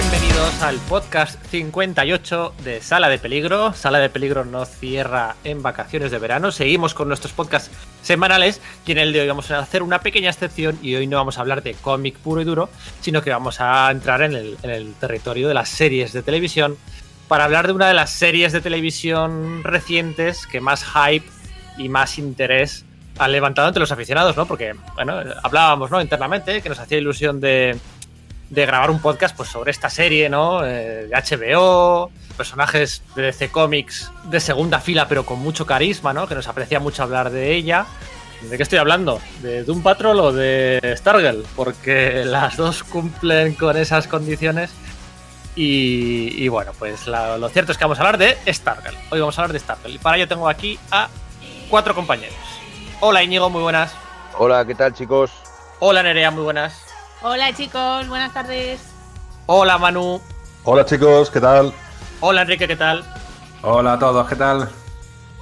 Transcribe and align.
Bienvenidos 0.00 0.62
al 0.62 0.76
podcast 0.88 1.38
58 1.50 2.54
de 2.64 2.80
Sala 2.80 3.10
de 3.10 3.18
Peligro. 3.18 3.74
Sala 3.74 3.98
de 3.98 4.08
Peligro 4.08 4.46
no 4.46 4.64
cierra 4.64 5.36
en 5.44 5.62
vacaciones 5.62 6.10
de 6.10 6.18
verano. 6.18 6.50
Seguimos 6.52 6.94
con 6.94 7.08
nuestros 7.08 7.34
podcasts 7.34 7.70
semanales 8.00 8.62
y 8.86 8.92
en 8.92 8.98
el 8.98 9.12
de 9.12 9.20
hoy 9.20 9.28
vamos 9.28 9.50
a 9.50 9.58
hacer 9.58 9.82
una 9.82 10.00
pequeña 10.00 10.30
excepción 10.30 10.78
y 10.80 10.94
hoy 10.94 11.06
no 11.06 11.18
vamos 11.18 11.36
a 11.36 11.42
hablar 11.42 11.62
de 11.62 11.74
cómic 11.74 12.16
puro 12.16 12.40
y 12.40 12.44
duro, 12.44 12.70
sino 13.02 13.20
que 13.20 13.28
vamos 13.28 13.60
a 13.60 13.90
entrar 13.90 14.22
en 14.22 14.32
el, 14.34 14.94
territorio 14.94 15.48
de 15.48 15.52
las 15.52 15.68
series 15.68 16.14
de 16.14 16.22
televisión 16.22 16.78
para 17.28 17.44
hablar 17.44 17.66
de 17.66 17.74
una 17.74 17.86
de 17.86 17.94
las 17.94 18.10
series 18.10 18.54
de 18.54 18.62
televisión 18.62 19.62
recientes 19.64 20.46
que 20.46 20.62
más 20.62 20.82
hype 20.82 21.28
y 21.76 21.90
más 21.90 22.16
interés 22.16 22.86
han 23.18 23.32
levantado 23.32 23.68
entre 23.68 23.80
los 23.80 23.92
aficionados, 23.92 24.34
¿no? 24.34 24.46
Porque, 24.46 24.74
bueno, 24.94 25.20
hablábamos, 25.42 25.90
¿no? 25.90 26.00
Internamente, 26.00 26.62
que 26.62 26.70
nos 26.70 26.78
hacía 26.78 26.96
ilusión 26.96 27.38
de, 27.38 27.78
de 28.50 28.66
grabar 28.66 28.90
un 28.90 29.00
podcast 29.00 29.36
pues, 29.36 29.48
sobre 29.48 29.70
esta 29.70 29.88
serie, 29.88 30.28
¿no? 30.28 30.64
Eh, 30.66 31.06
de 31.08 31.10
HBO, 31.46 32.10
personajes 32.36 33.02
de 33.14 33.22
DC 33.22 33.50
Comics 33.50 34.10
de 34.24 34.40
segunda 34.40 34.80
fila, 34.80 35.06
pero 35.08 35.24
con 35.24 35.38
mucho 35.38 35.64
carisma, 35.66 36.12
¿no? 36.12 36.26
Que 36.26 36.34
nos 36.34 36.48
aprecia 36.48 36.80
mucho 36.80 37.02
hablar 37.02 37.30
de 37.30 37.52
ella. 37.54 37.86
¿De 38.42 38.56
qué 38.56 38.62
estoy 38.62 38.78
hablando? 38.78 39.20
¿De 39.42 39.64
Doom 39.64 39.82
Patrol 39.82 40.18
o 40.20 40.32
de 40.32 40.94
Stargirl? 40.96 41.44
Porque 41.54 42.24
las 42.26 42.56
dos 42.56 42.82
cumplen 42.82 43.54
con 43.54 43.76
esas 43.76 44.06
condiciones. 44.06 44.70
Y, 45.56 46.42
y 46.42 46.48
bueno, 46.48 46.72
pues 46.78 47.06
la- 47.06 47.36
lo 47.36 47.48
cierto 47.50 47.72
es 47.72 47.78
que 47.78 47.84
vamos 47.84 47.98
a 47.98 48.02
hablar 48.02 48.18
de 48.18 48.36
Stargirl. 48.52 48.96
Hoy 49.10 49.20
vamos 49.20 49.38
a 49.38 49.42
hablar 49.42 49.52
de 49.52 49.58
Stargirl. 49.58 49.94
Y 49.94 49.98
para 49.98 50.16
ello 50.16 50.28
tengo 50.28 50.48
aquí 50.48 50.78
a 50.90 51.08
cuatro 51.68 51.94
compañeros. 51.94 52.34
Hola 53.00 53.22
Íñigo, 53.22 53.50
muy 53.50 53.62
buenas. 53.62 53.92
Hola, 54.38 54.64
¿qué 54.64 54.74
tal 54.74 54.94
chicos? 54.94 55.30
Hola 55.80 56.02
Nerea, 56.02 56.30
muy 56.30 56.42
buenas. 56.44 56.72
Hola 57.22 57.52
chicos, 57.54 58.08
buenas 58.08 58.32
tardes. 58.32 58.80
Hola 59.46 59.78
Manu. 59.78 60.20
Hola 60.64 60.84
chicos, 60.84 61.30
¿qué 61.30 61.40
tal? 61.40 61.72
Hola 62.20 62.42
Enrique, 62.42 62.66
¿qué 62.66 62.76
tal? 62.76 63.04
Hola 63.62 63.94
a 63.94 63.98
todos, 63.98 64.26
¿qué 64.28 64.36
tal? 64.36 64.68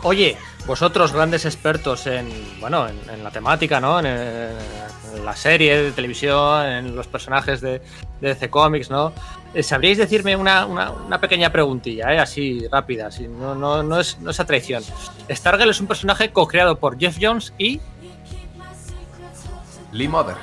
Oye, 0.02 0.36
vosotros 0.66 1.12
grandes 1.12 1.44
expertos 1.44 2.06
en, 2.06 2.28
bueno, 2.60 2.86
en, 2.88 2.98
en 3.10 3.22
la 3.24 3.30
temática, 3.30 3.80
¿no? 3.80 3.98
En, 4.00 4.06
en 4.06 5.24
la 5.24 5.34
serie 5.36 5.82
de 5.82 5.92
televisión, 5.92 6.64
en 6.66 6.96
los 6.96 7.06
personajes 7.06 7.60
de, 7.60 7.80
de 8.20 8.28
DC 8.28 8.48
Comics, 8.50 8.90
¿no? 8.90 9.12
Eh, 9.54 9.62
¿Sabríais 9.62 9.98
decirme 9.98 10.36
una, 10.36 10.66
una- 10.66 10.90
una 10.90 11.20
pequeña 11.20 11.50
preguntilla, 11.50 12.12
¿eh? 12.14 12.18
así 12.18 12.66
rápida, 12.70 13.06
así, 13.08 13.26
no, 13.28 13.54
no, 13.54 13.82
no, 13.82 13.98
es, 14.00 14.18
no 14.20 14.30
es 14.30 14.40
a 14.40 14.44
traición? 14.44 14.82
Stargirl 15.30 15.70
es 15.70 15.80
un 15.80 15.86
personaje 15.86 16.30
co-creado 16.32 16.76
por 16.78 16.98
Jeff 16.98 17.16
Jones 17.20 17.52
y... 17.58 17.80
Lee 19.92 20.06
Mother. 20.08 20.36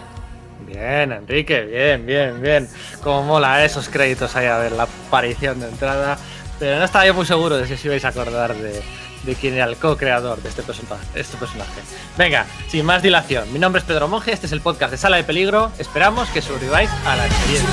Bien, 0.75 1.11
Enrique, 1.13 1.61
bien, 1.61 2.05
bien, 2.05 2.41
bien. 2.41 2.69
Como 3.01 3.23
mola 3.23 3.63
esos 3.63 3.87
créditos 3.87 4.35
ahí 4.35 4.47
a 4.47 4.57
ver 4.57 4.73
la 4.73 4.83
aparición 4.83 5.59
de 5.61 5.69
entrada. 5.69 6.17
Pero 6.59 6.79
no 6.79 6.85
estaba 6.85 7.05
yo 7.05 7.13
muy 7.13 7.25
seguro 7.25 7.57
de 7.57 7.65
si 7.65 7.73
os 7.73 7.85
ibais 7.85 8.03
a 8.03 8.09
acordar 8.09 8.53
de, 8.55 8.81
de 9.23 9.35
quién 9.35 9.53
era 9.53 9.65
el 9.65 9.77
co-creador 9.77 10.41
de 10.41 10.49
este 10.49 10.63
personaje, 10.63 11.05
este 11.15 11.37
personaje. 11.37 11.81
Venga, 12.17 12.45
sin 12.67 12.85
más 12.85 13.01
dilación. 13.01 13.51
Mi 13.53 13.59
nombre 13.59 13.79
es 13.79 13.85
Pedro 13.85 14.07
Monge, 14.07 14.33
este 14.33 14.47
es 14.47 14.51
el 14.51 14.61
podcast 14.61 14.91
de 14.91 14.97
Sala 14.97 15.17
de 15.17 15.23
Peligro. 15.23 15.71
Esperamos 15.79 16.29
que 16.29 16.41
sobreviváis 16.41 16.89
a 17.05 17.15
la 17.15 17.25
experiencia. 17.25 17.69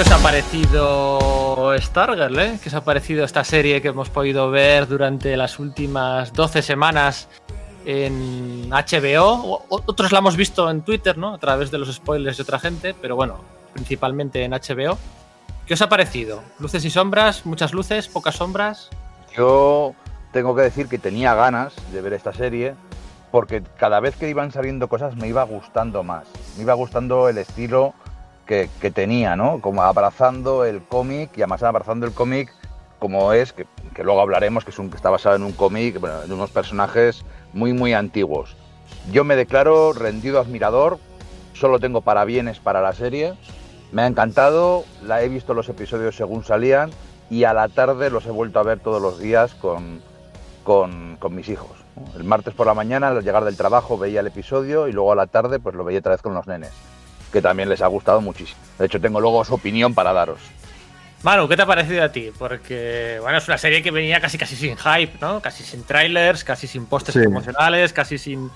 ¿Qué 0.00 0.04
os 0.04 0.12
ha 0.12 0.22
parecido 0.22 1.74
Stargirl, 1.78 2.38
eh? 2.38 2.58
¿Qué 2.62 2.70
os 2.70 2.74
ha 2.74 2.82
parecido 2.82 3.22
esta 3.22 3.44
serie 3.44 3.82
que 3.82 3.88
hemos 3.88 4.08
podido 4.08 4.50
ver 4.50 4.88
durante 4.88 5.36
las 5.36 5.58
últimas 5.58 6.32
12 6.32 6.62
semanas 6.62 7.28
en 7.84 8.70
HBO? 8.70 9.66
Otros 9.68 10.10
la 10.10 10.20
hemos 10.20 10.38
visto 10.38 10.70
en 10.70 10.80
Twitter, 10.80 11.18
¿no? 11.18 11.34
A 11.34 11.38
través 11.38 11.70
de 11.70 11.76
los 11.76 11.94
spoilers 11.94 12.38
de 12.38 12.44
otra 12.44 12.58
gente, 12.58 12.94
pero 12.94 13.14
bueno, 13.14 13.40
principalmente 13.74 14.42
en 14.42 14.52
HBO. 14.52 14.96
¿Qué 15.66 15.74
os 15.74 15.82
ha 15.82 15.90
parecido? 15.90 16.42
¿Luces 16.58 16.82
y 16.86 16.88
sombras? 16.88 17.44
¿Muchas 17.44 17.74
luces? 17.74 18.08
¿Pocas 18.08 18.36
sombras? 18.36 18.88
Yo 19.36 19.94
tengo 20.32 20.56
que 20.56 20.62
decir 20.62 20.88
que 20.88 20.96
tenía 20.96 21.34
ganas 21.34 21.74
de 21.92 22.00
ver 22.00 22.14
esta 22.14 22.32
serie 22.32 22.74
porque 23.30 23.62
cada 23.76 24.00
vez 24.00 24.16
que 24.16 24.30
iban 24.30 24.50
saliendo 24.50 24.88
cosas 24.88 25.14
me 25.16 25.28
iba 25.28 25.42
gustando 25.42 26.02
más. 26.02 26.24
Me 26.56 26.62
iba 26.62 26.72
gustando 26.72 27.28
el 27.28 27.36
estilo 27.36 27.92
que, 28.50 28.68
que 28.80 28.90
tenía, 28.90 29.36
¿no? 29.36 29.60
Como 29.60 29.84
abrazando 29.84 30.64
el 30.64 30.82
cómic 30.82 31.30
y 31.36 31.42
además 31.42 31.62
abrazando 31.62 32.04
el 32.04 32.12
cómic 32.12 32.52
como 32.98 33.32
es, 33.32 33.52
que, 33.52 33.64
luego 34.02 34.20
hablaremos, 34.20 34.64
que, 34.64 34.72
es 34.72 34.78
un, 34.80 34.90
que 34.90 34.96
está 34.96 35.08
basado 35.08 35.36
en 35.36 35.44
un 35.44 35.52
cómic, 35.52 36.00
de 36.00 36.34
unos 36.34 36.50
personajes 36.50 37.24
muy, 37.52 37.72
muy 37.72 37.92
antiguos. 37.92 38.56
Yo 39.12 39.22
me 39.22 39.36
declaro 39.36 39.92
rendido 39.92 40.40
admirador, 40.40 40.98
solo 41.52 41.78
tengo 41.78 42.00
parabienes 42.00 42.58
para 42.58 42.82
la 42.82 42.92
serie. 42.92 43.34
Me 43.92 44.02
ha 44.02 44.08
encantado, 44.08 44.82
la 45.04 45.22
he 45.22 45.28
visto 45.28 45.54
los 45.54 45.68
episodios 45.68 46.16
según 46.16 46.42
salían 46.42 46.90
y 47.30 47.44
a 47.44 47.54
la 47.54 47.68
tarde 47.68 48.10
los 48.10 48.26
he 48.26 48.32
vuelto 48.32 48.58
a 48.58 48.64
ver 48.64 48.80
todos 48.80 49.00
los 49.00 49.20
días 49.20 49.54
con, 49.54 50.02
con, 50.64 51.18
mis 51.30 51.48
hijos. 51.48 51.70
El 52.16 52.24
martes 52.24 52.52
por 52.52 52.66
la 52.66 52.74
mañana, 52.74 53.10
al 53.10 53.22
llegar 53.22 53.44
del 53.44 53.56
trabajo, 53.56 53.96
veía 53.96 54.20
el 54.20 54.26
episodio 54.26 54.88
y 54.88 54.92
luego 54.92 55.12
a 55.12 55.16
la 55.16 55.28
tarde 55.28 55.60
pues 55.60 55.76
lo 55.76 55.84
veía 55.84 56.00
otra 56.00 56.12
vez 56.12 56.22
con 56.22 56.34
los 56.34 56.48
nenes, 56.48 56.72
que 57.32 57.40
también 57.42 57.68
les 57.68 57.80
ha 57.82 57.86
gustado 57.86 58.20
muchísimo. 58.20 58.58
De 58.78 58.86
hecho, 58.86 59.00
tengo 59.00 59.20
luego 59.20 59.44
su 59.44 59.54
opinión 59.54 59.94
para 59.94 60.12
daros. 60.12 60.38
Manu, 61.22 61.46
¿qué 61.48 61.56
te 61.56 61.62
ha 61.62 61.66
parecido 61.66 62.02
a 62.02 62.10
ti? 62.10 62.30
Porque, 62.38 63.18
bueno, 63.20 63.36
es 63.38 63.46
una 63.46 63.58
serie 63.58 63.82
que 63.82 63.90
venía 63.90 64.20
casi 64.20 64.38
casi 64.38 64.56
sin 64.56 64.76
hype, 64.76 65.18
¿no? 65.20 65.40
Casi 65.40 65.62
sin 65.62 65.84
trailers, 65.84 66.44
casi 66.44 66.66
sin 66.66 66.86
postes 66.86 67.12
Sí. 67.14 67.20
promocionales, 67.20 67.92
casi 67.92 68.16
sin 68.18 68.50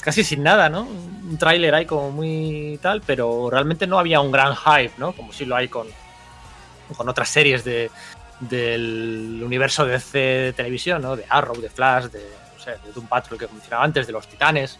casi 0.00 0.22
sin 0.24 0.42
nada, 0.42 0.68
¿no? 0.68 0.82
Un 0.82 1.36
tráiler 1.36 1.74
ahí 1.74 1.84
como 1.84 2.10
muy 2.12 2.78
tal, 2.80 3.02
pero 3.04 3.50
realmente 3.50 3.86
no 3.88 3.98
había 3.98 4.20
un 4.20 4.30
gran 4.32 4.54
hype, 4.54 4.92
¿no? 4.98 5.12
Como 5.12 5.32
si 5.32 5.44
lo 5.44 5.56
hay 5.56 5.68
con, 5.68 5.88
con 6.96 7.08
otras 7.08 7.28
series 7.28 7.64
de, 7.64 7.90
del 8.40 9.42
universo 9.44 9.84
de 9.84 9.92
DC 9.92 10.18
de 10.18 10.52
televisión, 10.52 11.02
¿no? 11.02 11.16
De 11.16 11.24
Arrow, 11.28 11.60
de 11.60 11.68
Flash, 11.68 12.04
de, 12.06 12.20
no 12.56 12.62
sé, 12.62 12.70
de 12.84 12.92
Doom 12.94 13.08
Patrol 13.08 13.38
que 13.38 13.48
mencionaba 13.48 13.84
antes, 13.84 14.06
de 14.06 14.12
los 14.12 14.26
Titanes. 14.28 14.78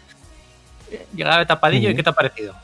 Eh, 0.89 1.05
Llegaba 1.13 1.39
de 1.39 1.45
tapadillo 1.45 1.89
y. 1.89 1.95
¿qué 1.95 2.03
te 2.03 2.09
ha 2.09 2.13
parecido? 2.13 2.55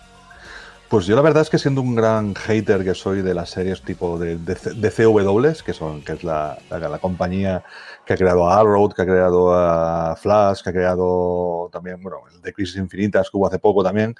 Pues 0.94 1.08
yo 1.08 1.16
la 1.16 1.24
verdad 1.24 1.42
es 1.42 1.50
que 1.50 1.58
siendo 1.58 1.82
un 1.82 1.96
gran 1.96 2.36
hater 2.36 2.84
que 2.84 2.94
soy 2.94 3.24
de 3.24 3.34
las 3.34 3.50
series 3.50 3.82
tipo 3.82 4.20
de, 4.20 4.38
de, 4.38 4.54
de 4.54 4.92
CW, 4.92 5.64
que 5.66 5.74
son 5.74 6.04
que 6.04 6.12
es 6.12 6.24
la, 6.24 6.60
la, 6.70 7.00
compañía 7.00 7.64
que 8.06 8.14
ha 8.14 8.16
creado 8.16 8.48
a 8.48 8.60
Arrow, 8.60 8.90
que 8.90 9.02
ha 9.02 9.06
creado 9.06 9.56
a 9.56 10.16
Flash, 10.16 10.62
que 10.62 10.70
ha 10.70 10.72
creado 10.72 11.68
también, 11.74 12.00
bueno, 12.00 12.20
el 12.32 12.40
de 12.44 12.54
Crisis 12.54 12.76
Infinitas 12.76 13.32
que 13.32 13.38
hubo 13.38 13.48
hace 13.48 13.58
poco 13.58 13.84
también, 13.84 14.14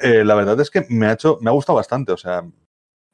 eh, 0.00 0.22
la 0.22 0.34
verdad 0.34 0.60
es 0.60 0.70
que 0.70 0.84
me 0.90 1.06
ha 1.06 1.12
hecho, 1.14 1.38
me 1.40 1.48
ha 1.48 1.54
gustado 1.54 1.76
bastante, 1.76 2.12
o 2.12 2.18
sea, 2.18 2.44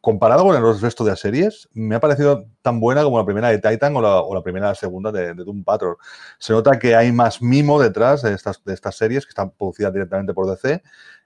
comparado 0.01 0.43
con 0.43 0.57
el 0.57 0.81
resto 0.81 1.05
de 1.05 1.11
las 1.11 1.21
series, 1.21 1.69
me 1.73 1.95
ha 1.95 2.01
parecido 2.01 2.47
tan 2.63 2.81
buena 2.81 3.05
como 3.05 3.19
la 3.19 3.25
primera 3.25 3.49
de 3.49 3.59
Titan 3.61 3.95
o 3.95 4.03
la, 4.03 4.23
o 4.23 4.35
la 4.35 4.43
primera 4.43 4.71
la 4.71 4.75
segunda 4.75 5.13
de, 5.13 5.35
de 5.35 5.45
Doom 5.45 5.63
Patrol. 5.63 5.99
Se 6.41 6.53
nota 6.53 6.81
que 6.81 6.97
hay 6.97 7.13
más 7.13 7.41
mimo 7.41 7.81
detrás 7.81 8.23
de 8.23 8.35
estas, 8.35 8.65
de 8.65 8.75
estas 8.75 8.97
series 8.97 9.25
que 9.25 9.31
están 9.31 9.53
producidas 9.53 9.93
directamente 9.93 10.35
por 10.35 10.51
DC 10.51 10.83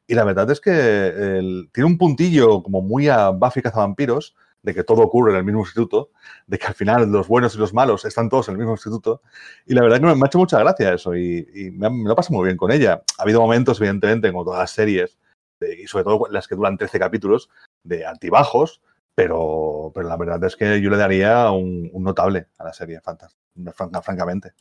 y 0.09 0.15
la 0.15 0.25
verdad 0.25 0.51
es 0.51 0.61
que 0.61 1.69
tiene 1.73 1.87
un 1.87 1.99
puntillo 1.99 2.63
como 2.63 2.81
muy 2.81 3.09
a 3.09 3.29
Buffy 3.29 3.61
Cazavampiros, 3.61 4.35
de 4.63 4.75
que 4.75 4.83
todo 4.83 5.03
ocurre 5.03 5.33
en 5.33 5.37
el 5.39 5.45
mismo 5.45 5.61
instituto, 5.61 6.11
de 6.47 6.59
que 6.59 6.67
al 6.67 6.75
final 6.75 7.13
los 7.13 7.29
buenos 7.29 7.55
y 7.55 7.59
los 7.59 7.75
malos 7.75 8.07
están 8.07 8.29
todos 8.31 8.49
en 8.49 8.53
el 8.55 8.59
mismo 8.59 8.73
instituto. 8.73 9.21
Y 9.67 9.75
la 9.75 9.83
verdad 9.83 10.01
que 10.01 10.07
me, 10.07 10.13
ha 10.13 10.27
hecho 10.27 10.39
mucha 10.39 10.59
gracia 10.59 10.95
eso 10.95 11.15
y, 11.15 11.71
me, 11.75 11.91
lo 12.05 12.17
paso 12.17 12.33
muy 12.33 12.47
bien 12.47 12.57
con 12.57 12.73
ella. 12.73 13.03
Ha 13.19 13.23
habido 13.23 13.41
momentos, 13.41 13.79
evidentemente, 13.81 14.33
como 14.33 14.45
todas 14.45 14.61
las 14.61 14.71
series, 14.71 15.19
de- 15.61 15.83
y 15.83 15.87
sobre 15.87 16.05
todo 16.05 16.27
las 16.31 16.49
que 16.49 16.57
duran 16.57 16.79
13 16.79 16.99
capítulos, 16.99 17.51
de 17.85 18.07
altibajos, 18.07 18.81
pero, 19.15 19.93
pero 19.95 20.09
la 20.09 20.17
verdad 20.17 20.43
es 20.45 20.57
que 20.57 20.81
yo 20.81 20.89
le 20.91 20.97
daría 20.97 21.51
un, 21.51 21.91
notable 21.95 22.47
a 22.59 22.65
la 22.65 22.73
serie, 22.73 23.01
fantástica, 23.03 23.43
franca- 23.75 24.03
francamente. 24.03 24.53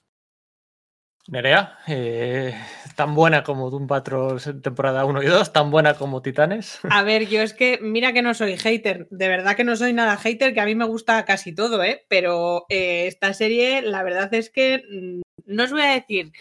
Nerea, 1.30 1.78
eh, 1.88 2.56
tan 2.96 3.14
buena 3.14 3.44
como 3.44 3.70
Doom 3.70 3.86
Patrol 3.86 4.40
temporada 4.62 5.04
1 5.04 5.22
y 5.24 5.26
2, 5.26 5.52
tan 5.52 5.72
buena 5.72 5.96
como 5.96 6.22
Titanes. 6.22 6.80
A 6.90 7.04
ver, 7.04 7.28
yo 7.28 7.42
es 7.42 7.54
que, 7.54 7.80
mira 7.82 8.14
que 8.14 8.22
no 8.22 8.34
soy 8.34 8.56
hater, 8.58 9.08
de 9.10 9.28
verdad 9.28 9.56
que 9.58 9.66
no 9.66 9.76
soy 9.76 9.92
nada 9.92 10.16
hater, 10.16 10.54
que 10.54 10.62
a 10.62 10.66
mí 10.66 10.74
me 10.74 10.86
gusta 10.86 11.26
casi 11.26 11.54
todo, 11.54 11.84
¿eh? 11.84 12.06
Pero 12.08 12.66
eh, 12.70 13.08
esta 13.08 13.34
serie, 13.34 13.82
la 13.82 14.04
verdad 14.04 14.34
es 14.34 14.50
que 14.50 14.84
mm, 14.90 15.22
no 15.48 15.64
os 15.64 15.72
voy 15.72 15.82
a 15.82 15.94
decir 15.94 16.32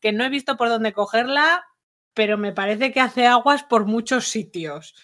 que 0.00 0.12
no 0.12 0.24
he 0.24 0.28
visto 0.28 0.58
por 0.58 0.68
dónde 0.68 0.92
cogerla, 0.92 1.64
pero 2.12 2.36
me 2.36 2.52
parece 2.52 2.92
que 2.92 3.00
hace 3.00 3.26
aguas 3.26 3.64
por 3.64 3.86
muchos 3.86 4.28
sitios. 4.28 4.94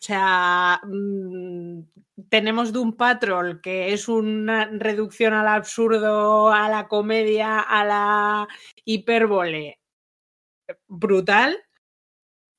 O 0.00 0.04
sea, 0.04 0.80
mm, 0.82 1.80
tenemos 2.30 2.72
Doom 2.72 2.96
Patrol, 2.96 3.60
que 3.60 3.92
es 3.92 4.08
una 4.08 4.66
reducción 4.66 5.34
al 5.34 5.48
absurdo, 5.48 6.52
a 6.52 6.68
la 6.68 6.88
comedia, 6.88 7.60
a 7.60 7.84
la 7.84 8.48
hipérbole, 8.84 9.80
brutal. 10.86 11.58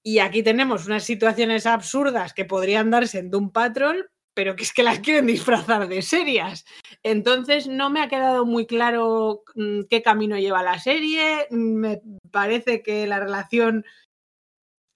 Y 0.03 0.19
aquí 0.19 0.43
tenemos 0.43 0.87
unas 0.87 1.03
situaciones 1.03 1.65
absurdas 1.65 2.33
que 2.33 2.45
podrían 2.45 2.91
darse 2.91 3.19
en 3.19 3.31
Doom 3.31 3.51
Patrol, 3.51 4.09
pero 4.33 4.55
que 4.55 4.63
es 4.63 4.73
que 4.73 4.83
las 4.83 4.99
quieren 4.99 5.27
disfrazar 5.27 5.87
de 5.87 6.01
serias. 6.01 6.65
Entonces 7.01 7.67
no 7.67 7.89
me 7.89 8.01
ha 8.01 8.09
quedado 8.09 8.45
muy 8.45 8.65
claro 8.65 9.43
mm, 9.55 9.83
qué 9.89 10.01
camino 10.01 10.37
lleva 10.37 10.63
la 10.63 10.79
serie. 10.79 11.47
Me 11.49 12.01
parece 12.29 12.83
que 12.83 13.07
la 13.07 13.19
relación 13.19 13.85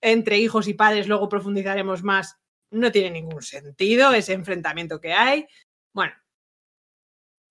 entre 0.01 0.37
hijos 0.37 0.67
y 0.67 0.73
padres, 0.73 1.07
luego 1.07 1.29
profundizaremos 1.29 2.03
más, 2.03 2.37
no 2.71 2.91
tiene 2.91 3.11
ningún 3.11 3.41
sentido 3.41 4.13
ese 4.13 4.33
enfrentamiento 4.33 4.99
que 5.01 5.13
hay. 5.13 5.47
Bueno, 5.93 6.13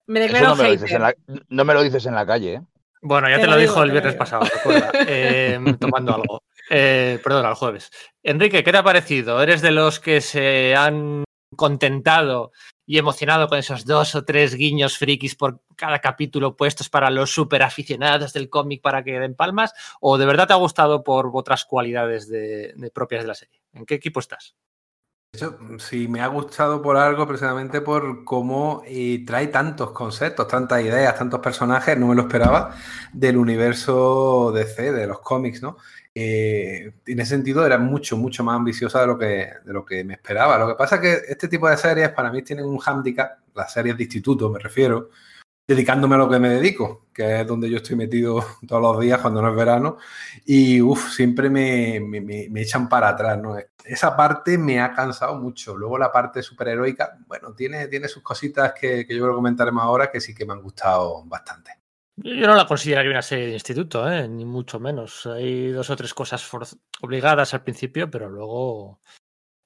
me 0.07 0.19
declaro 0.19 0.49
no, 0.49 0.55
me 0.55 0.63
lo 0.63 0.69
hater. 0.69 0.71
dices 0.71 0.91
en 0.91 1.01
la, 1.01 1.15
no 1.49 1.65
me 1.65 1.73
lo 1.73 1.83
dices 1.83 2.05
en 2.05 2.15
la 2.15 2.25
calle, 2.25 2.53
¿eh? 2.55 2.61
Bueno, 3.01 3.29
ya 3.29 3.39
Te 3.39 3.41
te, 3.41 3.47
lo 3.47 3.53
lo 3.53 3.57
digo, 3.57 3.75
dijo 3.75 3.83
el 3.83 3.91
viernes 3.91 4.13
digo. 4.13 4.17
pasado, 4.17 4.45
recuerda, 4.51 4.95
eh, 5.05 5.59
tomando 5.79 6.15
algo. 6.15 6.43
Eh, 6.69 7.19
perdón, 7.23 7.45
el 7.45 7.53
jueves. 7.55 7.91
Enrique, 8.23 8.63
¿qué 8.63 8.71
te 8.71 8.77
ha 8.77 8.83
parecido? 8.83 9.41
¿Eres 9.41 9.61
de 9.61 9.71
los 9.71 9.99
que 9.99 10.21
se 10.21 10.75
han 10.75 11.23
contentado 11.55 12.51
y 12.87 12.97
emocionado 12.97 13.47
con 13.47 13.59
esos 13.59 13.85
dos 13.85 14.15
o 14.15 14.25
tres 14.25 14.55
guiños 14.55 14.97
frikis 14.97 15.35
por 15.35 15.61
cada 15.75 15.99
capítulo 15.99 16.55
puestos 16.57 16.89
para 16.89 17.09
los 17.11 17.31
super 17.31 17.63
aficionados 17.63 18.33
del 18.33 18.49
cómic 18.49 18.81
para 18.81 19.03
que 19.03 19.19
den 19.19 19.35
palmas? 19.35 19.73
¿O 20.01 20.17
de 20.17 20.25
verdad 20.25 20.47
te 20.47 20.53
ha 20.53 20.57
gustado 20.57 21.03
por 21.03 21.29
otras 21.33 21.65
cualidades 21.65 22.27
de, 22.27 22.73
de 22.75 22.91
propias 22.91 23.21
de 23.23 23.27
la 23.27 23.35
serie? 23.35 23.61
¿En 23.73 23.85
qué 23.85 23.95
equipo 23.95 24.19
estás? 24.19 24.55
Hecho, 25.35 25.59
sí, 25.79 26.07
me 26.07 26.21
ha 26.21 26.27
gustado 26.27 26.81
por 26.81 26.95
algo, 26.95 27.27
precisamente 27.27 27.81
por 27.81 28.23
cómo 28.23 28.83
eh, 28.87 29.23
trae 29.27 29.47
tantos 29.47 29.91
conceptos, 29.91 30.47
tantas 30.47 30.81
ideas, 30.81 31.17
tantos 31.17 31.41
personajes, 31.41 31.97
no 31.97 32.07
me 32.07 32.15
lo 32.15 32.21
esperaba, 32.21 32.73
del 33.11 33.35
universo 33.35 34.53
DC, 34.55 34.93
de 34.93 35.07
los 35.07 35.19
cómics, 35.19 35.61
¿no? 35.61 35.77
Eh, 36.13 36.93
en 37.05 37.19
ese 37.19 37.31
sentido 37.31 37.65
era 37.65 37.77
mucho, 37.77 38.15
mucho 38.15 38.45
más 38.45 38.55
ambiciosa 38.55 39.01
de 39.01 39.07
lo, 39.07 39.17
que, 39.17 39.49
de 39.65 39.73
lo 39.73 39.83
que 39.85 40.05
me 40.05 40.13
esperaba. 40.13 40.57
Lo 40.57 40.69
que 40.69 40.75
pasa 40.75 40.95
es 40.95 41.01
que 41.01 41.31
este 41.31 41.49
tipo 41.49 41.67
de 41.69 41.75
series 41.75 42.09
para 42.11 42.31
mí 42.31 42.41
tienen 42.41 42.63
un 42.65 42.77
hándicap, 42.77 43.39
las 43.53 43.73
series 43.73 43.97
de 43.97 44.03
instituto 44.03 44.49
me 44.49 44.59
refiero, 44.59 45.09
dedicándome 45.67 46.15
a 46.15 46.19
lo 46.19 46.29
que 46.29 46.39
me 46.39 46.49
dedico, 46.49 47.07
que 47.13 47.41
es 47.41 47.47
donde 47.47 47.69
yo 47.69 47.77
estoy 47.77 47.95
metido 47.95 48.43
todos 48.67 48.81
los 48.81 48.99
días 48.99 49.19
cuando 49.19 49.41
no 49.41 49.49
es 49.49 49.55
verano, 49.55 49.97
y 50.45 50.81
uff, 50.81 51.13
siempre 51.13 51.49
me, 51.49 51.99
me, 51.99 52.61
echan 52.61 52.87
para 52.87 53.09
atrás, 53.09 53.37
¿no? 53.41 53.55
Esa 53.83 54.15
parte 54.15 54.57
me 54.57 54.79
ha 54.79 54.93
cansado 54.93 55.35
mucho. 55.35 55.75
Luego 55.77 55.97
la 55.97 56.11
parte 56.11 56.41
superheroica, 56.41 57.17
bueno, 57.27 57.53
tiene, 57.53 57.87
tiene 57.87 58.07
sus 58.07 58.23
cositas 58.23 58.73
que, 58.73 59.05
que 59.05 59.15
yo 59.15 59.21
creo 59.21 59.33
que 59.33 59.37
comentaremos 59.37 59.83
ahora 59.83 60.11
que 60.11 60.19
sí 60.19 60.33
que 60.33 60.45
me 60.45 60.53
han 60.53 60.61
gustado 60.61 61.23
bastante. 61.25 61.71
Yo 62.17 62.47
no 62.47 62.55
la 62.55 62.65
consideraría 62.65 63.11
una 63.11 63.21
serie 63.21 63.47
de 63.47 63.53
instituto, 63.53 64.09
¿eh? 64.09 64.27
ni 64.27 64.45
mucho 64.45 64.79
menos. 64.79 65.25
Hay 65.25 65.69
dos 65.71 65.89
o 65.89 65.95
tres 65.97 66.13
cosas 66.13 66.49
obligadas 67.01 67.53
al 67.53 67.63
principio, 67.63 68.09
pero 68.09 68.29
luego 68.29 69.01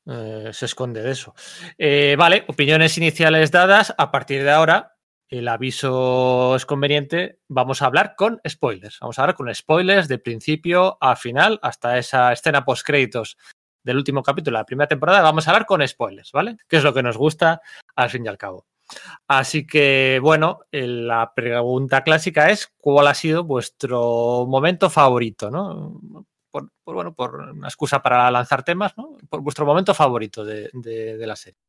eh, 0.07 0.49
se 0.51 0.65
esconde 0.65 1.03
de 1.03 1.11
eso. 1.11 1.35
Eh, 1.77 2.15
vale, 2.17 2.45
opiniones 2.47 2.97
iniciales 2.97 3.51
dadas. 3.51 3.93
A 3.95 4.09
partir 4.09 4.43
de 4.43 4.49
ahora, 4.49 4.97
el 5.29 5.47
aviso 5.47 6.55
es 6.55 6.65
conveniente. 6.65 7.39
Vamos 7.47 7.81
a 7.81 7.85
hablar 7.85 8.15
con 8.17 8.41
spoilers. 8.47 8.99
Vamos 8.99 9.19
a 9.19 9.21
hablar 9.21 9.35
con 9.35 9.53
spoilers 9.53 10.07
de 10.07 10.17
principio 10.17 10.97
a 10.99 11.15
final, 11.15 11.59
hasta 11.61 11.97
esa 11.97 12.33
escena 12.33 12.65
post 12.65 12.85
créditos 12.85 13.37
del 13.83 13.97
último 13.97 14.23
capítulo 14.23 14.57
de 14.57 14.61
la 14.61 14.65
primera 14.65 14.87
temporada. 14.87 15.21
Vamos 15.21 15.47
a 15.47 15.51
hablar 15.51 15.65
con 15.67 15.87
spoilers, 15.87 16.31
¿vale? 16.31 16.57
Que 16.67 16.77
es 16.77 16.83
lo 16.83 16.93
que 16.93 17.03
nos 17.03 17.17
gusta 17.17 17.61
al 17.95 18.09
fin 18.09 18.25
y 18.25 18.27
al 18.27 18.37
cabo. 18.37 18.65
Así 19.27 19.67
que, 19.67 20.19
bueno, 20.21 20.61
la 20.71 21.31
pregunta 21.35 22.03
clásica 22.03 22.49
es: 22.49 22.73
¿cuál 22.77 23.07
ha 23.07 23.13
sido 23.13 23.43
vuestro 23.43 24.47
momento 24.47 24.89
favorito? 24.89 25.51
¿no? 25.51 26.01
Por, 26.49 26.71
bueno, 26.83 27.13
por 27.13 27.35
una 27.35 27.67
excusa 27.67 28.01
para 28.01 28.31
lanzar 28.31 28.63
temas, 28.63 28.97
¿no? 28.97 29.15
Por 29.29 29.41
vuestro 29.41 29.67
momento 29.67 29.93
favorito 29.93 30.43
de, 30.43 30.71
la 31.19 31.35
serie. 31.35 31.59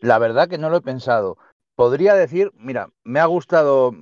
La 0.00 0.18
verdad 0.18 0.48
que 0.48 0.58
no 0.58 0.70
lo 0.70 0.76
he 0.76 0.82
pensado. 0.82 1.38
Podría 1.78 2.14
decir, 2.14 2.50
mira, 2.56 2.88
me 3.04 3.20
ha 3.20 3.26
gustado 3.26 3.94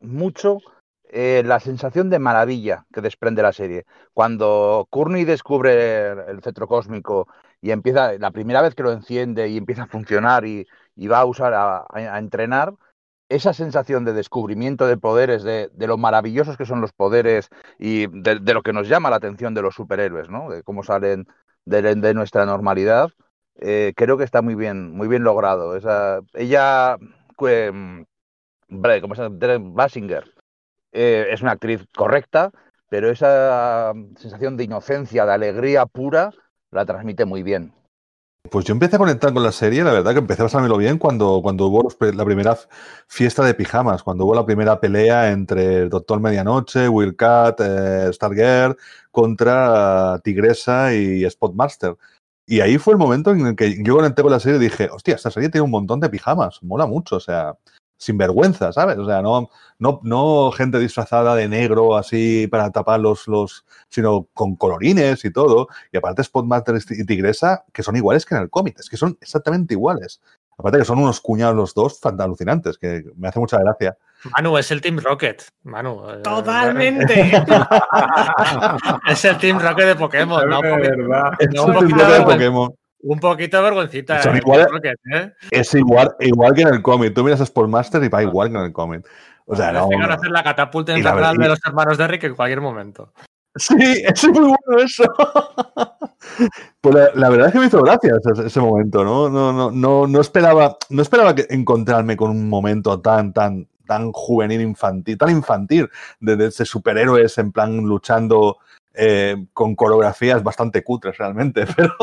mucho 0.00 0.58
eh, 1.04 1.44
la 1.46 1.60
sensación 1.60 2.10
de 2.10 2.18
maravilla 2.18 2.86
que 2.92 3.02
desprende 3.02 3.40
la 3.40 3.52
serie. 3.52 3.84
Cuando 4.12 4.88
Courtney 4.90 5.22
descubre 5.22 6.10
el 6.10 6.42
cetro 6.42 6.66
cósmico 6.66 7.28
y 7.60 7.70
empieza, 7.70 8.14
la 8.18 8.32
primera 8.32 8.62
vez 8.62 8.74
que 8.74 8.82
lo 8.82 8.90
enciende 8.90 9.46
y 9.48 9.56
empieza 9.56 9.84
a 9.84 9.86
funcionar 9.86 10.44
y, 10.44 10.66
va 11.06 11.20
a 11.20 11.24
usar 11.24 11.54
a, 11.54 12.18
entrenar, 12.18 12.74
esa 13.28 13.52
sensación 13.52 14.04
de 14.04 14.12
descubrimiento 14.12 14.88
de 14.88 14.96
poderes, 14.96 15.44
de, 15.44 15.70
lo 15.78 15.96
maravillosos 15.96 16.56
que 16.56 16.66
son 16.66 16.80
los 16.80 16.92
poderes 16.92 17.48
y 17.78 18.08
de, 18.08 18.54
lo 18.54 18.64
que 18.64 18.72
nos 18.72 18.88
llama 18.88 19.10
la 19.10 19.16
atención 19.16 19.54
de 19.54 19.62
los 19.62 19.76
superhéroes, 19.76 20.30
¿no? 20.30 20.50
De 20.50 20.64
cómo 20.64 20.82
salen 20.82 21.28
de 21.64 22.12
nuestra 22.12 22.44
normalidad, 22.44 23.12
eh, 23.66 23.94
creo 23.96 24.18
que 24.18 24.24
está 24.24 24.42
muy 24.42 24.54
bien, 24.54 24.92
muy 24.92 25.08
bien 25.08 25.24
logrado. 25.24 25.74
Esa, 25.74 26.20
ella, 26.34 26.96
eh, 27.48 28.04
¿cómo 29.00 29.14
se 29.14 29.22
llama? 29.22 29.58
Basinger, 29.72 30.24
eh, 30.92 31.28
es 31.30 31.40
una 31.40 31.52
actriz 31.52 31.86
correcta, 31.96 32.50
pero 32.90 33.10
esa 33.10 33.94
sensación 34.18 34.58
de 34.58 34.64
inocencia, 34.64 35.24
de 35.24 35.32
alegría 35.32 35.86
pura, 35.86 36.30
la 36.70 36.84
transmite 36.84 37.24
muy 37.24 37.42
bien. 37.42 37.72
Pues 38.50 38.66
yo 38.66 38.72
empecé 38.72 38.96
a 38.96 38.98
conectar 38.98 39.32
con 39.32 39.42
la 39.42 39.52
serie, 39.52 39.82
la 39.82 39.92
verdad 39.92 40.12
que 40.12 40.18
empecé 40.18 40.42
a 40.42 40.44
pasármelo 40.44 40.76
bien 40.76 40.98
cuando, 40.98 41.40
cuando 41.42 41.66
hubo 41.66 41.88
la 42.12 42.24
primera 42.26 42.58
fiesta 43.08 43.42
de 43.42 43.54
pijamas, 43.54 44.02
cuando 44.02 44.26
hubo 44.26 44.34
la 44.34 44.44
primera 44.44 44.78
pelea 44.78 45.30
entre 45.30 45.76
el 45.76 45.88
Doctor 45.88 46.20
Medianoche, 46.20 46.86
Will 46.90 47.16
Cat, 47.16 47.58
eh, 47.60 48.12
Stargirl 48.12 48.76
contra 49.10 50.20
Tigresa 50.22 50.92
y 50.92 51.28
Spotmaster. 51.30 51.96
Y 52.46 52.60
ahí 52.60 52.78
fue 52.78 52.92
el 52.92 52.98
momento 52.98 53.30
en 53.30 53.46
el 53.46 53.56
que 53.56 53.82
yo 53.82 53.96
conecté 53.96 54.22
con 54.22 54.30
la 54.30 54.40
serie 54.40 54.58
y 54.58 54.62
dije, 54.62 54.88
hostia, 54.90 55.14
esta 55.14 55.30
serie 55.30 55.48
tiene 55.48 55.64
un 55.64 55.70
montón 55.70 56.00
de 56.00 56.10
pijamas, 56.10 56.62
mola 56.62 56.86
mucho, 56.86 57.16
o 57.16 57.20
sea, 57.20 57.54
sin 57.96 58.18
vergüenza, 58.18 58.70
¿sabes? 58.72 58.98
O 58.98 59.06
sea, 59.06 59.22
no, 59.22 59.48
no, 59.78 60.00
no 60.02 60.50
gente 60.52 60.78
disfrazada 60.78 61.34
de 61.34 61.48
negro 61.48 61.96
así 61.96 62.46
para 62.48 62.70
tapar 62.70 63.00
los, 63.00 63.26
los, 63.28 63.64
sino 63.88 64.28
con 64.34 64.56
colorines 64.56 65.24
y 65.24 65.32
todo. 65.32 65.68
Y 65.90 65.96
aparte 65.96 66.22
Spotmaster 66.22 66.78
y 66.90 67.06
Tigresa, 67.06 67.64
que 67.72 67.82
son 67.82 67.96
iguales 67.96 68.26
que 68.26 68.34
en 68.34 68.42
el 68.42 68.50
cómic, 68.50 68.78
es 68.78 68.90
que 68.90 68.98
son 68.98 69.16
exactamente 69.22 69.74
iguales. 69.74 70.20
Aparte 70.58 70.78
que 70.78 70.84
son 70.84 70.98
unos 70.98 71.20
cuñados 71.20 71.56
los 71.56 71.74
dos 71.74 71.98
alucinantes, 72.04 72.78
que 72.78 73.04
me 73.16 73.28
hace 73.28 73.40
mucha 73.40 73.58
gracia. 73.58 73.96
Manu, 74.36 74.58
es 74.58 74.70
el 74.70 74.80
Team 74.80 74.98
Rocket. 74.98 75.44
Manu. 75.64 76.00
Totalmente. 76.22 77.20
Eh, 77.20 77.44
es 79.08 79.24
el 79.24 79.38
Team 79.38 79.58
Rocket 79.58 79.86
de 79.86 79.96
Pokémon, 79.96 80.42
es 80.42 80.48
¿no? 80.48 80.60
Verdad. 80.60 81.32
Es 81.38 81.48
no, 81.54 81.64
un, 81.64 81.74
poquito 81.74 82.10
de 82.10 82.20
Pokémon. 82.22 82.74
Un 83.00 83.20
poquito 83.20 83.56
de 83.58 83.62
vergüencita. 83.62 84.22
Son 84.22 84.36
igual, 84.36 84.66
Rocket, 84.70 84.98
¿eh? 85.12 85.32
Es 85.50 85.74
igual, 85.74 86.14
igual 86.20 86.54
que 86.54 86.62
en 86.62 86.68
el 86.68 86.82
cómic. 86.82 87.14
Tú 87.14 87.22
miras 87.22 87.40
a 87.40 87.46
Sportmaster 87.46 88.02
y 88.02 88.08
va 88.08 88.22
igual 88.22 88.50
que 88.50 88.58
en 88.58 88.64
el 88.64 88.72
cómic. 88.72 89.06
O 89.46 89.54
sea, 89.54 89.72
no. 89.72 89.88
Van 89.88 90.10
a 90.10 90.14
hacer 90.14 90.30
la 90.30 90.42
catapulta 90.42 90.96
infernal 90.96 91.36
de 91.36 91.48
los 91.48 91.60
hermanos 91.66 91.98
de 91.98 92.06
Rick 92.06 92.24
en 92.24 92.34
cualquier 92.34 92.60
momento. 92.60 93.12
Sí, 93.56 93.76
es 93.78 94.28
muy 94.28 94.40
bueno 94.40 94.84
eso. 94.84 95.04
pues 96.80 96.94
la, 96.94 97.10
la, 97.14 97.28
verdad 97.30 97.48
es 97.48 97.52
que 97.52 97.60
me 97.60 97.66
hizo 97.66 97.82
gracia 97.82 98.14
ese, 98.18 98.46
ese, 98.46 98.60
momento, 98.60 99.04
¿no? 99.04 99.28
No, 99.28 99.52
no, 99.52 99.70
no, 99.70 100.08
no 100.08 100.20
esperaba, 100.20 100.76
no 100.90 101.02
esperaba 101.02 101.36
que 101.36 101.46
encontrarme 101.50 102.16
con 102.16 102.30
un 102.30 102.48
momento 102.48 103.00
tan, 103.00 103.32
tan, 103.32 103.68
tan 103.86 104.12
juvenil, 104.12 104.60
infantil, 104.60 105.18
tan 105.18 105.30
infantil, 105.30 105.90
de, 106.20 106.36
de 106.36 106.46
ese 106.46 106.64
superhéroes 106.64 107.38
en 107.38 107.52
plan 107.52 107.76
luchando 107.78 108.58
eh, 108.94 109.46
con 109.52 109.74
coreografías 109.74 110.42
bastante 110.42 110.84
cutres 110.84 111.18
realmente, 111.18 111.66
pero, 111.76 111.94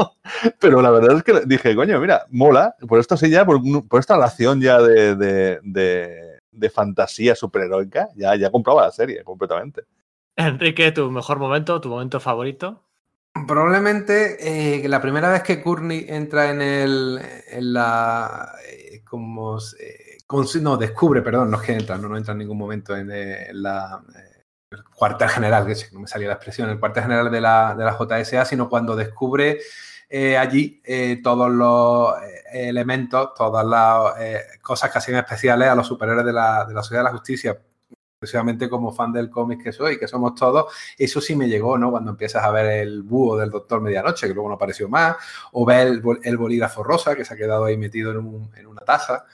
pero 0.59 0.81
la 0.81 0.91
verdad 0.91 1.17
es 1.17 1.23
que 1.23 1.41
dije, 1.45 1.75
coño, 1.75 1.99
mira, 1.99 2.25
mola, 2.29 2.75
por 2.87 2.99
esto 2.99 3.15
sí 3.15 3.29
ya, 3.29 3.45
por, 3.45 3.61
por 3.87 3.99
esta 3.99 4.15
relación 4.15 4.59
ya 4.59 4.81
de, 4.81 5.15
de, 5.15 5.59
de, 5.63 6.39
de 6.51 6.69
fantasía 6.69 7.35
superheroica, 7.35 8.09
ya, 8.15 8.35
ya 8.35 8.51
compraba 8.51 8.83
la 8.83 8.91
serie 8.91 9.23
completamente. 9.23 9.83
Enrique, 10.35 10.91
tu 10.91 11.09
mejor 11.11 11.39
momento, 11.39 11.79
tu 11.81 11.89
momento 11.89 12.19
favorito. 12.19 12.83
Probablemente 13.47 14.83
eh, 14.83 14.87
la 14.89 15.01
primera 15.01 15.31
vez 15.31 15.43
que 15.43 15.61
Courtney 15.61 16.05
entra 16.09 16.49
en 16.51 16.61
el 16.61 17.21
en 17.49 17.73
la 17.73 18.55
eh, 18.69 19.01
como 19.05 19.57
eh, 19.57 20.00
no 20.61 20.77
descubre, 20.77 21.21
perdón, 21.21 21.51
no 21.51 21.57
es 21.57 21.63
que 21.63 21.73
entra, 21.73 21.97
no, 21.97 22.07
no 22.07 22.17
entra 22.17 22.31
en 22.33 22.39
ningún 22.39 22.57
momento 22.57 22.95
en, 22.95 23.11
en 23.11 23.61
la 23.61 24.01
el 24.71 24.83
cuartel 24.85 25.29
general, 25.29 25.65
que 25.65 25.75
no 25.91 25.99
me 25.99 26.07
salía 26.07 26.29
la 26.29 26.35
expresión, 26.35 26.69
el 26.69 26.79
cuartel 26.79 27.03
general 27.03 27.29
de 27.29 27.41
la, 27.41 27.75
de 27.75 27.83
la 27.83 27.97
JSA, 27.97 28.45
sino 28.45 28.69
cuando 28.69 28.95
descubre 28.95 29.59
eh, 30.09 30.37
allí 30.37 30.81
eh, 30.85 31.19
todos 31.21 31.51
los 31.51 32.13
eh, 32.21 32.69
elementos, 32.69 33.33
todas 33.33 33.65
las 33.65 34.13
cosas 34.61 34.89
que 34.91 34.97
hacían 34.97 35.17
especiales 35.17 35.67
a 35.67 35.75
los 35.75 35.87
superiores 35.87 36.25
de 36.25 36.33
la, 36.33 36.65
de 36.65 36.73
la 36.73 36.83
Sociedad 36.83 37.01
de 37.01 37.09
la 37.09 37.17
Justicia, 37.17 37.61
precisamente 38.17 38.69
como 38.69 38.93
fan 38.93 39.11
del 39.11 39.29
cómic 39.29 39.63
que 39.63 39.73
soy, 39.73 39.99
que 39.99 40.07
somos 40.07 40.35
todos, 40.35 40.71
eso 40.97 41.19
sí 41.19 41.35
me 41.35 41.49
llegó, 41.49 41.77
¿no? 41.77 41.91
Cuando 41.91 42.11
empiezas 42.11 42.43
a 42.43 42.51
ver 42.51 42.67
el 42.67 43.01
búho 43.03 43.35
del 43.35 43.49
Doctor 43.49 43.81
Medianoche, 43.81 44.27
que 44.27 44.33
luego 44.33 44.47
no 44.47 44.55
apareció 44.55 44.87
más, 44.87 45.17
o 45.51 45.65
ver 45.65 45.87
el, 45.87 46.03
el 46.23 46.37
bolígrafo 46.37 46.83
rosa, 46.83 47.15
que 47.15 47.25
se 47.25 47.33
ha 47.33 47.37
quedado 47.37 47.65
ahí 47.65 47.77
metido 47.77 48.11
en 48.11 48.67
una 48.67 48.81
taza, 48.81 49.25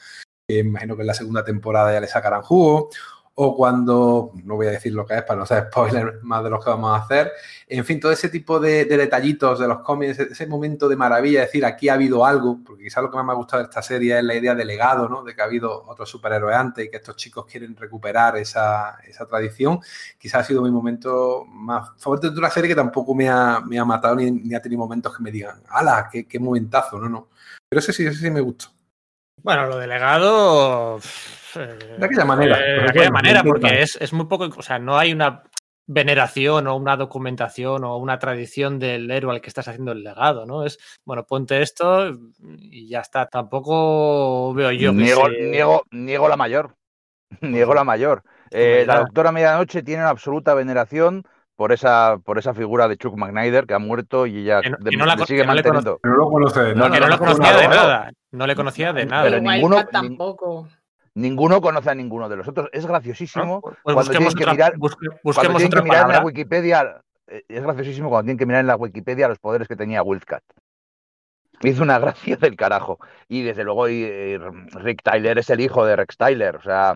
que 0.47 0.59
imagino 0.59 0.95
que 0.95 1.01
en 1.01 1.07
la 1.07 1.13
segunda 1.13 1.43
temporada 1.43 1.91
ya 1.91 1.99
le 1.99 2.07
sacarán 2.07 2.41
jugo, 2.41 2.89
o 3.39 3.55
cuando, 3.55 4.31
no 4.45 4.55
voy 4.55 4.67
a 4.67 4.71
decir 4.71 4.93
lo 4.93 5.05
que 5.05 5.15
es 5.15 5.23
para 5.23 5.37
no 5.37 5.43
hacer 5.43 5.67
spoilers 5.71 6.23
más 6.23 6.43
de 6.43 6.49
los 6.49 6.63
que 6.63 6.69
vamos 6.69 6.97
a 6.97 7.03
hacer, 7.03 7.33
en 7.67 7.83
fin, 7.83 7.99
todo 7.99 8.13
ese 8.13 8.29
tipo 8.29 8.57
de, 8.57 8.85
detallitos 8.85 9.59
de 9.59 9.67
los 9.67 9.79
cómics, 9.79 10.17
ese 10.19 10.47
momento 10.47 10.87
de 10.87 10.95
maravilla, 10.95 11.41
decir, 11.41 11.65
aquí 11.65 11.89
ha 11.89 11.95
habido 11.95 12.25
algo, 12.25 12.59
porque 12.65 12.85
quizás 12.85 13.03
lo 13.03 13.11
que 13.11 13.17
más 13.17 13.25
me 13.25 13.33
ha 13.33 13.35
gustado 13.35 13.61
de 13.61 13.67
esta 13.67 13.81
serie 13.81 14.17
es 14.17 14.23
la 14.23 14.35
idea 14.35 14.55
de 14.55 14.63
legado, 14.63 15.09
¿no? 15.09 15.21
De 15.21 15.35
que 15.35 15.41
ha 15.41 15.45
habido 15.45 15.83
otros 15.85 16.09
superhéroes 16.09 16.55
antes 16.55 16.85
y 16.85 16.89
que 16.89 16.97
estos 16.97 17.17
chicos 17.17 17.45
quieren 17.45 17.75
recuperar 17.75 18.37
esa, 18.37 18.97
tradición, 19.29 19.79
quizás 20.17 20.41
ha 20.41 20.43
sido 20.45 20.61
mi 20.61 20.71
momento 20.71 21.43
más 21.45 21.89
favorito 21.97 22.31
de 22.31 22.39
una 22.39 22.49
serie 22.49 22.69
que 22.69 22.75
tampoco 22.75 23.13
me 23.13 23.27
ha, 23.29 23.59
me 23.59 23.77
ha 23.77 23.85
matado 23.85 24.15
ni, 24.15 24.55
ha 24.55 24.61
tenido 24.61 24.79
momentos 24.79 25.15
que 25.15 25.21
me 25.21 25.31
digan, 25.31 25.61
¡hala! 25.69 26.07
Qué, 26.09 26.25
qué 26.25 26.39
momentazo! 26.39 26.97
No, 26.99 27.09
no. 27.09 27.27
Pero 27.67 27.81
ese 27.81 27.91
sí, 27.91 28.05
ese 28.05 28.17
sí 28.17 28.31
me 28.31 28.41
gustó. 28.41 28.76
Bueno, 29.43 29.67
lo 29.67 29.77
delegado. 29.77 30.99
De 31.55 32.05
aquella 32.05 32.25
manera. 32.25 32.59
Eh, 32.59 32.81
de 32.81 32.89
aquella 32.89 33.11
manera, 33.11 33.43
porque 33.43 33.81
es, 33.81 34.13
muy 34.13 34.25
poco. 34.25 34.49
O 34.55 34.61
sea, 34.61 34.79
no 34.79 34.97
hay 34.97 35.13
una 35.13 35.43
veneración 35.85 36.67
o 36.67 36.75
una 36.75 36.97
documentación 36.97 37.83
o 37.85 37.97
una 37.97 38.19
tradición 38.19 38.77
del 38.77 39.09
héroe 39.09 39.35
al 39.35 39.41
que 39.41 39.47
estás 39.47 39.67
haciendo 39.69 39.93
el 39.93 40.03
legado, 40.03 40.45
¿no? 40.45 40.65
Es, 40.65 40.77
bueno, 41.05 41.25
ponte 41.25 41.61
esto 41.61 42.11
y 42.39 42.89
ya 42.89 42.99
está. 42.99 43.27
Tampoco 43.27 44.53
veo 44.53 44.71
yo. 44.71 44.91
Niego, 44.91 45.29
niego, 45.29 45.83
niego 45.91 46.27
la 46.27 46.37
mayor. 46.37 46.75
niego 47.41 47.73
la 47.73 47.83
mayor. 47.83 48.23
Eh, 48.51 48.85
la 48.87 48.99
doctora 48.99 49.31
Medianoche 49.31 49.83
tiene 49.83 50.01
una 50.01 50.09
absoluta 50.09 50.53
veneración 50.53 51.23
por 51.57 51.71
esa, 51.71 52.19
por 52.23 52.37
esa 52.37 52.53
figura 52.53 52.87
de 52.87 52.97
Chuck 52.97 53.17
McNider 53.17 53.65
que 53.65 53.73
ha 53.73 53.79
muerto 53.79 54.27
y 54.27 54.43
ya 54.43 54.61
no, 54.61 55.25
sigue 55.25 55.43
manteniendo. 55.43 55.99
no 56.03 56.15
lo 56.15 56.29
conoce 56.29 56.75
No, 56.75 56.89
que 56.89 56.99
no 56.99 57.07
lo 57.07 57.17
conocía 57.17 57.57
de 57.57 57.67
nada. 57.67 58.11
No 58.31 58.47
le 58.47 58.55
conocía 58.55 58.93
de 58.93 59.05
nada. 59.07 59.23
Pero 59.23 59.41
ninguno, 59.41 59.85
tampoco. 59.87 60.69
Ninguno 61.15 61.59
conoce 61.59 61.89
a 61.89 61.95
ninguno 61.95 62.29
de 62.29 62.35
los 62.35 62.47
otros. 62.47 62.69
Es 62.71 62.85
graciosísimo 62.85 63.59
pues, 63.61 63.75
pues 63.83 63.95
cuando 63.95 64.11
tienen 64.11 64.33
que 64.35 64.45
mirar, 64.45 64.77
busquemos 64.77 65.63
que 65.63 65.81
mirar 65.81 66.05
en 66.05 66.15
la 66.15 66.23
Wikipedia. 66.23 67.01
Eh, 67.25 67.43
es 67.47 67.63
graciosísimo 67.63 68.09
cuando 68.09 68.25
tienen 68.25 68.37
que 68.37 68.45
mirar 68.45 68.61
en 68.61 68.67
la 68.67 68.75
Wikipedia 68.75 69.27
los 69.27 69.39
poderes 69.39 69.67
que 69.67 69.75
tenía 69.75 70.03
Wildcat. 70.03 70.43
Hizo 71.63 71.81
una 71.81 71.97
gracia 71.97 72.37
del 72.37 72.55
carajo. 72.55 72.99
Y 73.27 73.41
desde 73.41 73.63
luego 73.63 73.87
Rick 73.87 75.01
Tyler 75.01 75.39
es 75.39 75.49
el 75.49 75.59
hijo 75.59 75.83
de 75.87 75.95
Rex 75.95 76.17
Tyler. 76.17 76.55
O 76.57 76.61
sea, 76.61 76.93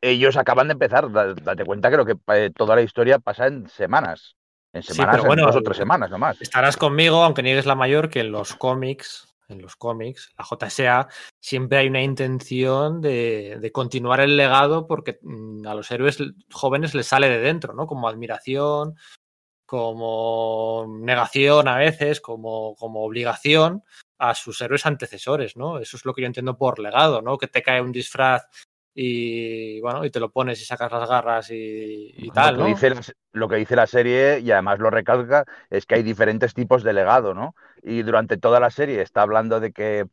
ellos 0.00 0.36
acaban 0.36 0.68
de 0.68 0.72
empezar. 0.72 1.10
Date 1.10 1.64
cuenta 1.64 1.90
que 1.90 1.96
lo 1.96 2.06
que 2.06 2.16
eh, 2.34 2.50
toda 2.54 2.76
la 2.76 2.82
historia 2.82 3.18
pasa 3.18 3.46
en 3.46 3.68
semanas. 3.68 4.36
En 4.72 4.82
semanas, 4.82 5.24
en 5.24 5.36
dos 5.36 5.56
o 5.56 5.62
tres 5.62 5.76
semanas 5.76 6.10
nomás. 6.10 6.40
Estarás 6.40 6.76
conmigo, 6.76 7.22
aunque 7.22 7.42
niegues 7.42 7.66
la 7.66 7.74
mayor, 7.74 8.10
que 8.10 8.20
en 8.20 8.30
los 8.30 8.54
cómics, 8.54 9.34
en 9.48 9.62
los 9.62 9.76
cómics, 9.76 10.34
la 10.36 10.44
JSA, 10.44 11.08
siempre 11.40 11.78
hay 11.78 11.88
una 11.88 12.02
intención 12.02 13.00
de, 13.00 13.70
continuar 13.72 14.20
el 14.20 14.36
legado 14.36 14.86
porque 14.86 15.18
mm, 15.22 15.66
a 15.66 15.74
los 15.74 15.90
héroes 15.90 16.18
jóvenes 16.52 16.94
les 16.94 17.06
sale 17.06 17.28
de 17.28 17.38
dentro, 17.38 17.72
¿no? 17.72 17.86
Como 17.86 18.08
admiración, 18.08 18.96
como 19.64 20.86
negación 21.00 21.68
a 21.68 21.76
veces, 21.78 22.20
como, 22.20 22.74
como 22.76 23.02
obligación 23.02 23.82
a 24.18 24.34
sus 24.34 24.60
héroes 24.60 24.86
antecesores, 24.86 25.56
¿no? 25.56 25.78
Eso 25.78 25.96
es 25.96 26.04
lo 26.04 26.14
que 26.14 26.22
yo 26.22 26.26
entiendo 26.26 26.56
por 26.56 26.78
legado, 26.78 27.22
¿no? 27.22 27.36
Que 27.38 27.48
te 27.48 27.62
cae 27.62 27.80
un 27.80 27.92
disfraz 27.92 28.46
y 28.98 29.78
bueno, 29.82 30.06
y 30.06 30.10
te 30.10 30.20
lo 30.20 30.30
pones 30.30 30.58
y 30.62 30.64
sacas 30.64 30.90
las 30.90 31.06
garras 31.06 31.50
y, 31.50 32.30
tal. 32.32 32.56
Lo 32.56 32.64
que, 32.64 32.70
dice 32.70 32.94
lo 33.32 33.46
que 33.46 33.56
dice 33.56 33.76
la 33.76 33.86
serie, 33.86 34.40
y 34.40 34.50
además 34.50 34.78
lo 34.78 34.88
recalca, 34.88 35.44
es 35.68 35.84
que 35.84 35.96
hay 35.96 36.02
diferentes 36.02 36.54
tipos 36.54 36.82
de 36.82 36.94
legado, 36.94 37.34
¿no? 37.34 37.54
Y 37.82 38.02
durante 38.02 38.38
toda 38.38 38.58
la 38.58 38.70
serie 38.70 39.02
está 39.02 39.20
hablando 39.20 39.60
de 39.60 39.72
que 39.72 40.06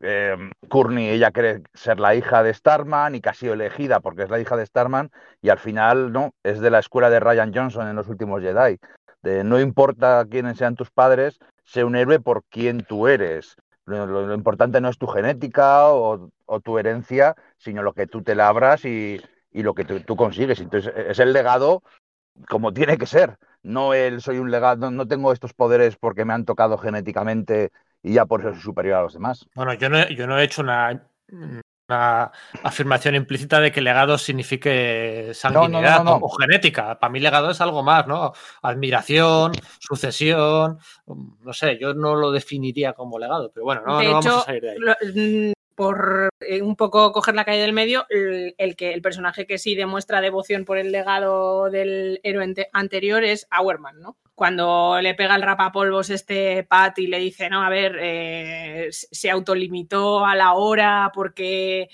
eh, 0.00 0.36
Courtney, 0.70 1.10
ella 1.10 1.32
quiere 1.32 1.60
ser 1.74 2.00
la 2.00 2.14
hija 2.14 2.42
de 2.42 2.54
Starman 2.54 3.14
y 3.14 3.20
que 3.20 3.28
ha 3.28 3.34
sido 3.34 3.52
elegida 3.52 4.00
porque 4.00 4.22
es 4.22 4.30
la 4.30 4.40
hija 4.40 4.56
de 4.56 4.64
Starman, 4.64 5.10
y 5.42 5.50
al 5.50 5.58
final, 5.58 6.10
¿no? 6.10 6.32
Es 6.42 6.60
de 6.60 6.70
la 6.70 6.78
escuela 6.78 7.10
de 7.10 7.20
Ryan 7.20 7.52
Johnson 7.54 7.88
en 7.88 7.96
los 7.96 8.08
últimos 8.08 8.40
Jedi. 8.40 8.78
De 9.22 9.44
no 9.44 9.60
importa 9.60 10.24
quiénes 10.30 10.56
sean 10.56 10.76
tus 10.76 10.90
padres, 10.90 11.38
sé 11.64 11.84
un 11.84 11.94
héroe 11.94 12.20
por 12.20 12.44
quien 12.44 12.84
tú 12.84 13.06
eres. 13.06 13.56
Lo, 13.86 14.34
importante 14.34 14.80
no 14.80 14.88
es 14.88 14.98
tu 14.98 15.06
genética 15.06 15.88
o, 15.88 16.30
tu 16.62 16.78
herencia, 16.78 17.34
sino 17.58 17.82
lo 17.82 17.92
que 17.92 18.06
tú 18.06 18.22
te 18.22 18.34
labras 18.34 18.84
y, 18.84 19.20
lo 19.52 19.74
que 19.74 19.84
tú, 19.84 20.16
consigues. 20.16 20.60
Entonces, 20.60 20.92
e, 20.94 21.10
es 21.10 21.18
el 21.18 21.32
legado 21.32 21.82
como 22.48 22.72
tiene 22.72 22.96
que 22.96 23.06
ser. 23.06 23.36
No 23.62 23.92
el 23.94 24.20
soy 24.20 24.38
un 24.38 24.50
legado, 24.50 24.90
no, 24.90 25.06
tengo 25.06 25.32
estos 25.32 25.52
poderes 25.52 25.96
porque 25.96 26.24
me 26.24 26.32
han 26.32 26.44
tocado 26.44 26.78
genéticamente 26.78 27.72
y 28.02 28.14
ya 28.14 28.26
por 28.26 28.40
eso 28.40 28.52
soy 28.52 28.62
superior 28.62 28.96
a 28.96 29.02
los 29.02 29.14
demás. 29.14 29.46
Bueno, 29.54 29.74
yo 29.74 29.88
no, 29.88 30.08
yo 30.08 30.26
no 30.26 30.38
he 30.38 30.44
hecho 30.44 30.62
una, 30.62 31.02
una 31.90 32.30
afirmación 32.62 33.16
implícita 33.16 33.60
de 33.60 33.72
que 33.72 33.80
legado 33.80 34.16
signifique 34.16 35.32
sanguinidad 35.34 36.04
o 36.06 36.30
genética. 36.30 36.98
Para 36.98 37.10
mí 37.10 37.20
legado 37.20 37.50
es 37.50 37.60
algo 37.60 37.82
más, 37.82 38.06
¿no? 38.06 38.32
Admiración, 38.62 39.52
sucesión, 39.78 40.78
no 41.06 41.52
sé, 41.52 41.78
yo 41.80 41.94
no 41.94 42.14
lo 42.14 42.30
definiría 42.30 42.92
como 42.92 43.18
legado, 43.18 43.50
pero 43.52 43.64
bueno, 43.64 43.82
no, 43.84 43.94
vamos 43.96 44.26
a 44.26 44.40
salir 44.42 44.62
de 44.62 44.70
ahí. 44.70 45.50
Mm, 45.50 45.52
por 45.74 46.28
eh, 46.40 46.62
un 46.62 46.76
poco 46.76 47.12
coger 47.12 47.34
la 47.34 47.44
calle 47.44 47.60
del 47.60 47.72
medio, 47.72 48.06
el, 48.10 48.76
que 48.76 48.92
el 48.92 49.02
personaje 49.02 49.46
que 49.46 49.58
sí 49.58 49.74
demuestra 49.74 50.20
devoción 50.20 50.64
por 50.64 50.78
el 50.78 50.92
legado 50.92 51.70
del 51.70 52.20
héroe 52.22 52.54
anterior 52.72 53.24
es 53.24 53.46
Auerman, 53.50 54.00
¿no? 54.00 54.16
Cuando 54.34 55.00
le 55.02 55.14
pega 55.14 55.36
el 55.36 55.42
rapapolvos 55.42 56.08
este 56.08 56.64
Pat 56.64 56.98
y 56.98 57.06
le 57.06 57.18
dice, 57.18 57.50
no, 57.50 57.62
a 57.62 57.68
ver, 57.68 57.96
eh, 58.00 58.88
se 58.90 59.30
autolimitó 59.30 60.24
a 60.24 60.34
la 60.34 60.54
hora 60.54 61.10
porque 61.14 61.88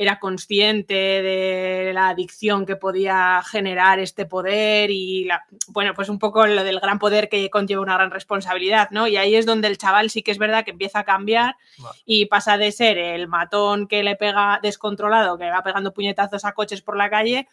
era 0.00 0.18
consciente 0.18 0.94
de 0.94 1.92
la 1.92 2.08
adicción 2.08 2.64
que 2.64 2.74
podía 2.74 3.42
generar 3.44 3.98
este 3.98 4.24
poder 4.24 4.90
y, 4.90 5.26
la, 5.26 5.44
bueno, 5.68 5.92
pues 5.92 6.08
un 6.08 6.18
poco 6.18 6.46
lo 6.46 6.64
del 6.64 6.80
gran 6.80 6.98
poder 6.98 7.28
que 7.28 7.50
conlleva 7.50 7.82
una 7.82 7.96
gran 7.98 8.10
responsabilidad, 8.10 8.88
¿no? 8.92 9.08
Y 9.08 9.18
ahí 9.18 9.34
es 9.34 9.44
donde 9.44 9.68
el 9.68 9.76
chaval 9.76 10.08
sí 10.08 10.22
que 10.22 10.30
es 10.30 10.38
verdad 10.38 10.64
que 10.64 10.70
empieza 10.70 11.00
a 11.00 11.04
cambiar 11.04 11.56
y 12.06 12.24
pasa 12.26 12.56
de 12.56 12.72
ser 12.72 12.96
el 12.96 13.28
matón 13.28 13.88
que 13.88 14.02
le 14.02 14.16
pega 14.16 14.58
descontrolado, 14.62 15.36
que 15.36 15.50
va 15.50 15.62
pegando 15.62 15.92
puñetazos 15.92 16.46
a 16.46 16.52
coches 16.52 16.80
por 16.80 16.96
la 16.96 17.10
calle, 17.10 17.46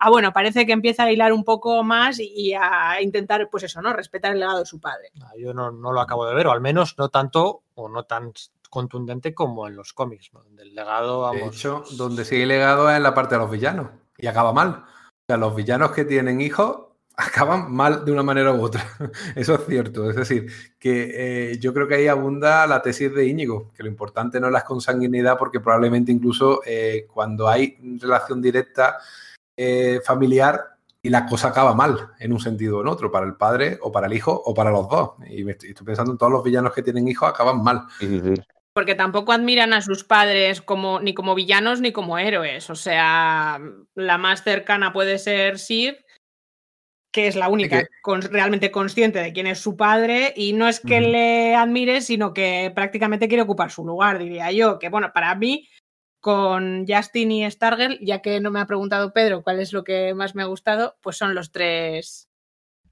a, 0.00 0.10
bueno, 0.10 0.32
parece 0.32 0.66
que 0.66 0.72
empieza 0.72 1.04
a 1.04 1.12
hilar 1.12 1.32
un 1.32 1.44
poco 1.44 1.84
más 1.84 2.18
y 2.18 2.52
a 2.52 3.00
intentar, 3.00 3.48
pues 3.48 3.62
eso, 3.62 3.80
¿no? 3.80 3.92
Respetar 3.92 4.32
el 4.32 4.40
legado 4.40 4.58
de 4.58 4.66
su 4.66 4.80
padre. 4.80 5.12
Ah, 5.22 5.30
yo 5.38 5.54
no, 5.54 5.70
no 5.70 5.92
lo 5.92 6.00
acabo 6.00 6.26
de 6.26 6.34
ver, 6.34 6.48
o 6.48 6.50
al 6.50 6.60
menos 6.60 6.98
no 6.98 7.10
tanto 7.10 7.62
o 7.76 7.88
no 7.88 8.02
tan 8.02 8.32
contundente 8.72 9.34
como 9.34 9.68
en 9.68 9.76
los 9.76 9.92
cómics, 9.92 10.30
donde 10.32 10.62
el 10.62 10.74
legado, 10.74 11.20
vamos... 11.20 11.40
De 11.42 11.46
hecho, 11.46 11.84
donde 11.98 12.24
sigue 12.24 12.44
el 12.44 12.48
legado 12.48 12.88
es 12.88 12.96
en 12.96 13.02
la 13.02 13.12
parte 13.12 13.34
de 13.34 13.42
los 13.42 13.50
villanos 13.50 13.88
y 14.16 14.26
acaba 14.26 14.54
mal. 14.54 14.84
O 14.86 15.24
sea, 15.28 15.36
los 15.36 15.54
villanos 15.54 15.92
que 15.92 16.06
tienen 16.06 16.40
hijos 16.40 16.86
acaban 17.16 17.70
mal 17.70 18.06
de 18.06 18.12
una 18.12 18.22
manera 18.22 18.50
u 18.54 18.62
otra. 18.62 18.82
Eso 19.36 19.56
es 19.56 19.66
cierto. 19.66 20.08
Es 20.08 20.16
decir, 20.16 20.50
que 20.78 21.50
eh, 21.52 21.58
yo 21.58 21.74
creo 21.74 21.86
que 21.86 21.96
ahí 21.96 22.08
abunda 22.08 22.66
la 22.66 22.80
tesis 22.80 23.14
de 23.14 23.26
Íñigo, 23.26 23.70
que 23.76 23.82
lo 23.82 23.90
importante 23.90 24.40
no 24.40 24.46
es 24.46 24.54
la 24.54 24.64
consanguinidad, 24.64 25.36
porque 25.36 25.60
probablemente 25.60 26.10
incluso 26.10 26.62
eh, 26.64 27.06
cuando 27.12 27.48
hay 27.48 27.76
relación 28.00 28.40
directa 28.40 28.96
eh, 29.54 30.00
familiar, 30.02 30.78
y 31.04 31.10
la 31.10 31.26
cosa 31.26 31.48
acaba 31.48 31.74
mal 31.74 32.12
en 32.20 32.32
un 32.32 32.40
sentido 32.40 32.78
o 32.78 32.80
en 32.80 32.86
otro, 32.86 33.10
para 33.10 33.26
el 33.26 33.34
padre 33.34 33.76
o 33.82 33.90
para 33.90 34.06
el 34.06 34.14
hijo 34.14 34.32
o 34.32 34.54
para 34.54 34.70
los 34.70 34.88
dos. 34.88 35.10
Y 35.28 35.46
estoy, 35.50 35.74
pensando 35.84 36.12
en 36.12 36.16
todos 36.16 36.32
los 36.32 36.44
villanos 36.44 36.72
que 36.72 36.82
tienen 36.82 37.06
hijos, 37.08 37.28
acaban 37.28 37.62
mal. 37.62 37.86
Porque 38.74 38.94
tampoco 38.94 39.32
admiran 39.32 39.72
a 39.72 39.82
sus 39.82 40.04
padres 40.04 40.62
como, 40.62 41.00
ni 41.00 41.12
como 41.12 41.34
villanos 41.34 41.80
ni 41.80 41.92
como 41.92 42.18
héroes. 42.18 42.70
O 42.70 42.74
sea, 42.74 43.60
la 43.94 44.18
más 44.18 44.42
cercana 44.42 44.92
puede 44.92 45.18
ser 45.18 45.58
Sid, 45.58 45.94
que 47.12 47.26
es 47.26 47.36
la 47.36 47.50
única 47.50 47.86
realmente 48.30 48.70
consciente 48.70 49.18
de 49.18 49.34
quién 49.34 49.46
es 49.46 49.58
su 49.58 49.76
padre, 49.76 50.32
y 50.34 50.54
no 50.54 50.66
es 50.66 50.80
que 50.80 51.02
le 51.02 51.54
admire, 51.54 52.00
sino 52.00 52.32
que 52.32 52.72
prácticamente 52.74 53.28
quiere 53.28 53.42
ocupar 53.42 53.70
su 53.70 53.84
lugar, 53.84 54.18
diría 54.18 54.50
yo. 54.50 54.78
Que 54.78 54.88
bueno, 54.88 55.12
para 55.12 55.34
mí, 55.34 55.68
con 56.20 56.86
Justin 56.88 57.32
y 57.32 57.50
Stargirl, 57.50 57.98
ya 58.00 58.22
que 58.22 58.40
no 58.40 58.50
me 58.50 58.60
ha 58.60 58.66
preguntado 58.66 59.12
Pedro 59.12 59.42
cuál 59.42 59.60
es 59.60 59.74
lo 59.74 59.84
que 59.84 60.14
más 60.14 60.34
me 60.34 60.42
ha 60.42 60.46
gustado, 60.46 60.96
pues 61.02 61.18
son 61.18 61.34
los 61.34 61.52
tres, 61.52 62.30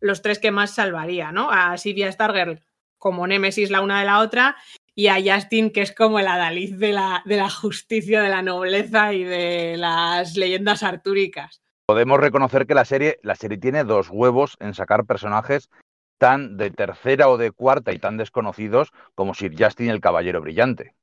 los 0.01 0.21
tres 0.21 0.39
que 0.39 0.51
más 0.51 0.75
salvaría, 0.75 1.33
¿no? 1.33 1.51
A 1.51 1.79
Sid 1.79 1.97
y 1.97 2.03
a 2.03 2.13
Stargirl 2.13 2.61
como 2.99 3.27
Némesis 3.27 3.71
la 3.71 3.81
una 3.81 4.01
de 4.01 4.05
la 4.05 4.21
otra, 4.21 4.57
y 4.95 5.09
a 5.09 5.17
Justin, 5.23 5.71
que 5.71 5.83
es 5.83 5.95
como 5.95 6.19
el 6.19 6.27
adalid 6.27 6.77
de 6.77 6.93
la, 6.93 7.23
de 7.25 7.37
la 7.37 7.51
justicia, 7.51 8.23
de 8.23 8.29
la 8.29 8.43
nobleza 8.43 9.13
y 9.13 9.25
de 9.25 9.77
las 9.77 10.37
leyendas 10.37 10.83
artúricas. 10.83 11.63
Podemos 11.87 12.21
reconocer 12.21 12.67
que 12.67 12.75
la 12.75 12.85
serie, 12.85 13.19
la 13.23 13.35
serie 13.35 13.59
tiene 13.59 13.85
dos 13.85 14.11
huevos 14.11 14.57
en 14.61 14.75
sacar 14.75 15.07
personajes 15.07 15.71
tan 16.19 16.57
de 16.57 16.71
tercera 16.71 17.29
o 17.29 17.39
de 17.39 17.51
cuarta 17.51 17.93
y 17.93 17.99
tan 17.99 18.17
desconocidos 18.17 18.93
como 19.15 19.35
Sir 19.35 19.55
Justin 19.59 19.89
el 19.89 20.01
Caballero 20.01 20.41
Brillante. 20.41 20.95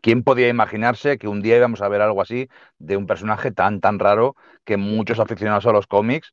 ¿Quién 0.00 0.22
podía 0.22 0.48
imaginarse 0.48 1.18
que 1.18 1.28
un 1.28 1.42
día 1.42 1.56
íbamos 1.56 1.82
a 1.82 1.88
ver 1.88 2.00
algo 2.00 2.22
así 2.22 2.48
de 2.78 2.96
un 2.96 3.06
personaje 3.06 3.50
tan, 3.50 3.80
tan 3.80 3.98
raro 3.98 4.36
que 4.64 4.76
muchos 4.76 5.18
aficionados 5.18 5.66
a 5.66 5.72
los 5.72 5.86
cómics 5.86 6.32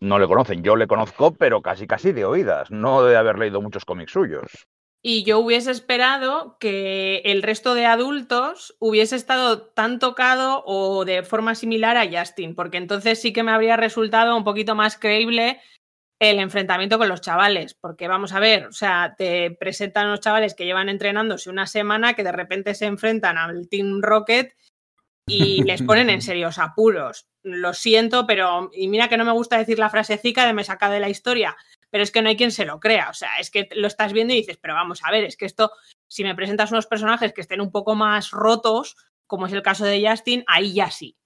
no 0.00 0.18
le 0.18 0.26
conocen? 0.26 0.62
Yo 0.62 0.76
le 0.76 0.86
conozco, 0.86 1.34
pero 1.34 1.62
casi, 1.62 1.86
casi 1.86 2.12
de 2.12 2.24
oídas, 2.24 2.70
no 2.70 3.02
de 3.02 3.16
haber 3.16 3.38
leído 3.38 3.60
muchos 3.60 3.84
cómics 3.84 4.12
suyos. 4.12 4.66
Y 5.04 5.24
yo 5.24 5.40
hubiese 5.40 5.72
esperado 5.72 6.56
que 6.60 7.22
el 7.24 7.42
resto 7.42 7.74
de 7.74 7.86
adultos 7.86 8.76
hubiese 8.78 9.16
estado 9.16 9.62
tan 9.62 9.98
tocado 9.98 10.62
o 10.64 11.04
de 11.04 11.24
forma 11.24 11.56
similar 11.56 11.96
a 11.96 12.08
Justin, 12.08 12.54
porque 12.54 12.76
entonces 12.76 13.20
sí 13.20 13.32
que 13.32 13.42
me 13.42 13.50
habría 13.50 13.76
resultado 13.76 14.36
un 14.36 14.44
poquito 14.44 14.76
más 14.76 14.96
creíble 14.96 15.60
el 16.20 16.38
enfrentamiento 16.38 16.98
con 16.98 17.08
los 17.08 17.20
chavales, 17.20 17.74
porque 17.74 18.06
vamos 18.06 18.32
a 18.32 18.38
ver, 18.38 18.66
o 18.66 18.72
sea, 18.72 19.16
te 19.18 19.50
presentan 19.50 20.08
los 20.08 20.20
chavales 20.20 20.54
que 20.54 20.64
llevan 20.64 20.88
entrenándose 20.88 21.50
una 21.50 21.66
semana 21.66 22.14
que 22.14 22.22
de 22.22 22.30
repente 22.30 22.74
se 22.76 22.86
enfrentan 22.86 23.38
al 23.38 23.68
Team 23.68 24.00
Rocket 24.00 24.54
y 25.26 25.64
les 25.64 25.82
ponen 25.82 26.10
en 26.10 26.22
serios 26.22 26.60
apuros. 26.60 27.26
Lo 27.42 27.74
siento, 27.74 28.24
pero 28.24 28.70
y 28.72 28.86
mira 28.86 29.08
que 29.08 29.16
no 29.16 29.24
me 29.24 29.32
gusta 29.32 29.58
decir 29.58 29.80
la 29.80 29.90
frasecica 29.90 30.46
de 30.46 30.52
me 30.52 30.62
saca 30.62 30.88
de 30.90 31.00
la 31.00 31.08
historia, 31.08 31.56
pero 31.92 32.02
es 32.02 32.10
que 32.10 32.22
no 32.22 32.30
hay 32.30 32.36
quien 32.36 32.50
se 32.50 32.64
lo 32.64 32.80
crea, 32.80 33.10
o 33.10 33.14
sea, 33.14 33.36
es 33.38 33.50
que 33.50 33.68
lo 33.76 33.86
estás 33.86 34.14
viendo 34.14 34.32
y 34.32 34.38
dices, 34.38 34.56
pero 34.56 34.72
vamos 34.72 35.00
a 35.04 35.10
ver, 35.10 35.24
es 35.24 35.36
que 35.36 35.44
esto 35.44 35.72
si 36.08 36.24
me 36.24 36.34
presentas 36.34 36.72
unos 36.72 36.86
personajes 36.86 37.34
que 37.34 37.42
estén 37.42 37.60
un 37.60 37.70
poco 37.70 37.94
más 37.94 38.30
rotos, 38.30 38.96
como 39.26 39.46
es 39.46 39.52
el 39.52 39.60
caso 39.60 39.84
de 39.84 40.02
Justin, 40.08 40.42
ahí 40.46 40.72
ya 40.72 40.90
sí. 40.90 41.18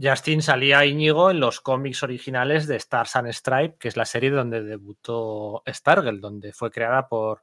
Justin 0.00 0.40
salía 0.40 0.86
Íñigo 0.86 1.30
en 1.30 1.38
los 1.38 1.60
cómics 1.60 2.02
originales 2.02 2.66
de 2.66 2.76
Stars 2.76 3.16
and 3.16 3.28
Stripe, 3.28 3.76
que 3.78 3.88
es 3.88 3.96
la 3.96 4.06
serie 4.06 4.30
donde 4.30 4.62
debutó 4.62 5.62
Stargirl, 5.68 6.20
donde 6.20 6.52
fue 6.54 6.70
creada 6.70 7.08
por, 7.08 7.42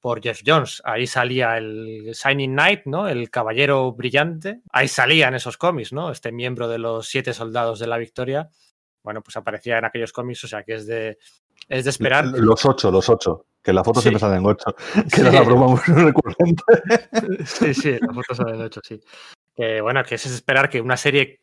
por 0.00 0.22
Jeff 0.22 0.40
Jones. 0.44 0.80
Ahí 0.84 1.06
salía 1.06 1.58
el 1.58 2.12
Shining 2.14 2.52
Knight, 2.52 2.82
¿no? 2.86 3.08
El 3.08 3.28
caballero 3.28 3.92
brillante. 3.92 4.62
Ahí 4.70 4.88
salían 4.88 5.34
esos 5.34 5.58
cómics, 5.58 5.92
¿no? 5.92 6.10
Este 6.10 6.32
miembro 6.32 6.68
de 6.68 6.78
los 6.78 7.08
siete 7.08 7.34
soldados 7.34 7.78
de 7.78 7.86
la 7.86 7.98
victoria. 7.98 8.48
Bueno, 9.02 9.22
pues 9.22 9.36
aparecía 9.36 9.78
en 9.78 9.84
aquellos 9.84 10.12
cómics, 10.12 10.44
o 10.44 10.48
sea 10.48 10.64
que 10.64 10.74
es 10.74 10.86
de, 10.86 11.18
es 11.68 11.84
de 11.84 11.90
esperar. 11.90 12.26
Los 12.26 12.64
ocho, 12.64 12.90
los 12.90 13.08
ocho. 13.08 13.46
Que 13.62 13.72
la 13.72 13.82
foto 13.82 14.00
sí. 14.00 14.04
siempre 14.04 14.20
sale 14.20 14.36
en 14.36 14.46
ocho. 14.46 14.74
Que 15.10 15.16
sí. 15.16 15.20
era 15.22 15.32
la 15.32 15.42
broma 15.42 15.66
muy 15.66 15.78
recurrente. 15.78 16.62
Sí, 17.44 17.74
sí, 17.74 17.98
la 18.00 18.12
foto 18.12 18.34
sale 18.34 18.54
en 18.54 18.62
ocho, 18.62 18.80
sí. 18.82 19.00
Que 19.54 19.80
bueno, 19.80 20.04
que 20.04 20.16
es 20.16 20.26
esperar 20.26 20.68
que 20.68 20.80
una 20.80 20.96
serie 20.96 21.40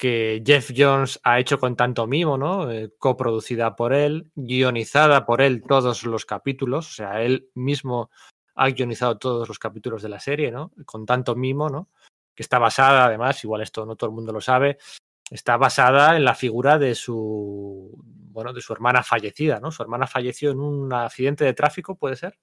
que 0.00 0.42
Jeff 0.46 0.70
Jones 0.74 1.20
ha 1.24 1.38
hecho 1.38 1.58
con 1.58 1.76
tanto 1.76 2.06
mimo, 2.06 2.38
¿no? 2.38 2.70
Eh, 2.70 2.94
coproducida 2.98 3.76
por 3.76 3.92
él, 3.92 4.30
guionizada 4.34 5.26
por 5.26 5.42
él 5.42 5.62
todos 5.62 6.04
los 6.04 6.24
capítulos, 6.24 6.88
o 6.88 6.92
sea, 6.94 7.22
él 7.22 7.50
mismo 7.54 8.10
ha 8.54 8.70
guionizado 8.70 9.18
todos 9.18 9.46
los 9.46 9.58
capítulos 9.58 10.02
de 10.02 10.08
la 10.08 10.18
serie, 10.18 10.50
¿no? 10.50 10.72
Con 10.86 11.04
tanto 11.04 11.36
mimo, 11.36 11.68
¿no? 11.68 11.88
Que 12.34 12.42
está 12.42 12.58
basada, 12.58 13.04
además, 13.04 13.44
igual 13.44 13.60
esto 13.60 13.84
no 13.84 13.94
todo 13.94 14.08
el 14.08 14.16
mundo 14.16 14.32
lo 14.32 14.40
sabe, 14.40 14.78
está 15.30 15.56
basada 15.56 16.16
en 16.16 16.24
la 16.24 16.34
figura 16.34 16.78
de 16.78 16.94
su, 16.94 17.90
bueno, 18.04 18.52
de 18.52 18.60
su 18.60 18.72
hermana 18.72 19.02
fallecida, 19.02 19.60
¿no? 19.60 19.70
Su 19.70 19.82
hermana 19.82 20.06
falleció 20.06 20.50
en 20.50 20.60
un 20.60 20.92
accidente 20.92 21.44
de 21.44 21.54
tráfico, 21.54 21.94
¿puede 21.96 22.16
ser? 22.16 22.36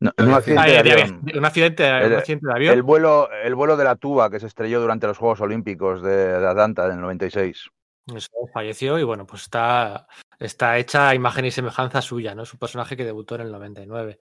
No, 0.00 0.12
un, 0.18 0.32
accidente 0.32 0.62
Ah, 0.62 0.66
de 0.66 0.78
avión. 0.78 1.22
avi- 1.22 1.38
un 1.38 1.44
accidente, 1.44 1.88
El- 1.88 2.12
un 2.12 2.18
accidente 2.18 2.46
de 2.46 2.52
avión. 2.52 2.74
El 2.74 2.82
vuelo, 2.82 3.28
el 3.32 3.54
vuelo 3.54 3.76
de 3.76 3.84
la 3.84 3.96
tuba 3.96 4.30
que 4.30 4.38
se 4.40 4.46
estrelló 4.46 4.80
durante 4.80 5.06
los 5.08 5.18
Juegos 5.18 5.40
Olímpicos 5.40 6.02
de, 6.02 6.38
de 6.38 6.46
Atlanta 6.46 6.86
en 6.86 6.92
el 6.92 7.00
96. 7.00 7.68
Eso, 8.14 8.28
falleció 8.54 8.98
y 8.98 9.02
bueno, 9.02 9.26
pues 9.26 9.42
está, 9.42 10.06
está 10.38 10.78
hecha 10.78 11.08
a 11.10 11.14
imagen 11.14 11.44
y 11.44 11.50
semejanza 11.50 12.00
suya, 12.00 12.34
¿no? 12.34 12.44
Es 12.44 12.52
un 12.52 12.58
personaje 12.58 12.96
que 12.96 13.04
debutó 13.04 13.34
en 13.34 13.42
el 13.42 13.52
99. 13.52 14.20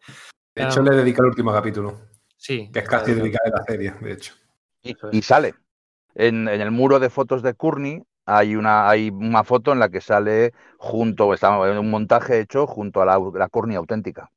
De 0.56 0.64
hecho, 0.64 0.82
le 0.82 0.96
dedica 0.96 1.22
el 1.22 1.28
último 1.30 1.54
capítulo, 1.54 2.02
Sí. 2.36 2.70
que 2.74 2.80
es 2.80 2.90
casi 2.90 3.14
dedicado 3.14 3.54
a 3.54 3.60
la 3.60 3.64
serie, 3.64 3.92
de 4.02 4.12
hecho. 4.14 4.34
Y 5.12 5.22
sale. 5.22 5.54
En, 6.20 6.48
el 6.48 6.72
muro 6.72 7.00
de 7.00 7.12
fotos 7.12 7.44
de 7.44 7.54
Courtney 7.54 8.02
hay 8.26 8.56
una, 8.56 8.90
hay 8.90 9.10
una 9.10 9.44
foto 9.44 9.72
en 9.72 9.80
la 9.80 9.90
que 9.90 10.02
sale 10.02 10.52
junto, 10.78 11.32
está 11.34 11.58
un 11.60 11.90
montaje 11.90 12.40
hecho 12.40 12.66
junto 12.66 13.02
a 13.02 13.06
la, 13.06 13.20
la 13.36 13.50
Courtney 13.50 13.78
auténtica. 13.78 14.32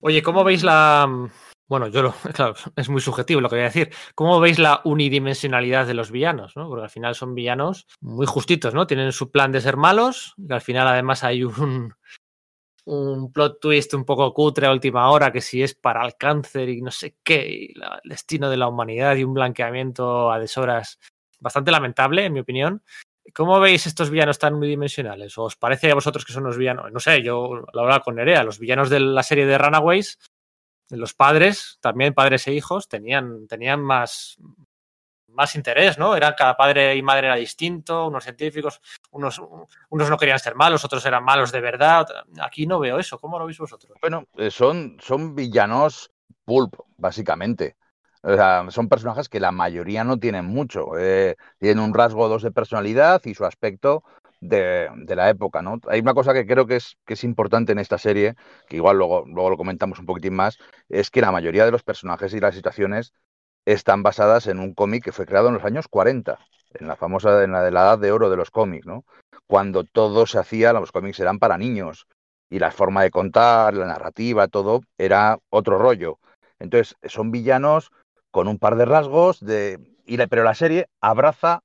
Oye, 0.00 0.22
¿cómo 0.22 0.44
veis 0.44 0.62
la. 0.62 1.28
Bueno, 1.68 1.88
yo 1.88 2.02
lo. 2.02 2.14
Claro, 2.34 2.54
es 2.74 2.88
muy 2.88 3.02
subjetivo 3.02 3.40
lo 3.42 3.50
que 3.50 3.56
voy 3.56 3.62
a 3.62 3.66
decir. 3.66 3.90
¿Cómo 4.14 4.40
veis 4.40 4.58
la 4.58 4.80
unidimensionalidad 4.84 5.86
de 5.86 5.94
los 5.94 6.10
villanos? 6.10 6.56
¿no? 6.56 6.68
Porque 6.68 6.84
al 6.84 6.90
final 6.90 7.14
son 7.14 7.34
villanos 7.34 7.86
muy 8.00 8.26
justitos, 8.26 8.72
¿no? 8.72 8.86
Tienen 8.86 9.12
su 9.12 9.30
plan 9.30 9.52
de 9.52 9.60
ser 9.60 9.76
malos, 9.76 10.34
y 10.38 10.52
al 10.52 10.62
final 10.62 10.88
además 10.88 11.22
hay 11.22 11.44
un. 11.44 11.94
Un 12.86 13.30
plot 13.30 13.60
twist 13.60 13.92
un 13.92 14.06
poco 14.06 14.32
cutre 14.32 14.66
a 14.66 14.72
última 14.72 15.10
hora, 15.10 15.30
que 15.30 15.42
si 15.42 15.62
es 15.62 15.74
para 15.74 16.04
el 16.04 16.16
cáncer 16.16 16.70
y 16.70 16.80
no 16.80 16.90
sé 16.90 17.14
qué, 17.22 17.46
y 17.46 17.74
el 17.78 18.00
destino 18.04 18.48
de 18.48 18.56
la 18.56 18.68
humanidad 18.68 19.14
y 19.16 19.22
un 19.22 19.34
blanqueamiento 19.34 20.32
a 20.32 20.40
deshoras 20.40 20.98
bastante 21.40 21.70
lamentable, 21.70 22.24
en 22.24 22.32
mi 22.32 22.40
opinión. 22.40 22.82
¿Cómo 23.34 23.60
veis 23.60 23.86
estos 23.86 24.10
villanos 24.10 24.38
tan 24.38 24.54
unidimensionales? 24.54 25.36
¿Os 25.38 25.56
parece 25.56 25.90
a 25.90 25.94
vosotros 25.94 26.24
que 26.24 26.32
son 26.32 26.44
los 26.44 26.56
villanos? 26.56 26.90
No 26.90 27.00
sé, 27.00 27.22
yo 27.22 27.64
lo 27.72 27.80
hablaba 27.80 28.00
con 28.00 28.16
Nerea, 28.16 28.42
los 28.44 28.58
villanos 28.58 28.90
de 28.90 29.00
la 29.00 29.22
serie 29.22 29.46
de 29.46 29.58
Runaways, 29.58 30.18
los 30.90 31.14
padres, 31.14 31.78
también 31.80 32.14
padres 32.14 32.46
e 32.46 32.52
hijos, 32.52 32.88
tenían, 32.88 33.46
tenían 33.46 33.80
más, 33.80 34.38
más 35.28 35.54
interés, 35.54 35.98
¿no? 35.98 36.16
Eran 36.16 36.34
cada 36.36 36.56
padre 36.56 36.96
y 36.96 37.02
madre 37.02 37.28
era 37.28 37.36
distinto, 37.36 38.06
unos 38.06 38.24
científicos, 38.24 38.80
unos, 39.10 39.40
unos 39.88 40.10
no 40.10 40.16
querían 40.16 40.38
ser 40.38 40.54
malos, 40.54 40.84
otros 40.84 41.04
eran 41.06 41.24
malos 41.24 41.52
de 41.52 41.60
verdad. 41.60 42.06
Aquí 42.40 42.66
no 42.66 42.78
veo 42.80 42.98
eso. 42.98 43.18
¿Cómo 43.18 43.38
lo 43.38 43.46
veis 43.46 43.58
vosotros? 43.58 43.96
Bueno, 44.00 44.26
eh, 44.36 44.50
son, 44.50 44.96
son 45.00 45.34
villanos 45.34 46.10
pulp, 46.44 46.74
básicamente. 46.96 47.76
O 48.22 48.34
sea, 48.34 48.66
son 48.70 48.88
personajes 48.88 49.28
que 49.28 49.40
la 49.40 49.50
mayoría 49.52 50.04
no 50.04 50.18
tienen 50.18 50.44
mucho. 50.44 50.98
eh, 50.98 51.36
tienen 51.58 51.82
un 51.82 51.94
rasgo 51.94 52.22
o 52.24 52.28
dos 52.28 52.42
de 52.42 52.50
personalidad 52.52 53.22
y 53.24 53.34
su 53.34 53.44
aspecto 53.46 54.04
de, 54.40 54.88
de 54.96 55.16
la 55.16 55.30
época, 55.30 55.62
¿no? 55.62 55.80
Hay 55.88 56.00
una 56.00 56.14
cosa 56.14 56.32
que 56.34 56.46
creo 56.46 56.66
que 56.66 56.76
es, 56.76 56.96
que 57.06 57.14
es 57.14 57.24
importante 57.24 57.72
en 57.72 57.78
esta 57.78 57.98
serie, 57.98 58.34
que 58.68 58.76
igual 58.76 58.98
luego, 58.98 59.24
luego 59.26 59.50
lo 59.50 59.56
comentamos 59.56 59.98
un 59.98 60.06
poquitín 60.06 60.34
más, 60.34 60.58
es 60.88 61.10
que 61.10 61.20
la 61.20 61.32
mayoría 61.32 61.64
de 61.64 61.70
los 61.72 61.82
personajes 61.82 62.34
y 62.34 62.40
las 62.40 62.54
situaciones 62.54 63.12
están 63.64 64.02
basadas 64.02 64.46
en 64.46 64.58
un 64.58 64.74
cómic 64.74 65.04
que 65.04 65.12
fue 65.12 65.26
creado 65.26 65.48
en 65.48 65.54
los 65.54 65.64
años 65.64 65.86
40, 65.88 66.38
en 66.74 66.88
la 66.88 66.96
famosa, 66.96 67.42
en 67.44 67.52
la 67.52 67.62
de 67.62 67.70
la 67.70 67.82
edad 67.82 67.98
de 67.98 68.12
oro 68.12 68.30
de 68.30 68.36
los 68.36 68.50
cómics, 68.50 68.86
¿no? 68.86 69.04
Cuando 69.46 69.84
todo 69.84 70.26
se 70.26 70.38
hacía, 70.38 70.72
los 70.72 70.92
cómics 70.92 71.20
eran 71.20 71.38
para 71.38 71.58
niños 71.58 72.06
y 72.48 72.58
la 72.58 72.70
forma 72.70 73.02
de 73.02 73.10
contar, 73.10 73.74
la 73.74 73.86
narrativa, 73.86 74.48
todo 74.48 74.80
era 74.98 75.38
otro 75.50 75.78
rollo. 75.78 76.18
Entonces, 76.58 76.96
son 77.04 77.30
villanos 77.30 77.90
con 78.30 78.48
un 78.48 78.58
par 78.58 78.76
de 78.76 78.84
rasgos, 78.84 79.40
de, 79.40 79.78
y 80.06 80.16
la- 80.16 80.26
pero 80.26 80.44
la 80.44 80.54
serie 80.54 80.88
abraza 81.00 81.62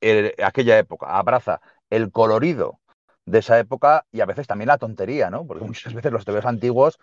el- 0.00 0.34
aquella 0.44 0.78
época, 0.78 1.16
abraza 1.16 1.60
el 1.90 2.10
colorido 2.10 2.78
de 3.26 3.38
esa 3.38 3.58
época 3.58 4.04
y 4.12 4.20
a 4.20 4.26
veces 4.26 4.46
también 4.46 4.68
la 4.68 4.78
tontería, 4.78 5.30
¿no? 5.30 5.46
Porque 5.46 5.64
muchas 5.64 5.94
veces 5.94 6.12
los 6.12 6.24
TVs 6.24 6.44
antiguos 6.44 6.98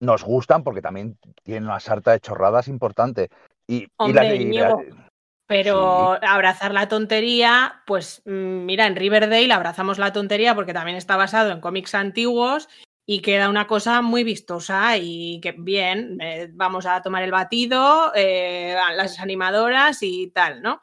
nos 0.00 0.22
gustan 0.22 0.62
porque 0.62 0.82
también 0.82 1.18
tienen 1.42 1.64
una 1.64 1.80
sarta 1.80 2.12
de 2.12 2.20
chorradas 2.20 2.68
importante. 2.68 3.28
Y, 3.66 3.84
y 3.84 3.88
Hombre, 3.96 4.36
y 4.36 4.52
la- 4.52 4.76
Pero 5.46 6.12
abrazar 6.22 6.72
la 6.72 6.88
tontería, 6.88 7.82
pues 7.86 8.22
mm, 8.24 8.64
mira, 8.64 8.86
en 8.86 8.96
Riverdale 8.96 9.52
abrazamos 9.52 9.98
la 9.98 10.12
tontería 10.12 10.54
porque 10.54 10.72
también 10.72 10.96
está 10.96 11.16
basado 11.16 11.50
en 11.50 11.60
cómics 11.60 11.94
antiguos 11.94 12.68
y 13.06 13.20
queda 13.20 13.48
una 13.50 13.66
cosa 13.66 14.00
muy 14.02 14.24
vistosa 14.24 14.96
y 14.96 15.40
que 15.40 15.52
bien, 15.56 16.18
eh, 16.20 16.48
vamos 16.52 16.86
a 16.86 17.02
tomar 17.02 17.22
el 17.22 17.30
batido, 17.32 18.12
eh, 18.14 18.74
las 18.96 19.20
animadoras 19.20 19.98
y 20.02 20.28
tal, 20.30 20.62
¿no? 20.62 20.80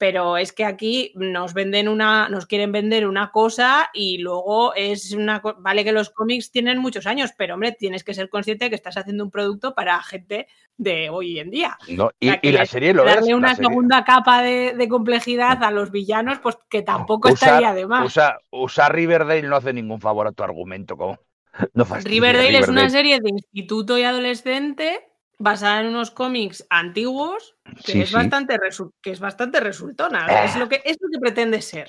Pero 0.00 0.36
es 0.36 0.52
que 0.52 0.64
aquí 0.64 1.12
nos 1.16 1.54
venden 1.54 1.88
una, 1.88 2.28
nos 2.28 2.46
quieren 2.46 2.70
vender 2.70 3.04
una 3.06 3.32
cosa 3.32 3.90
y 3.92 4.18
luego 4.18 4.72
es 4.76 5.12
una, 5.12 5.42
vale 5.58 5.82
que 5.82 5.90
los 5.90 6.10
cómics 6.10 6.52
tienen 6.52 6.78
muchos 6.78 7.04
años, 7.08 7.32
pero 7.36 7.54
hombre, 7.54 7.72
tienes 7.72 8.04
que 8.04 8.14
ser 8.14 8.28
consciente 8.28 8.66
de 8.66 8.70
que 8.70 8.76
estás 8.76 8.96
haciendo 8.96 9.24
un 9.24 9.32
producto 9.32 9.74
para 9.74 10.00
gente 10.04 10.46
de 10.76 11.10
hoy 11.10 11.40
en 11.40 11.50
día. 11.50 11.76
no, 11.96 12.12
y, 12.20 12.28
O 12.28 12.30
sea, 12.30 12.40
que 12.40 12.48
y 12.48 12.52
la 12.52 12.64
serie 12.66 12.94
lo 12.94 13.06
es. 13.08 13.16
darle 13.16 13.34
una 13.34 13.56
serie- 13.56 13.68
segunda 13.70 14.04
capa 14.04 14.40
de, 14.40 14.74
de 14.74 14.88
complejidad 14.88 15.64
a 15.64 15.70
los 15.72 15.90
villanos, 15.90 16.38
pues 16.38 16.56
que 16.70 16.82
tampoco 16.82 17.30
estaría 17.30 17.74
de 17.74 17.86
más. 17.86 18.06
usa- 18.06 18.38
usar 18.52 18.94
Riverdale 18.94 19.42
no 19.42 19.56
hace 19.56 19.72
ningún 19.72 20.00
favor 20.00 20.28
a 20.28 20.32
tu 20.32 20.44
argumento. 20.44 20.96
Como, 20.96 21.18
no 21.74 21.84
Riverdale 21.84 22.58
es 22.58 22.68
una 22.68 22.88
serie 22.88 23.20
de 23.20 23.30
instituto 23.30 23.98
y 23.98 24.02
adolescente 24.02 25.08
basada 25.38 25.80
en 25.80 25.88
unos 25.88 26.10
cómics 26.10 26.66
antiguos 26.68 27.56
que, 27.84 27.92
Sí, 27.92 28.00
es, 28.00 28.08
sí. 28.08 28.14
Bastante 28.14 28.58
que 29.00 29.10
es 29.10 29.20
bastante 29.20 29.60
resultona. 29.60 30.44
es, 30.44 30.56
lo 30.56 30.68
que, 30.68 30.82
es 30.84 30.98
lo 31.00 31.08
que 31.10 31.18
pretende 31.20 31.62
ser. 31.62 31.88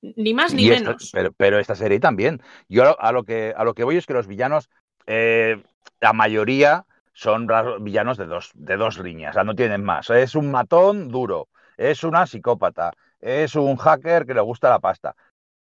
Ni 0.00 0.34
más 0.34 0.52
ni 0.52 0.66
Y 0.66 0.70
menos. 0.70 1.10
pero, 1.12 1.32
pero 1.32 1.58
esta 1.58 1.74
serie 1.74 2.00
también. 2.00 2.42
Yo 2.68 3.00
a 3.00 3.12
lo, 3.12 3.24
que, 3.24 3.54
a 3.56 3.64
lo 3.64 3.74
que 3.74 3.84
voy 3.84 3.96
es 3.96 4.06
que 4.06 4.12
los 4.12 4.26
villanos, 4.26 4.68
eh, 5.06 5.62
la 6.00 6.12
mayoría 6.12 6.84
son 7.12 7.48
villanos 7.80 8.18
de 8.18 8.26
dos, 8.26 8.50
de 8.54 8.76
dos 8.76 8.98
líneas, 8.98 9.30
o 9.30 9.34
sea, 9.34 9.44
no 9.44 9.54
tienen 9.54 9.84
más. 9.84 10.10
Es 10.10 10.34
un 10.34 10.50
matón 10.50 11.08
duro, 11.08 11.48
es 11.76 12.04
una 12.04 12.26
psicópata, 12.26 12.92
es 13.20 13.54
un 13.54 13.76
hacker 13.76 14.26
que 14.26 14.34
le 14.34 14.40
gusta 14.40 14.68
la 14.68 14.80
pasta. 14.80 15.14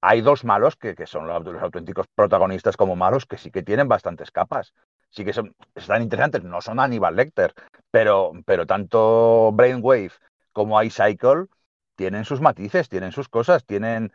Hay 0.09 0.21
dos 0.21 0.45
malos 0.45 0.77
que, 0.77 0.95
son 1.05 1.27
los, 1.27 1.61
auténticos 1.61 2.07
protagonistas 2.15 2.77
como 2.77 2.95
malos 2.95 3.27
que 3.27 3.39
sí 3.39 3.51
que 3.51 3.65
tienen 3.65 3.89
bastantes 3.89 4.31
capas. 4.31 4.73
Sí 5.11 5.25
que 5.25 5.33
son, 5.33 5.57
están 5.75 6.01
interesantes, 6.01 6.45
no 6.45 6.61
son 6.61 6.79
Aníbal 6.79 7.17
Lecter, 7.17 7.55
pero, 7.91 8.31
pero 8.45 8.67
tanto 8.67 9.51
Brainwave 9.53 10.13
como 10.53 10.81
iCycle 10.81 11.47
tienen 11.97 12.25
sus 12.25 12.41
matices, 12.41 12.89
tienen 12.89 13.11
sus 13.11 13.29
cosas, 13.29 13.65
tienen, 13.65 14.13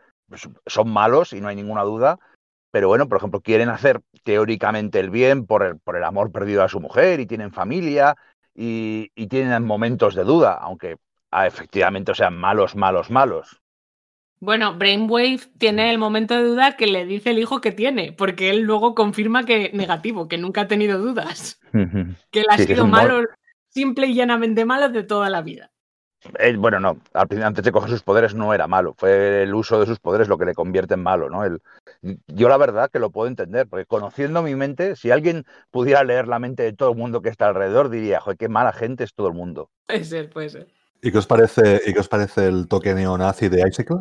son 0.65 0.89
malos 0.89 1.34
y 1.34 1.41
no 1.41 1.49
hay 1.49 1.58
ninguna 1.58 1.84
duda, 1.84 2.19
pero 2.71 2.88
bueno, 2.88 3.10
por 3.10 3.17
ejemplo, 3.17 3.41
quieren 3.41 3.67
hacer 3.67 3.99
teóricamente 4.23 4.97
el 5.01 5.10
bien 5.10 5.45
por 5.45 5.62
el, 5.62 5.77
por 5.77 5.97
el 5.97 6.06
amor 6.06 6.32
perdido 6.32 6.63
a 6.63 6.69
su 6.69 6.80
mujer 6.80 7.19
y 7.19 7.25
tienen 7.25 7.51
familia 7.51 8.15
y, 8.56 9.12
y 9.13 9.27
tienen 9.27 9.65
momentos 9.65 10.15
de 10.15 10.23
duda, 10.23 10.54
aunque 10.54 10.95
ah, 11.32 11.47
efectivamente 11.47 12.15
sean 12.15 12.38
malos, 12.38 12.77
malos, 12.77 13.12
malos. 13.12 13.62
Bueno, 14.41 14.75
Brainwave 14.75 15.39
tiene 15.60 15.91
el 15.91 15.99
momento 15.99 16.36
de 16.36 16.43
duda 16.43 16.75
que 16.75 16.88
le 16.88 17.06
dice 17.06 17.30
el 17.30 17.38
hijo 17.39 17.62
que 17.62 17.71
tiene, 17.71 18.12
porque 18.12 18.49
él 18.49 18.62
luego 18.62 18.95
confirma 18.95 19.45
que 19.45 19.69
negativo, 19.73 20.27
que 20.27 20.39
nunca 20.39 20.62
ha 20.62 20.67
tenido 20.67 20.97
dudas, 20.97 21.60
que 22.32 22.39
él 22.39 22.47
ha 22.49 22.58
Sí, 22.58 22.65
sido 22.65 22.88
malo, 22.88 23.23
simple 23.69 24.08
y 24.08 24.15
llanamente 24.15 24.65
malo 24.65 24.89
de 24.89 25.04
toda 25.04 25.30
la 25.30 25.43
vida. 25.43 25.71
Eh, 26.39 26.56
bueno, 26.56 26.80
no, 26.80 26.97
al 27.13 27.27
principio, 27.27 27.47
antes 27.47 27.63
de 27.63 27.71
coger 27.71 27.89
sus 27.89 28.04
poderes 28.04 28.36
no 28.36 28.54
era 28.54 28.67
malo, 28.67 28.93
fue 28.97 29.43
el 29.43 29.54
uso 29.56 29.80
de 29.80 29.86
sus 29.88 29.99
poderes 29.99 30.27
lo 30.27 30.38
que 30.38 30.45
le 30.45 30.54
convierte 30.54 30.93
en 30.95 31.04
malo, 31.04 31.30
¿no? 31.30 31.43
El- 31.43 31.62
yo 32.27 32.47
la 32.49 32.58
verdad 32.58 32.89
que 32.91 32.99
lo 32.99 33.10
puedo 33.12 33.27
entender, 33.27 33.67
porque 33.67 33.86
conociendo 33.86 34.41
mi 34.43 34.56
mente, 34.56 34.95
si 34.95 35.10
alguien 35.12 35.45
pudiera 35.71 36.04
leer 36.04 36.27
la 36.27 36.39
mente 36.39 36.63
de 36.63 36.73
todo 36.73 36.91
el 36.91 36.97
mundo 36.97 37.21
que 37.21 37.30
está 37.30 37.47
alrededor, 37.47 37.89
diría, 37.89 38.19
joder, 38.21 38.38
qué 38.38 38.49
mala 38.49 38.73
gente 38.73 39.04
es 39.04 39.13
todo 39.13 39.27
el 39.27 39.34
mundo. 39.34 39.69
Puede 39.88 40.04
ser, 40.04 40.30
puede 40.30 40.49
ser. 40.49 40.67
¿Y 41.01 41.12
qué 41.12 41.17
os 41.17 41.27
parece, 41.27 41.82
y 41.86 41.93
qué 41.93 41.99
os 41.99 42.08
parece 42.08 42.47
el 42.47 42.67
toque 42.67 42.93
neonazi 42.93 43.49
de 43.49 43.67
Icicle? 43.67 43.97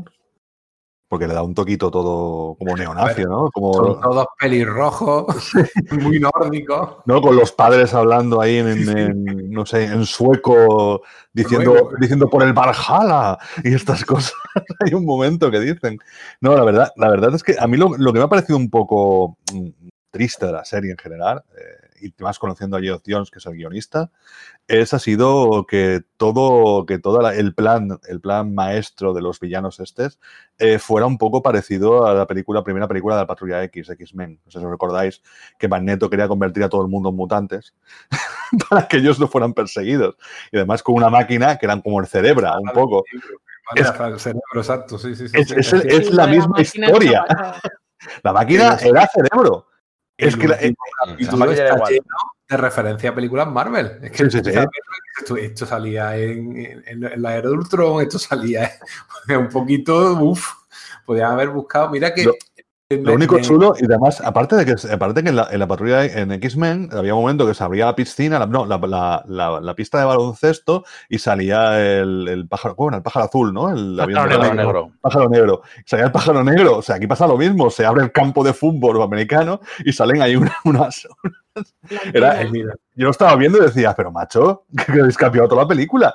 Porque 1.11 1.27
le 1.27 1.35
da 1.35 1.43
un 1.43 1.55
toquito 1.55 1.91
todo 1.91 2.55
como 2.55 2.77
neonazi, 2.77 3.25
¿no? 3.25 3.51
Como, 3.51 3.75
Son 3.75 4.01
todos 4.01 4.27
pelirrojos, 4.39 5.27
muy 5.91 6.21
nórdicos. 6.21 6.99
¿no? 7.05 7.21
Con 7.21 7.35
los 7.35 7.51
padres 7.51 7.93
hablando 7.95 8.41
ahí 8.41 8.59
en, 8.59 8.69
en- 8.69 8.89
en, 9.29 9.51
no 9.51 9.67
sé, 9.67 9.87
en 9.87 10.07
sueco, 10.07 11.03
diciendo, 11.33 11.91
diciendo 11.99 12.29
por 12.31 12.45
el 12.45 12.53
Valhalla 12.53 13.37
y 13.65 13.75
estas 13.75 14.05
cosas. 14.07 14.35
Hay 14.87 14.95
un 14.95 15.05
momento 15.05 15.51
que 15.51 15.59
dicen. 15.59 15.99
No, 16.41 16.55
la 16.55 16.63
verdad, 16.63 16.93
la 16.95 17.09
verdad 17.11 17.35
es 17.35 17.43
que 17.43 17.57
a 17.59 17.67
mí 17.67 17.77
lo, 17.77 17.97
lo 17.99 18.13
que 18.13 18.21
me 18.21 18.27
ha 18.27 18.29
parecido 18.29 18.57
un 18.57 18.71
poco 18.71 19.37
mm, 19.53 19.69
triste 20.13 20.47
de 20.47 20.53
la 20.53 20.65
serie 20.65 20.93
en 20.93 20.99
general, 20.99 21.43
eh, 21.59 21.89
y 22.01 22.15
más 22.23 22.39
conociendo 22.39 22.77
a 22.77 22.81
Geoff 22.81 23.03
Jones, 23.07 23.31
que 23.31 23.39
es 23.39 23.47
el 23.47 23.55
guionista, 23.55 24.11
es 24.69 24.95
ha 24.95 24.99
sido 24.99 25.67
que 25.67 26.03
todo, 26.17 26.87
que 26.87 26.99
todo 26.99 27.21
la- 27.23 27.35
el 27.35 27.55
plan, 27.55 27.99
el 28.09 28.21
plan 28.21 28.55
maestro 28.55 29.13
de 29.15 29.23
los 29.23 29.41
villanos 29.41 29.81
estes 29.81 30.19
eh, 30.59 30.79
fuera 30.79 31.07
un 31.07 31.19
poco 31.19 31.43
parecido 31.43 32.07
a 32.07 32.15
la 32.15 32.27
película, 32.27 32.63
primera 32.65 32.87
película 32.89 33.15
de 33.17 33.23
la 33.23 33.27
Patrulla 33.27 33.63
X, 33.65 33.91
X-Men. 33.91 34.41
No 34.45 34.51
sé 34.51 34.59
si 34.59 34.65
os 34.65 34.71
recordáis 34.71 35.23
que 35.59 35.69
Magneto 35.69 36.09
quería 36.11 36.29
convertir 36.29 36.63
a 36.65 36.69
todo 36.69 36.83
el 36.83 36.89
mundo 36.89 37.09
en 37.11 37.17
mutantes 37.17 37.75
para 38.71 38.87
que 38.89 38.99
ellos 38.99 39.19
no 39.21 39.29
fueran 39.29 39.55
perseguidos. 39.55 40.17
Y 40.53 40.57
además 40.59 40.83
con 40.83 40.95
una 40.97 41.11
máquina 41.11 41.57
que 41.59 41.67
eran 41.67 41.81
como 41.81 42.01
el 42.01 42.07
cerebra, 42.07 42.59
un 42.59 42.71
poco. 42.73 43.05
Es- 43.75 43.87
hasta 43.87 44.09
el 44.09 44.19
cerebro, 44.19 44.43
exacto, 44.57 44.99
sí, 44.99 45.15
sí, 45.15 45.29
sí. 45.29 45.39
Es- 45.39 45.49
sí, 45.49 45.55
es 45.59 45.67
sí, 45.69 45.77
el- 45.77 45.83
sí. 45.83 45.89
es 45.91 46.07
Sí, 46.09 46.13
la 46.15 46.27
misma 46.27 46.61
historia. 46.61 47.25
La 48.23 48.33
máquina 48.33 48.79
era 48.83 49.07
cerebro. 49.09 49.67
Es 50.27 50.35
El 50.35 50.41
que 50.41 50.49
la- 50.49 50.57
máquina 50.57 51.61
era 51.67 51.75
está 51.75 51.89
lleno 51.91 52.05
de 52.49 52.57
referencia 52.57 53.11
a 53.11 53.15
películas 53.15 53.47
Marvel. 53.49 53.99
Es 54.03 54.11
que 54.13 54.31
Sí, 54.31 54.41
sí, 54.45 54.51
Esto, 55.21 55.37
esto 55.37 55.67
salía 55.67 56.17
en, 56.17 56.57
en- 56.87 57.05
en 57.05 57.23
la 57.23 57.37
era 57.37 57.49
de 57.49 57.55
Ultron, 57.55 58.03
esto 58.03 58.19
salía 58.19 58.71
un 59.29 59.49
poquito, 59.49 60.15
uff, 60.15 60.53
podían 61.05 61.33
haber 61.33 61.49
buscado. 61.51 61.91
Mira 61.91 62.13
que. 62.15 62.25
Lo 62.91 63.15
único 63.15 63.37
me- 63.37 63.41
chulo, 63.43 63.75
y 63.81 63.85
además, 63.85 64.21
aparte 64.21 64.57
de 64.57 64.67
que, 64.67 64.75
aparte 64.93 65.23
que 65.23 65.29
en, 65.29 65.37
la, 65.37 65.47
en 65.53 65.61
la 65.61 65.69
patrulla 65.69 66.05
en 66.05 66.33
X-Men 66.33 66.89
había 66.93 67.15
un 67.15 67.21
momento 67.21 67.47
que 67.47 67.55
se 67.55 67.63
abría 67.63 67.87
la 67.87 67.95
piscina, 67.95 68.37
la- 68.41 68.47
no, 68.47 68.67
la, 68.67 68.79
la- 68.79 69.23
la- 69.29 69.61
la 69.61 69.75
pista 69.77 70.01
de 70.01 70.07
baloncesto 70.07 70.85
y 71.09 71.19
salía 71.21 71.81
el, 71.81 72.27
el 72.27 72.49
pájaro, 72.49 72.75
bueno, 72.75 72.97
el 72.97 73.03
pájaro 73.05 73.27
azul, 73.27 73.53
¿no? 73.53 73.69
El 73.71 73.95
Pájaro 73.97 74.21
avión 74.23 74.57
de 74.57 74.65
negro. 74.65 74.91
pájaro 75.01 75.29
negro. 75.29 75.63
Salía 75.87 76.07
el 76.07 76.13
pájaro 76.13 76.43
negro. 76.43 76.79
O 76.79 76.83
sea, 76.83 76.97
aquí 76.97 77.07
pasa 77.07 77.29
lo 77.29 77.37
mismo. 77.39 77.71
Se 77.71 77.87
abre 77.87 78.03
el 78.03 78.11
campo 78.11 78.43
de 78.43 78.53
fútbol 78.53 79.01
americano 79.03 79.61
y 79.85 79.93
salen 79.93 80.21
ahí 80.21 80.35
una- 80.35 80.57
unas. 80.65 81.07
Era-. 82.13 82.43
Eh, 82.43 82.51
Yo 82.97 83.05
lo 83.05 83.11
estaba 83.11 83.37
viendo 83.37 83.59
y 83.59 83.63
decía, 83.63 83.95
pero 83.97 84.11
macho, 84.11 84.65
que 84.87 85.01
habéis 85.01 85.17
cambiado 85.17 85.47
toda 85.49 85.63
la 85.63 85.69
película. 85.69 86.13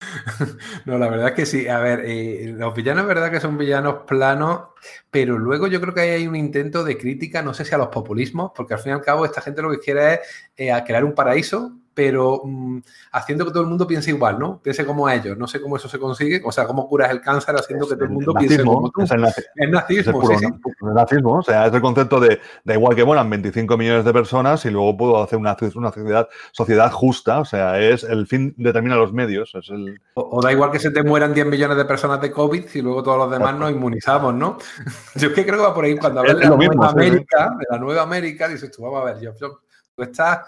No, 0.84 0.98
la 0.98 1.08
verdad 1.08 1.28
es 1.28 1.34
que 1.34 1.46
sí. 1.46 1.68
A 1.68 1.78
ver, 1.78 2.02
eh, 2.04 2.52
los 2.56 2.74
villanos 2.74 3.02
es 3.02 3.08
verdad 3.08 3.30
que 3.30 3.40
son 3.40 3.58
villanos 3.58 4.04
planos, 4.06 4.68
pero 5.10 5.38
luego 5.38 5.66
yo 5.66 5.80
creo 5.80 5.94
que 5.94 6.00
hay 6.00 6.26
un 6.26 6.36
intento 6.36 6.84
de 6.84 6.98
crítica, 6.98 7.42
no 7.42 7.54
sé 7.54 7.64
si 7.64 7.74
a 7.74 7.78
los 7.78 7.88
populismos, 7.88 8.52
porque 8.54 8.74
al 8.74 8.80
fin 8.80 8.90
y 8.90 8.94
al 8.94 9.02
cabo 9.02 9.24
esta 9.24 9.40
gente 9.40 9.62
lo 9.62 9.70
que 9.70 9.78
quiere 9.78 10.14
es 10.14 10.20
eh, 10.56 10.82
crear 10.86 11.04
un 11.04 11.14
paraíso, 11.14 11.72
pero 11.96 12.42
mm, 12.44 12.78
haciendo 13.12 13.46
que 13.46 13.50
todo 13.52 13.62
el 13.62 13.68
mundo 13.70 13.86
piense 13.86 14.10
igual, 14.10 14.38
¿no? 14.38 14.60
Piense 14.62 14.84
como 14.84 15.08
ellos. 15.08 15.38
No 15.38 15.46
sé 15.46 15.62
cómo 15.62 15.78
eso 15.78 15.88
se 15.88 15.98
consigue, 15.98 16.42
o 16.44 16.52
sea, 16.52 16.66
cómo 16.66 16.86
curas 16.86 17.10
el 17.10 17.22
cáncer 17.22 17.56
haciendo 17.56 17.88
que 17.88 17.94
todo 17.94 18.04
el 18.04 18.10
mundo 18.10 18.34
piense 18.34 18.62
como 18.62 18.90
tú. 18.90 19.00
es 19.02 19.10
el 19.10 19.22
nazi- 19.22 19.38
Es 19.38 19.46
es 19.46 19.46
el 19.56 19.70
nazismo, 19.70 20.20
puro 20.20 20.34
sí, 20.38 20.44
sí. 20.44 20.50
na- 20.50 20.88
el 20.90 20.94
nazismo. 20.94 21.38
O 21.38 21.42
sea, 21.42 21.66
es 21.66 21.72
el 21.72 21.80
concepto 21.80 22.20
de 22.20 22.38
da 22.64 22.74
igual 22.74 22.94
que 22.94 23.02
mueran 23.02 23.30
25 23.30 23.78
millones 23.78 24.04
de 24.04 24.12
personas 24.12 24.62
y 24.66 24.70
luego 24.70 24.94
puedo 24.94 25.22
hacer 25.22 25.38
una, 25.38 25.56
una 25.74 25.90
sociedad, 25.90 26.28
sociedad 26.52 26.92
justa. 26.92 27.40
O 27.40 27.46
sea, 27.46 27.80
es 27.80 28.04
el 28.04 28.26
fin 28.26 28.54
determina 28.58 28.94
los 28.96 29.14
medios. 29.14 29.54
Es 29.54 29.70
el, 29.70 29.98
O, 30.14 30.36
o 30.36 30.42
da 30.42 30.52
igual 30.52 30.70
que 30.70 30.78
se 30.78 30.90
te 30.90 31.02
mueran 31.02 31.32
10 31.32 31.46
millones 31.46 31.78
de 31.78 31.86
personas 31.86 32.20
de 32.20 32.30
COVID 32.30 32.64
y 32.74 32.82
luego 32.82 33.02
todos 33.02 33.16
los 33.16 33.30
demás 33.30 33.54
nos 33.56 33.70
inmunizamos, 33.70 34.34
¿no? 34.34 34.58
Yo 35.14 35.28
es 35.28 35.34
que 35.34 35.46
creo 35.46 35.56
que 35.56 35.62
va 35.62 35.74
por 35.74 35.86
ahí 35.86 35.96
cuando 35.96 36.20
hablas 36.20 36.34
Es 36.34 36.40
de 36.42 36.48
la 36.50 36.56
mismo, 36.58 36.74
nueva. 36.74 36.90
América, 36.92 37.56
de 37.58 37.66
la 37.70 37.78
nueva 37.78 38.02
América, 38.02 38.48
dices 38.48 38.70
tú, 38.70 38.82
vamos 38.82 39.00
a 39.00 39.04
ver, 39.14 39.20
yo, 39.22 39.32
yo- 39.40 39.60
tú 39.94 40.02
estás 40.02 40.40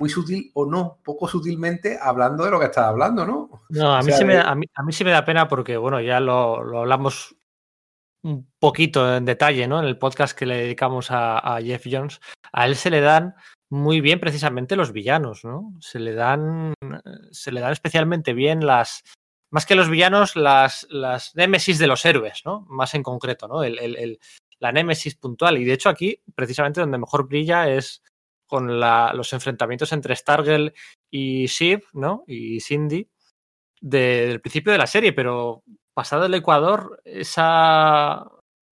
muy 0.00 0.08
sutil 0.10 0.50
o 0.54 0.66
no, 0.66 0.98
poco 1.04 1.28
sutilmente 1.28 1.98
hablando 2.00 2.44
de 2.44 2.50
lo 2.50 2.58
que 2.58 2.64
estás 2.66 2.86
hablando, 2.86 3.24
¿no? 3.26 3.50
No, 3.68 3.94
a 3.94 4.00
O 4.00 4.02
mí, 4.02 4.06
sea, 4.10 4.16
sí 4.18 4.24
me, 4.24 4.34
da- 4.34 4.50
a, 4.50 4.54
mí, 4.54 4.66
a 4.74 4.82
mí 4.82 4.92
sí 4.92 5.04
me 5.04 5.10
da 5.10 5.24
pena 5.24 5.46
porque, 5.46 5.76
bueno, 5.76 6.00
ya 6.00 6.18
lo, 6.20 6.64
lo 6.64 6.80
hablamos 6.80 7.36
un 8.22 8.50
poquito 8.58 9.16
en 9.16 9.24
detalle, 9.24 9.66
¿no? 9.68 9.78
En 9.78 9.86
el 9.86 9.98
podcast 9.98 10.36
que 10.36 10.46
le 10.46 10.56
dedicamos 10.56 11.10
a, 11.10 11.38
a 11.38 11.60
Jeff 11.62 11.84
Jones. 11.90 12.20
A 12.52 12.66
él 12.66 12.76
se 12.76 12.90
le 12.90 13.00
dan 13.00 13.34
muy 13.70 14.00
bien 14.00 14.20
precisamente 14.20 14.74
los 14.76 14.92
villanos, 14.92 15.44
¿no? 15.44 15.74
Se 15.80 15.98
le 16.00 16.14
dan, 16.14 16.74
se 17.30 17.52
le 17.52 17.60
dan 17.60 17.72
especialmente 17.72 18.32
bien 18.34 18.66
las, 18.66 19.04
más 19.52 19.64
que 19.66 19.74
los 19.74 19.88
villanos, 19.88 20.34
las, 20.34 20.86
las 20.90 21.34
némesis 21.36 21.78
de 21.78 21.86
los 21.86 22.04
héroes, 22.04 22.42
¿no? 22.44 22.66
Más 22.68 22.94
en 22.94 23.02
concreto, 23.02 23.48
¿no? 23.48 23.62
El, 23.62 23.78
el- 23.78 23.96
el- 23.96 24.18
la 24.58 24.72
némesis 24.72 25.14
puntual. 25.14 25.56
Y 25.56 25.64
de 25.64 25.72
hecho 25.72 25.88
aquí, 25.88 26.22
precisamente 26.34 26.80
donde 26.82 26.98
mejor 26.98 27.26
brilla 27.26 27.70
es 27.70 28.02
con 28.50 28.78
la- 28.80 29.12
los 29.14 29.32
enfrentamientos 29.32 29.92
entre 29.92 30.14
Stargirl 30.16 30.74
y 31.10 31.46
Shiv, 31.46 31.84
¿no? 31.94 32.24
Y 32.26 32.60
Cindy 32.60 33.08
de- 33.80 34.26
del 34.28 34.40
principio 34.42 34.72
de 34.72 34.78
la 34.78 34.86
serie, 34.86 35.12
pero 35.14 35.62
pasado 35.94 36.26
el 36.26 36.34
Ecuador, 36.34 37.00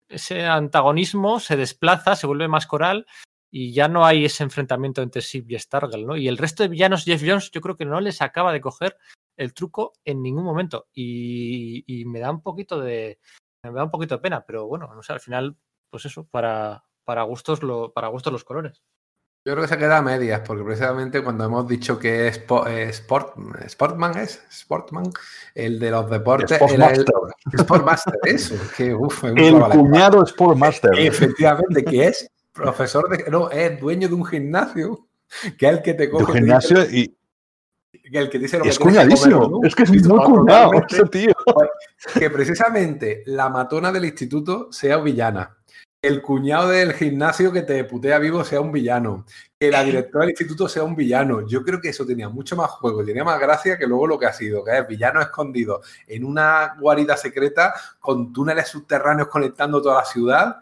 ese 0.08 0.44
antagonismo 0.46 1.40
se 1.40 1.56
desplaza, 1.56 2.16
se 2.16 2.26
vuelve 2.26 2.48
más 2.48 2.66
coral 2.66 3.06
y 3.50 3.72
ya 3.72 3.88
no 3.88 4.04
hay 4.04 4.24
ese 4.24 4.42
enfrentamiento 4.44 5.02
entre 5.02 5.22
Shiv 5.22 5.44
y 5.50 5.58
Stargirl, 5.58 6.06
¿no? 6.06 6.16
Y 6.16 6.28
el 6.28 6.38
resto 6.38 6.62
de 6.62 6.68
villanos, 6.68 7.04
Jeff 7.04 7.22
Jones, 7.24 7.50
yo 7.50 7.60
creo 7.60 7.76
que 7.76 7.84
no 7.84 8.00
les 8.00 8.22
acaba 8.22 8.52
de 8.52 8.60
coger 8.60 8.96
el 9.36 9.52
truco 9.54 9.92
en 10.04 10.22
ningún 10.22 10.44
momento 10.44 10.88
y, 10.94 11.84
y 11.86 12.04
me 12.06 12.20
da 12.20 12.30
un 12.30 12.42
poquito 12.42 12.80
de 12.80 13.18
me 13.62 13.72
da 13.72 13.84
un 13.84 13.90
poquito 13.90 14.16
de 14.16 14.22
pena, 14.22 14.44
pero 14.46 14.66
bueno, 14.66 14.92
no 14.94 15.02
sé, 15.02 15.12
al 15.12 15.20
final, 15.20 15.56
pues 15.90 16.04
eso, 16.04 16.26
para, 16.28 16.84
para 17.04 17.22
gustos 17.24 17.62
lo, 17.64 17.92
para 17.92 18.08
gustos 18.08 18.32
los 18.32 18.44
colores. 18.44 18.82
Yo 19.46 19.52
creo 19.52 19.62
que 19.62 19.68
se 19.68 19.78
queda 19.78 19.98
a 19.98 20.02
medias, 20.02 20.40
porque 20.44 20.64
precisamente 20.64 21.22
cuando 21.22 21.44
hemos 21.44 21.68
dicho 21.68 22.00
que 22.00 22.26
es 22.26 22.38
eh, 22.66 22.88
Sport, 22.90 23.36
Sportman 23.68 24.18
es, 24.18 24.42
Sportman, 24.52 25.04
el 25.54 25.78
de 25.78 25.92
los 25.92 26.10
deportes, 26.10 26.60
era 26.60 26.88
el 26.90 27.02
Sportmaster. 27.02 27.60
Sportmaster, 27.60 28.14
eso, 28.24 28.54
que 28.76 28.92
uff, 28.92 29.22
El 29.22 29.60
cuñado 29.70 30.26
Sportmaster. 30.26 30.90
Efectivamente, 30.98 31.84
que 31.84 32.08
es 32.08 32.28
profesor 32.52 33.08
de. 33.08 33.30
No, 33.30 33.48
es 33.48 33.78
dueño 33.78 34.08
de 34.08 34.14
un 34.14 34.24
gimnasio. 34.24 35.06
Que 35.56 35.66
es 35.66 35.72
el 35.74 35.82
que 35.82 35.94
te 35.94 36.02
De 36.04 36.10
coge. 36.10 36.24
un 36.24 36.38
gimnasio 36.38 36.82
y 36.82 36.88
dice- 37.92 38.10
que 38.10 38.18
el 38.18 38.28
que 38.30 38.38
dice 38.40 38.58
lo 38.58 38.64
que 38.64 38.70
es 38.70 38.78
que 38.78 38.84
cuñadísimo. 38.84 39.38
comer, 39.38 39.50
¿no? 39.50 39.60
Es 39.68 39.74
que 39.76 39.82
es 39.84 40.06
muy 40.08 40.24
cuñado 40.24 40.70
ese 40.88 41.04
tío. 41.04 41.32
Que 42.18 42.30
precisamente 42.30 43.22
la 43.26 43.48
matona 43.48 43.92
del 43.92 44.06
instituto 44.06 44.72
sea 44.72 44.96
villana. 44.98 45.56
El 46.06 46.22
cuñado 46.22 46.68
del 46.68 46.92
gimnasio 46.92 47.50
que 47.50 47.62
te 47.62 47.82
putea 47.82 48.20
vivo 48.20 48.44
sea 48.44 48.60
un 48.60 48.70
villano. 48.70 49.26
Que 49.58 49.72
la 49.72 49.82
directora 49.82 50.22
del 50.22 50.30
instituto 50.30 50.68
sea 50.68 50.84
un 50.84 50.94
villano. 50.94 51.44
Yo 51.48 51.64
creo 51.64 51.80
que 51.80 51.88
eso 51.88 52.06
tenía 52.06 52.28
mucho 52.28 52.54
más 52.54 52.70
juego, 52.70 53.04
tenía 53.04 53.24
más 53.24 53.40
gracia 53.40 53.76
que 53.76 53.88
luego 53.88 54.06
lo 54.06 54.16
que 54.16 54.26
ha 54.26 54.32
sido, 54.32 54.62
que 54.62 54.78
es 54.78 54.86
villano 54.86 55.20
escondido 55.20 55.80
en 56.06 56.24
una 56.24 56.76
guarida 56.78 57.16
secreta 57.16 57.74
con 57.98 58.32
túneles 58.32 58.68
subterráneos 58.68 59.26
conectando 59.26 59.82
toda 59.82 59.96
la 59.96 60.04
ciudad. 60.04 60.56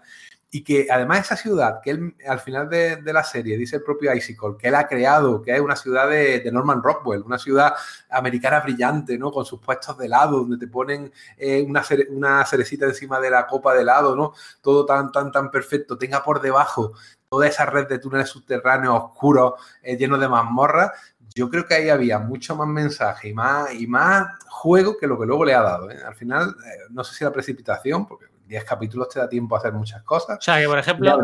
Y 0.57 0.63
que 0.63 0.87
además 0.89 1.19
esa 1.19 1.37
ciudad, 1.37 1.81
que 1.83 1.91
él 1.91 2.15
al 2.29 2.39
final 2.39 2.69
de, 2.69 3.03
la 3.13 3.25
serie 3.25 3.59
dice 3.59 3.75
el 3.75 3.83
propio 3.83 4.15
Icicle, 4.15 4.55
que 4.57 4.69
él 4.69 4.77
ha 4.77 4.87
creado, 4.87 5.43
que 5.43 5.53
es 5.53 5.61
una 5.61 5.75
ciudad 5.75 6.09
de, 6.09 6.49
Norman 6.53 6.81
Rockwell, 6.81 7.23
una 7.23 7.39
ciudad 7.39 7.75
americana 8.09 8.61
brillante, 8.61 9.19
¿no? 9.19 9.33
Con 9.33 9.45
sus 9.45 9.59
puestos 9.61 9.99
de 9.99 10.07
helado, 10.07 10.39
donde 10.39 10.57
te 10.57 10.69
ponen 10.69 11.13
eh, 11.37 11.61
una, 11.69 11.83
cere- 11.83 12.07
una 12.09 12.47
cerecita 12.47 12.87
encima 12.87 13.19
de 13.19 13.31
la 13.31 13.49
copa 13.49 13.75
de 13.75 13.83
helado, 13.83 14.15
¿no? 14.15 14.33
Todo 14.61 14.87
tan, 14.87 15.11
tan, 15.11 15.33
tan 15.33 15.51
perfecto. 15.51 15.99
Tenga 15.99 16.23
por 16.23 16.41
debajo 16.41 16.93
toda 17.29 17.49
esa 17.49 17.67
red 17.67 17.89
de 17.89 17.99
túneles 17.99 18.29
subterráneos 18.29 18.95
oscuros, 19.07 19.55
eh, 19.83 19.97
llenos 19.97 20.21
de 20.21 20.29
mazmorras. 20.29 20.93
Yo 21.35 21.51
creo 21.51 21.67
que 21.67 21.75
ahí 21.75 21.89
había 21.89 22.21
mucho 22.21 22.55
más 22.55 22.69
mensaje 22.69 23.31
y 23.31 23.35
más, 23.35 23.75
y 23.75 23.89
más 23.89 24.29
juego 24.49 24.97
que 24.99 25.09
lo 25.09 25.19
que 25.19 25.27
luego 25.27 25.45
le 25.45 25.55
ha 25.55 25.63
dado. 25.63 25.91
¿eh? 25.91 25.99
Al 26.07 26.15
final, 26.15 26.55
no 26.91 27.03
sé 27.03 27.13
si 27.17 27.25
la 27.25 27.33
precipitación, 27.33 28.07
porque 28.07 28.27
10 28.47 28.65
capítulos 28.65 29.09
te 29.09 29.19
da 29.19 29.29
tiempo 29.29 29.55
a 29.55 29.59
hacer 29.59 29.73
muchas 29.73 30.03
cosas. 30.03 30.39
O 30.39 30.43
sea, 30.43 30.61
que 30.61 30.67
por 30.67 30.79
ejemplo, 30.79 31.19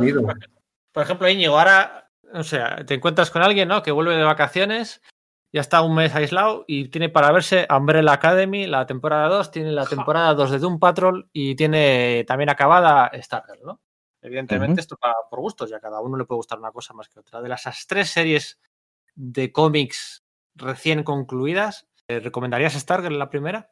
por 0.92 1.02
ejemplo, 1.02 1.28
Íñigo, 1.28 1.58
ahora, 1.58 2.10
o 2.32 2.42
sea, 2.42 2.84
te 2.84 2.94
encuentras 2.94 3.30
con 3.30 3.42
alguien, 3.42 3.68
¿no? 3.68 3.82
Que 3.82 3.92
vuelve 3.92 4.16
de 4.16 4.24
vacaciones, 4.24 5.02
ya 5.52 5.60
está 5.60 5.82
un 5.82 5.94
mes 5.94 6.14
aislado 6.14 6.64
y 6.66 6.88
tiene 6.88 7.08
para 7.08 7.32
verse 7.32 7.66
Umbrella 7.70 8.12
Academy, 8.12 8.66
la 8.66 8.86
temporada 8.86 9.28
2, 9.28 9.50
tiene 9.50 9.72
la 9.72 9.86
temporada 9.86 10.34
2 10.34 10.50
de 10.50 10.58
Doom 10.58 10.78
Patrol 10.78 11.28
y 11.32 11.54
tiene 11.56 12.24
también 12.26 12.50
acabada 12.50 13.10
Stargirl, 13.14 13.64
¿no? 13.64 13.80
Evidentemente, 14.22 14.80
esto 14.80 14.96
para, 14.96 15.14
por 15.30 15.40
gustos, 15.40 15.70
ya 15.70 15.80
cada 15.80 16.00
uno 16.00 16.16
le 16.18 16.24
puede 16.24 16.36
gustar 16.36 16.58
una 16.58 16.72
cosa 16.72 16.92
más 16.92 17.08
que 17.08 17.20
otra. 17.20 17.40
De 17.40 17.48
las 17.48 17.64
tres 17.86 18.10
series 18.10 18.60
de 19.14 19.50
cómics 19.50 20.24
recién 20.54 21.04
concluidas, 21.04 21.88
¿eh, 22.06 22.20
¿recomendarías 22.20 22.74
Stargirl 22.74 23.18
la 23.18 23.30
primera? 23.30 23.70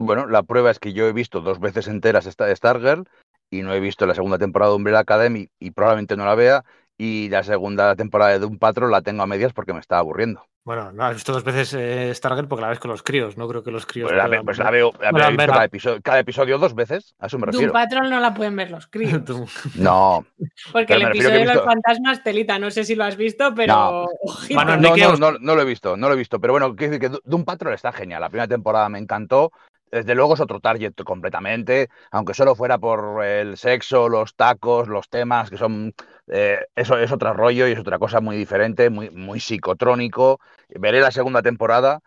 Bueno, 0.00 0.26
la 0.26 0.42
prueba 0.42 0.70
es 0.70 0.78
que 0.78 0.94
yo 0.94 1.06
he 1.06 1.12
visto 1.12 1.42
dos 1.42 1.60
veces 1.60 1.86
enteras 1.86 2.24
esta 2.24 2.54
Stargirl 2.56 3.04
y 3.50 3.60
no 3.60 3.74
he 3.74 3.80
visto 3.80 4.06
la 4.06 4.14
segunda 4.14 4.38
temporada 4.38 4.70
de 4.70 4.76
Umbrella 4.76 5.00
Academy 5.00 5.48
y 5.58 5.72
probablemente 5.72 6.16
no 6.16 6.24
la 6.24 6.34
vea. 6.34 6.64
Y 6.96 7.28
la 7.28 7.42
segunda 7.42 7.94
temporada 7.96 8.32
de 8.32 8.38
Doom 8.38 8.58
Patrol 8.58 8.90
la 8.90 9.02
tengo 9.02 9.22
a 9.22 9.26
medias 9.26 9.52
porque 9.52 9.72
me 9.72 9.80
está 9.80 9.98
aburriendo. 9.98 10.44
Bueno, 10.64 10.92
no 10.92 11.04
has 11.04 11.14
visto 11.14 11.32
dos 11.32 11.42
veces 11.42 11.72
eh, 11.72 12.14
Stargirl 12.14 12.46
porque 12.46 12.60
la 12.60 12.68
ves 12.68 12.78
con 12.78 12.90
los 12.90 13.02
críos, 13.02 13.38
no 13.38 13.48
creo 13.48 13.62
que 13.62 13.70
los 13.70 13.86
críos. 13.86 14.10
Pues 14.10 14.18
la, 14.18 14.26
puedan 14.26 14.44
pues 14.44 14.58
la 14.58 14.70
veo, 14.70 14.92
la 15.00 15.10
cada, 15.46 15.64
episodio, 15.64 16.00
cada 16.02 16.18
episodio 16.18 16.58
dos 16.58 16.74
veces, 16.74 17.14
a 17.18 17.26
eso 17.26 17.38
me 17.38 17.46
Doom 17.46 17.52
refiero. 17.52 17.72
Patrol 17.72 18.10
no 18.10 18.20
la 18.20 18.34
pueden 18.34 18.54
ver 18.56 18.70
los 18.70 18.86
críos. 18.86 19.22
No, 19.76 20.26
Porque 20.72 20.94
Pero 20.94 21.08
el 21.08 21.16
episodio 21.16 21.38
de 21.38 21.44
los 21.46 21.64
fantasmas, 21.64 22.22
telita, 22.22 22.58
no 22.58 22.70
sé 22.70 22.84
si 22.84 22.94
lo 22.94 23.04
has 23.04 23.16
visto, 23.16 23.54
pero. 23.54 23.74
No. 23.74 24.06
Bueno, 24.54 24.76
no, 24.76 24.94
no, 24.94 25.04
Aus- 25.04 25.18
no, 25.18 25.32
no 25.38 25.54
lo 25.54 25.62
he 25.62 25.64
visto, 25.64 25.96
no 25.96 26.08
lo 26.08 26.14
he 26.14 26.18
visto. 26.18 26.38
Pero 26.38 26.52
bueno, 26.52 26.76
quiero 26.76 26.92
decir 26.92 27.00
que 27.00 27.08
Do- 27.08 27.22
Doom 27.24 27.44
Patrol 27.44 27.72
está 27.72 27.92
genial. 27.92 28.20
La 28.20 28.28
primera 28.28 28.46
temporada 28.48 28.88
me 28.90 28.98
encantó. 28.98 29.52
Desde 29.90 30.14
luego 30.14 30.34
es 30.34 30.40
otro 30.40 30.60
target 30.60 30.94
completamente, 31.04 31.88
aunque 32.12 32.34
solo 32.34 32.54
fuera 32.54 32.78
por 32.78 33.24
el 33.24 33.56
sexo, 33.56 34.08
los 34.08 34.36
tacos, 34.36 34.88
los 34.88 35.08
temas, 35.08 35.50
que 35.50 35.56
son. 35.56 35.92
eh, 36.28 36.60
eso 36.76 36.96
es 36.98 37.10
otro 37.10 37.32
rollo 37.34 37.66
y 37.66 37.72
es 37.72 37.78
otra 37.78 37.98
cosa 37.98 38.20
muy 38.20 38.36
diferente, 38.36 38.88
muy, 38.90 39.10
muy 39.10 39.40
psicotrónico. 39.40 40.38
Veré 40.68 41.00
la 41.00 41.10
segunda 41.10 41.42
temporada, 41.42 42.00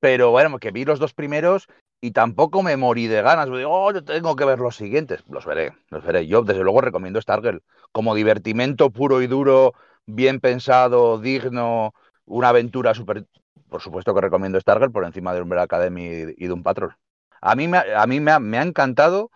pero 0.00 0.30
bueno, 0.30 0.58
que 0.58 0.70
vi 0.70 0.84
los 0.84 0.98
dos 0.98 1.14
primeros 1.14 1.66
y 2.00 2.12
tampoco 2.12 2.62
me 2.62 2.76
morí 2.76 3.06
de 3.06 3.22
ganas. 3.22 3.46
Digo, 3.46 3.70
oh, 3.70 3.92
yo 3.92 4.04
tengo 4.04 4.36
que 4.36 4.44
ver 4.44 4.58
los 4.58 4.76
siguientes. 4.76 5.22
Los 5.28 5.46
veré, 5.46 5.72
los 5.90 6.04
veré. 6.04 6.26
Yo, 6.26 6.42
desde 6.42 6.62
luego, 6.62 6.80
recomiendo 6.80 7.20
Stargirl 7.20 7.62
como 7.92 8.14
divertimento 8.14 8.90
puro 8.90 9.22
y 9.22 9.26
duro, 9.26 9.74
bien 10.06 10.40
pensado, 10.40 11.18
digno, 11.18 11.92
una 12.24 12.48
aventura 12.50 12.94
súper. 12.94 13.26
Por 13.68 13.80
supuesto 13.82 14.14
que 14.14 14.20
recomiendo 14.20 14.60
Stargirl 14.60 14.92
por 14.92 15.04
encima 15.04 15.32
de 15.34 15.42
Umbrella 15.42 15.64
Academy 15.64 16.04
y 16.36 16.46
de 16.46 16.52
un 16.52 16.62
Patrol. 16.62 16.94
A 17.40 17.54
mí, 17.56 17.68
me, 17.68 17.78
a 17.78 18.06
mí 18.06 18.20
me, 18.20 18.32
ha, 18.32 18.38
me 18.40 18.58
ha 18.58 18.62
encantado 18.62 19.30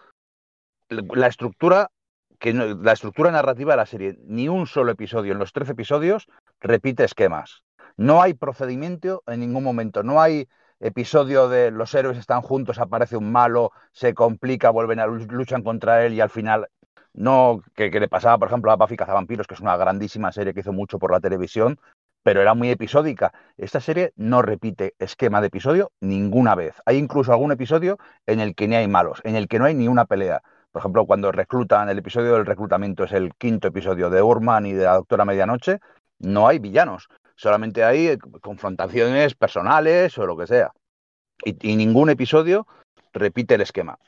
la 0.88 1.26
estructura 1.26 1.90
que 2.38 2.52
la 2.52 2.92
estructura 2.92 3.30
narrativa 3.30 3.72
de 3.72 3.76
la 3.76 3.86
serie. 3.86 4.18
Ni 4.24 4.48
un 4.48 4.66
solo 4.66 4.92
episodio 4.92 5.32
en 5.32 5.38
los 5.38 5.52
13 5.52 5.72
episodios 5.72 6.26
repite 6.60 7.04
esquemas. 7.04 7.62
No 7.96 8.20
hay 8.20 8.34
procedimiento 8.34 9.22
en 9.26 9.40
ningún 9.40 9.64
momento. 9.64 10.02
No 10.02 10.20
hay 10.20 10.48
episodio 10.80 11.48
de 11.48 11.70
los 11.70 11.94
héroes 11.94 12.18
están 12.18 12.42
juntos, 12.42 12.78
aparece 12.78 13.16
un 13.16 13.30
malo, 13.32 13.70
se 13.92 14.12
complica, 14.12 14.70
vuelven 14.70 15.00
a 15.00 15.06
lu- 15.06 15.26
luchan 15.30 15.62
contra 15.62 16.04
él 16.04 16.12
y 16.12 16.20
al 16.20 16.28
final 16.30 16.68
no 17.14 17.62
que, 17.74 17.90
que 17.90 18.00
le 18.00 18.08
pasaba, 18.08 18.36
por 18.38 18.48
ejemplo, 18.48 18.72
a 18.72 18.76
Buffy 18.76 18.96
Cazavampiros, 18.96 19.46
que 19.46 19.54
es 19.54 19.60
una 19.60 19.76
grandísima 19.76 20.32
serie 20.32 20.52
que 20.52 20.60
hizo 20.60 20.72
mucho 20.72 20.98
por 20.98 21.12
la 21.12 21.20
televisión, 21.20 21.78
pero 22.24 22.40
era 22.40 22.54
muy 22.54 22.70
episódica. 22.70 23.32
Esta 23.56 23.80
serie 23.80 24.12
no 24.16 24.42
repite 24.42 24.94
esquema 24.98 25.40
de 25.40 25.48
episodio 25.48 25.92
ninguna 26.00 26.56
vez. 26.56 26.74
Hay 26.86 26.96
incluso 26.96 27.30
algún 27.30 27.52
episodio 27.52 27.98
en 28.26 28.40
el 28.40 28.54
que 28.56 28.66
ni 28.66 28.74
hay 28.74 28.88
malos, 28.88 29.20
en 29.24 29.36
el 29.36 29.46
que 29.46 29.58
no 29.60 29.66
hay 29.66 29.74
ni 29.74 29.86
una 29.86 30.06
pelea. 30.06 30.42
Por 30.72 30.80
ejemplo, 30.80 31.06
cuando 31.06 31.30
reclutan, 31.30 31.88
el 31.88 31.98
episodio 31.98 32.32
del 32.32 32.46
reclutamiento 32.46 33.04
es 33.04 33.12
el 33.12 33.34
quinto 33.34 33.68
episodio 33.68 34.10
de 34.10 34.22
Urman 34.22 34.66
y 34.66 34.72
de 34.72 34.84
la 34.84 34.94
Doctora 34.94 35.24
Medianoche, 35.24 35.78
no 36.18 36.48
hay 36.48 36.58
villanos, 36.58 37.08
solamente 37.36 37.84
hay 37.84 38.08
eh, 38.08 38.18
confrontaciones 38.40 39.34
personales 39.34 40.16
o 40.18 40.26
lo 40.26 40.36
que 40.36 40.46
sea. 40.46 40.72
Y, 41.44 41.76
ningún 41.76 42.08
episodio 42.08 42.66
repite 43.12 43.54
el 43.56 43.60
esquema. 43.60 43.98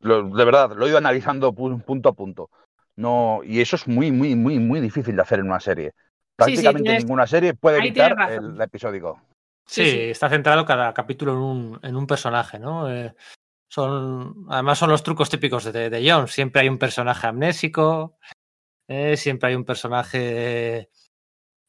De 0.00 0.44
verdad, 0.44 0.72
lo 0.74 0.86
he 0.86 0.88
ido 0.88 0.98
analizando 0.98 1.52
pu- 1.52 1.84
punto 1.84 2.08
a 2.08 2.12
punto. 2.14 2.50
No, 2.96 3.42
y 3.44 3.60
eso 3.60 3.76
es 3.76 3.86
muy, 3.86 4.10
muy, 4.10 4.34
muy, 4.34 4.58
muy 4.58 4.80
difícil 4.80 5.16
de 5.16 5.22
hacer 5.22 5.38
en 5.40 5.46
una 5.46 5.60
serie. 5.60 5.92
Sí, 6.40 6.44
sí, 6.56 6.62
Prácticamente 6.62 6.82
tienes- 6.90 7.04
ninguna 7.04 7.26
serie 7.26 7.54
puede 7.54 7.78
evitar 7.78 8.14
razón. 8.16 8.54
el 8.54 8.60
episódico. 8.60 9.20
Sí, 9.66 9.84
Sí, 9.84 9.90
sí. 9.90 10.00
está 10.10 10.28
centrado 10.30 10.64
cada 10.64 10.94
capítulo 10.94 11.32
en 11.32 11.38
un, 11.38 11.80
en 11.82 11.96
un 11.96 12.06
personaje, 12.06 12.58
¿no? 12.58 12.90
Eh, 12.90 13.14
son, 13.70 14.46
además 14.48 14.78
son 14.78 14.90
los 14.90 15.02
trucos 15.02 15.28
típicos 15.28 15.64
de, 15.64 15.90
de 15.90 16.10
Jones. 16.10 16.30
Siempre 16.32 16.62
hay 16.62 16.68
un 16.68 16.78
personaje 16.78 17.26
amnésico, 17.26 18.16
eh, 18.88 19.16
siempre 19.16 19.50
hay 19.50 19.56
un 19.56 19.64
personaje 19.64 20.88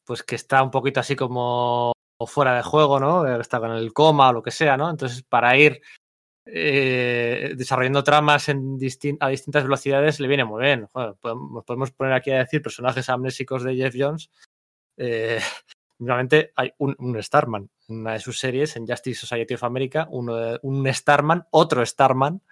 pues 0.06 0.22
que 0.22 0.34
está 0.36 0.62
un 0.62 0.70
poquito 0.70 1.00
así 1.00 1.14
como 1.14 1.92
fuera 2.26 2.54
de 2.56 2.62
juego, 2.62 2.98
¿no? 3.00 3.26
Eh, 3.26 3.40
Está 3.40 3.60
con 3.60 3.70
el 3.72 3.92
coma 3.92 4.30
o 4.30 4.32
lo 4.32 4.42
que 4.42 4.50
sea, 4.50 4.76
¿no? 4.76 4.88
Entonces, 4.88 5.22
para 5.22 5.56
ir 5.56 5.80
eh, 6.46 7.52
desarrollando 7.56 8.02
tramas 8.02 8.48
en 8.48 8.78
distin- 8.78 9.18
a 9.20 9.28
distintas 9.28 9.62
velocidades 9.64 10.20
le 10.20 10.26
viene 10.28 10.44
muy 10.44 10.62
bien. 10.62 10.86
Joder, 10.92 11.14
podemos 11.20 11.90
poner 11.92 12.14
aquí 12.14 12.30
a 12.30 12.38
decir 12.38 12.62
personajes 12.62 13.08
amnésicos 13.08 13.62
de 13.62 13.76
Jeff 13.76 13.94
Jones. 13.96 14.30
Eh, 15.00 15.40
hay 16.56 16.72
un, 16.78 16.94
un 16.98 17.22
Starman 17.22 17.70
en 17.88 18.00
una 18.00 18.12
de 18.12 18.20
sus 18.20 18.38
series, 18.38 18.76
en 18.76 18.86
Justice 18.86 19.20
Society 19.20 19.54
of 19.54 19.64
America, 19.64 20.06
uno 20.10 20.58
un 20.62 20.92
Starman, 20.92 21.46
otro 21.50 21.84
Starman, 21.84 22.42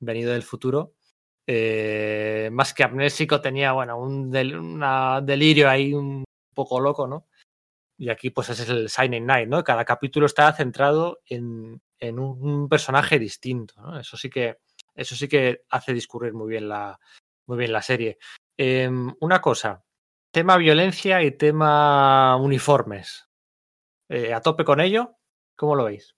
venido 0.00 0.32
del 0.32 0.42
futuro. 0.42 0.92
eh, 1.46 2.48
más 2.52 2.74
que 2.74 2.84
amnésico, 2.84 3.40
tenía 3.40 3.72
bueno, 3.72 3.98
un 3.98 4.34
una 4.36 5.20
delirio 5.22 5.68
ahí 5.68 5.94
un 5.94 6.24
poco 6.54 6.80
loco, 6.80 7.06
¿no? 7.06 7.26
Y 7.98 8.10
aquí, 8.10 8.30
pues, 8.30 8.50
ese 8.50 8.64
es 8.64 8.68
el 8.70 8.88
Signing 8.88 9.26
Night, 9.26 9.48
¿no? 9.48 9.62
Cada 9.62 9.84
capítulo 9.84 10.26
está 10.26 10.52
centrado 10.52 11.20
en, 11.26 11.80
en 12.00 12.18
un 12.18 12.68
personaje 12.68 13.18
distinto. 13.18 13.74
Eso 13.98 14.16
sí 14.16 14.28
que, 14.30 14.58
eso 14.94 15.14
sí 15.16 15.28
que 15.28 15.62
hace 15.70 15.92
discurrir 15.94 16.34
muy 16.34 16.48
bien 16.50 16.68
la, 16.68 16.98
muy 17.46 17.58
bien 17.58 17.72
la 17.72 17.82
serie. 17.82 18.18
Em, 18.56 19.14
una 19.20 19.40
cosa, 19.40 19.84
tema 20.34 20.58
violencia 20.58 21.22
y 21.22 21.30
tema 21.30 22.36
uniformes. 22.36 23.30
Eh, 24.10 24.34
a 24.34 24.42
tope 24.42 24.64
con 24.64 24.80
ello, 24.82 25.16
¿cómo 25.56 25.76
lo 25.76 25.84
veis? 25.84 26.14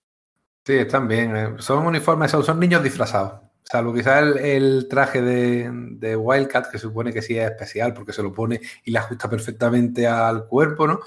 Sí, 0.64 0.72
están 0.74 1.06
bien. 1.06 1.36
eh, 1.36 1.54
Son 1.58 1.86
uniformes, 1.86 2.32
son, 2.32 2.42
son 2.42 2.58
niños 2.58 2.82
disfrazados. 2.82 3.45
Salvo 3.68 3.92
quizás 3.92 4.22
el, 4.22 4.38
el 4.38 4.88
traje 4.88 5.20
de, 5.20 5.68
de 5.72 6.14
Wildcat, 6.14 6.70
que 6.70 6.78
supone 6.78 7.12
que 7.12 7.20
sí 7.20 7.36
es 7.36 7.50
especial 7.50 7.92
porque 7.92 8.12
se 8.12 8.22
lo 8.22 8.32
pone 8.32 8.60
y 8.84 8.92
le 8.92 8.98
ajusta 9.00 9.28
perfectamente 9.28 10.06
al 10.06 10.46
cuerpo, 10.46 10.86
¿no? 10.86 11.00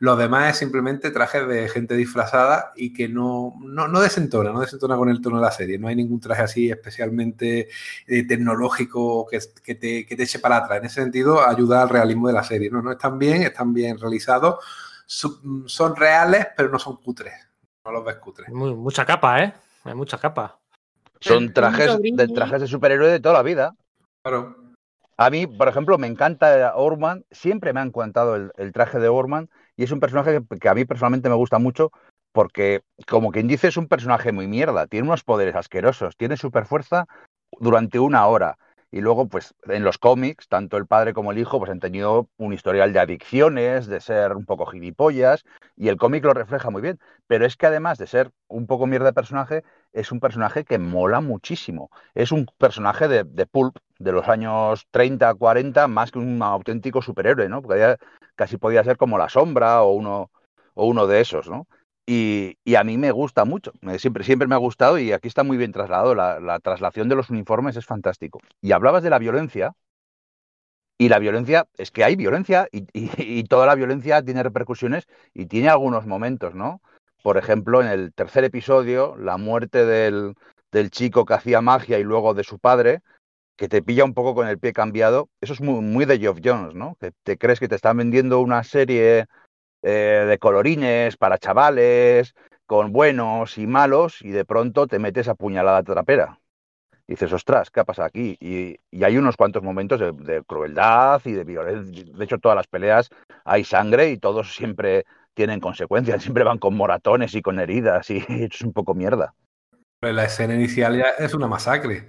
Lo 0.00 0.16
demás 0.16 0.52
es 0.52 0.58
simplemente 0.58 1.10
trajes 1.10 1.46
de 1.46 1.68
gente 1.68 1.96
disfrazada 1.96 2.72
y 2.76 2.92
que 2.92 3.08
no, 3.08 3.54
no, 3.60 3.88
no 3.88 4.00
desentona, 4.00 4.52
no 4.52 4.60
desentona 4.60 4.96
con 4.96 5.08
el 5.08 5.20
tono 5.20 5.36
de 5.36 5.42
la 5.42 5.50
serie. 5.50 5.78
No 5.78 5.88
hay 5.88 5.96
ningún 5.96 6.20
traje 6.20 6.42
así 6.42 6.70
especialmente 6.70 7.68
eh, 8.06 8.26
tecnológico 8.26 9.26
que, 9.26 9.40
que, 9.62 9.74
te, 9.74 10.06
que 10.06 10.16
te 10.16 10.22
eche 10.22 10.38
para 10.38 10.58
atrás. 10.58 10.78
En 10.78 10.86
ese 10.86 11.02
sentido, 11.02 11.46
ayuda 11.46 11.82
al 11.82 11.88
realismo 11.88 12.28
de 12.28 12.34
la 12.34 12.44
serie. 12.44 12.70
No, 12.70 12.80
no 12.80 12.92
están 12.92 13.18
bien, 13.18 13.42
están 13.42 13.74
bien 13.74 13.98
realizados. 13.98 14.64
Son 15.04 15.96
reales, 15.96 16.46
pero 16.56 16.70
no 16.70 16.78
son 16.78 16.96
cutres. 16.98 17.34
No 17.84 17.90
los 17.90 18.04
ves 18.04 18.16
cutres. 18.16 18.48
Mucha 18.50 19.04
capa, 19.04 19.42
¿eh? 19.42 19.52
Hay 19.84 19.94
mucha 19.94 20.16
capa. 20.18 20.58
Son 21.20 21.52
trajes 21.52 21.98
de, 22.00 22.28
trajes 22.28 22.60
de 22.60 22.66
superhéroe 22.66 23.10
de 23.10 23.20
toda 23.20 23.34
la 23.34 23.42
vida. 23.42 23.74
Claro. 24.22 24.56
A 25.16 25.30
mí, 25.30 25.46
por 25.46 25.68
ejemplo, 25.68 25.98
me 25.98 26.06
encanta 26.06 26.76
Orman, 26.76 27.24
siempre 27.30 27.72
me 27.72 27.80
ha 27.80 27.82
encantado 27.82 28.36
el, 28.36 28.52
el 28.56 28.72
traje 28.72 29.00
de 29.00 29.08
Orman 29.08 29.50
y 29.76 29.82
es 29.82 29.90
un 29.90 29.98
personaje 29.98 30.40
que, 30.48 30.58
que 30.58 30.68
a 30.68 30.74
mí 30.74 30.84
personalmente 30.84 31.28
me 31.28 31.34
gusta 31.34 31.58
mucho 31.58 31.90
porque, 32.32 32.82
como 33.08 33.32
quien 33.32 33.48
dice, 33.48 33.68
es 33.68 33.76
un 33.76 33.88
personaje 33.88 34.30
muy 34.30 34.46
mierda, 34.46 34.86
tiene 34.86 35.08
unos 35.08 35.24
poderes 35.24 35.56
asquerosos, 35.56 36.16
tiene 36.16 36.36
super 36.36 36.66
fuerza 36.66 37.06
durante 37.58 37.98
una 37.98 38.26
hora. 38.26 38.58
Y 38.90 39.00
luego, 39.00 39.28
pues, 39.28 39.54
en 39.64 39.84
los 39.84 39.98
cómics, 39.98 40.48
tanto 40.48 40.76
el 40.76 40.86
padre 40.86 41.12
como 41.12 41.32
el 41.32 41.38
hijo, 41.38 41.58
pues 41.58 41.70
han 41.70 41.80
tenido 41.80 42.28
un 42.38 42.52
historial 42.52 42.92
de 42.92 43.00
adicciones, 43.00 43.86
de 43.86 44.00
ser 44.00 44.34
un 44.34 44.46
poco 44.46 44.66
gilipollas 44.66 45.44
y 45.76 45.88
el 45.88 45.96
cómic 45.96 46.24
lo 46.24 46.32
refleja 46.32 46.70
muy 46.70 46.80
bien, 46.80 46.98
pero 47.26 47.44
es 47.44 47.56
que 47.56 47.66
además 47.66 47.98
de 47.98 48.06
ser 48.06 48.30
un 48.46 48.66
poco 48.66 48.86
mierda 48.86 49.06
de 49.06 49.12
personaje, 49.12 49.64
es 49.92 50.12
un 50.12 50.20
personaje 50.20 50.64
que 50.64 50.78
mola 50.78 51.20
muchísimo. 51.20 51.90
Es 52.14 52.32
un 52.32 52.46
personaje 52.58 53.08
de, 53.08 53.46
pulp 53.46 53.76
de 53.98 54.12
los 54.12 54.28
años 54.28 54.86
30, 54.90 55.34
40, 55.34 55.88
más 55.88 56.10
que 56.10 56.18
un 56.18 56.42
auténtico 56.42 57.02
superhéroe, 57.02 57.48
¿no? 57.48 57.62
Casi 58.36 58.56
podía 58.56 58.84
ser 58.84 58.96
como 58.96 59.18
la 59.18 59.28
sombra 59.28 59.82
o 59.82 59.92
uno, 59.92 60.30
o 60.74 60.86
uno 60.86 61.06
de 61.06 61.20
esos, 61.20 61.48
¿no? 61.48 61.66
Y, 62.06 62.56
a 62.74 62.84
mí 62.84 62.96
me 62.96 63.10
gusta 63.10 63.44
mucho, 63.44 63.72
siempre, 63.98 64.24
siempre 64.24 64.48
me 64.48 64.54
ha 64.54 64.58
gustado 64.58 64.98
y 64.98 65.12
aquí 65.12 65.28
está 65.28 65.42
muy 65.44 65.58
bien 65.58 65.72
trasladado. 65.72 66.14
La, 66.14 66.40
la 66.40 66.58
traslación 66.58 67.08
de 67.08 67.16
los 67.16 67.28
uniformes 67.30 67.76
es 67.76 67.84
fantástico. 67.84 68.40
Y 68.62 68.72
hablabas 68.72 69.02
de 69.02 69.10
la 69.10 69.18
violencia, 69.18 69.74
y 71.00 71.08
la 71.08 71.18
violencia, 71.20 71.68
es 71.76 71.90
que 71.92 72.02
hay 72.02 72.16
violencia 72.16 72.68
y 72.72 73.44
toda 73.44 73.66
la 73.66 73.76
violencia 73.76 74.22
tiene 74.22 74.42
repercusiones 74.42 75.06
y 75.32 75.46
tiene 75.46 75.68
algunos 75.68 76.06
momentos, 76.06 76.54
¿no? 76.54 76.80
Por 77.22 77.36
ejemplo, 77.36 77.80
en 77.82 77.88
el 77.88 78.12
tercer 78.12 78.44
episodio, 78.44 79.16
la 79.16 79.36
muerte 79.36 79.84
del, 79.84 80.34
del 80.72 80.90
chico 80.90 81.24
que 81.24 81.34
hacía 81.34 81.60
magia 81.60 81.98
y 81.98 82.04
luego 82.04 82.34
de 82.34 82.44
su 82.44 82.58
padre, 82.58 83.00
que 83.56 83.68
te 83.68 83.82
pilla 83.82 84.04
un 84.04 84.14
poco 84.14 84.34
con 84.34 84.46
el 84.46 84.58
pie 84.58 84.72
cambiado. 84.72 85.28
Eso 85.40 85.52
es 85.52 85.60
muy, 85.60 86.04
de 86.04 86.18
Geoff 86.18 86.38
Jones, 86.42 86.74
¿no? 86.74 86.96
Que 87.00 87.12
te 87.24 87.36
crees 87.36 87.58
que 87.58 87.68
te 87.68 87.74
están 87.74 87.96
vendiendo 87.96 88.40
una 88.40 88.62
serie 88.62 89.26
eh, 89.82 90.24
de 90.28 90.38
colorines 90.38 91.16
para 91.16 91.38
chavales, 91.38 92.34
con 92.66 92.92
buenos 92.92 93.58
y 93.58 93.66
malos, 93.66 94.22
y 94.22 94.30
de 94.30 94.44
pronto 94.44 94.86
te 94.86 95.00
metes 95.00 95.26
a 95.28 95.34
puñalada 95.34 95.82
trapera. 95.82 96.38
Y 97.08 97.14
dices, 97.14 97.32
ostras, 97.32 97.70
¿qué 97.70 97.80
ha 97.80 97.84
pasado 97.84 98.06
aquí? 98.06 98.36
Y, 98.38 98.78
y 98.90 99.02
hay 99.02 99.16
unos 99.16 99.36
cuantos 99.36 99.62
momentos 99.62 99.98
de, 99.98 100.12
de, 100.12 100.44
crueldad 100.44 101.20
y 101.24 101.32
de 101.32 101.42
violencia. 101.42 102.04
De 102.14 102.24
hecho, 102.24 102.38
todas 102.38 102.54
las 102.54 102.66
peleas 102.68 103.08
hay 103.44 103.64
sangre 103.64 104.10
y 104.10 104.18
todos 104.18 104.54
siempre 104.54 105.04
tienen 105.38 105.60
consecuencias, 105.60 106.20
siempre 106.22 106.44
van 106.44 106.58
con 106.58 106.74
moratones 106.74 107.34
y 107.34 107.40
con 107.40 107.60
heridas, 107.60 108.10
y 108.10 108.24
es 108.28 108.60
un 108.60 108.72
poco 108.72 108.94
mierda. 108.94 109.34
Pues 110.00 110.14
la 110.14 110.24
escena 110.24 110.54
inicial 110.54 110.96
ya 110.96 111.10
es 111.18 111.32
una 111.32 111.46
masacre. 111.46 112.06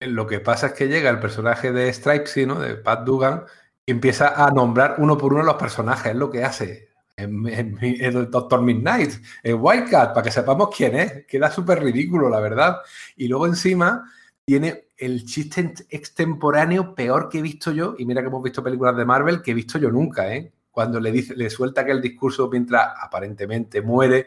Lo 0.00 0.26
que 0.26 0.38
pasa 0.38 0.68
es 0.68 0.72
que 0.74 0.86
llega 0.86 1.10
el 1.10 1.18
personaje 1.18 1.72
de 1.72 1.92
Stripesy, 1.92 2.46
¿no? 2.46 2.60
De 2.60 2.76
Pat 2.76 3.04
Dugan, 3.04 3.44
y 3.84 3.92
empieza 3.92 4.44
a 4.44 4.50
nombrar 4.50 4.96
uno 4.98 5.18
por 5.18 5.32
uno 5.32 5.42
los 5.42 5.56
personajes, 5.56 6.12
es 6.12 6.16
lo 6.16 6.30
que 6.30 6.44
hace. 6.44 6.88
El 7.16 8.30
Doctor 8.30 8.62
Midnight, 8.62 9.12
el 9.42 9.54
Wildcat, 9.54 10.14
para 10.14 10.22
que 10.22 10.30
sepamos 10.30 10.68
quién 10.74 10.94
es. 10.94 11.26
Queda 11.26 11.50
súper 11.50 11.82
ridículo, 11.82 12.28
la 12.28 12.38
verdad. 12.38 12.78
Y 13.16 13.26
luego 13.26 13.46
encima 13.46 14.04
tiene 14.46 14.88
el 14.96 15.24
chiste 15.24 15.74
extemporáneo 15.90 16.94
peor 16.94 17.28
que 17.28 17.38
he 17.38 17.42
visto 17.42 17.72
yo, 17.72 17.96
y 17.98 18.06
mira 18.06 18.20
que 18.20 18.28
hemos 18.28 18.42
visto 18.42 18.62
películas 18.62 18.96
de 18.96 19.04
Marvel 19.04 19.42
que 19.42 19.50
he 19.50 19.54
visto 19.54 19.78
yo 19.78 19.90
nunca, 19.90 20.32
¿eh? 20.32 20.52
Cuando 20.70 21.00
le, 21.00 21.10
dice, 21.10 21.34
le 21.34 21.50
suelta 21.50 21.80
aquel 21.80 22.00
discurso 22.00 22.48
mientras 22.50 22.92
aparentemente 23.02 23.82
muere, 23.82 24.26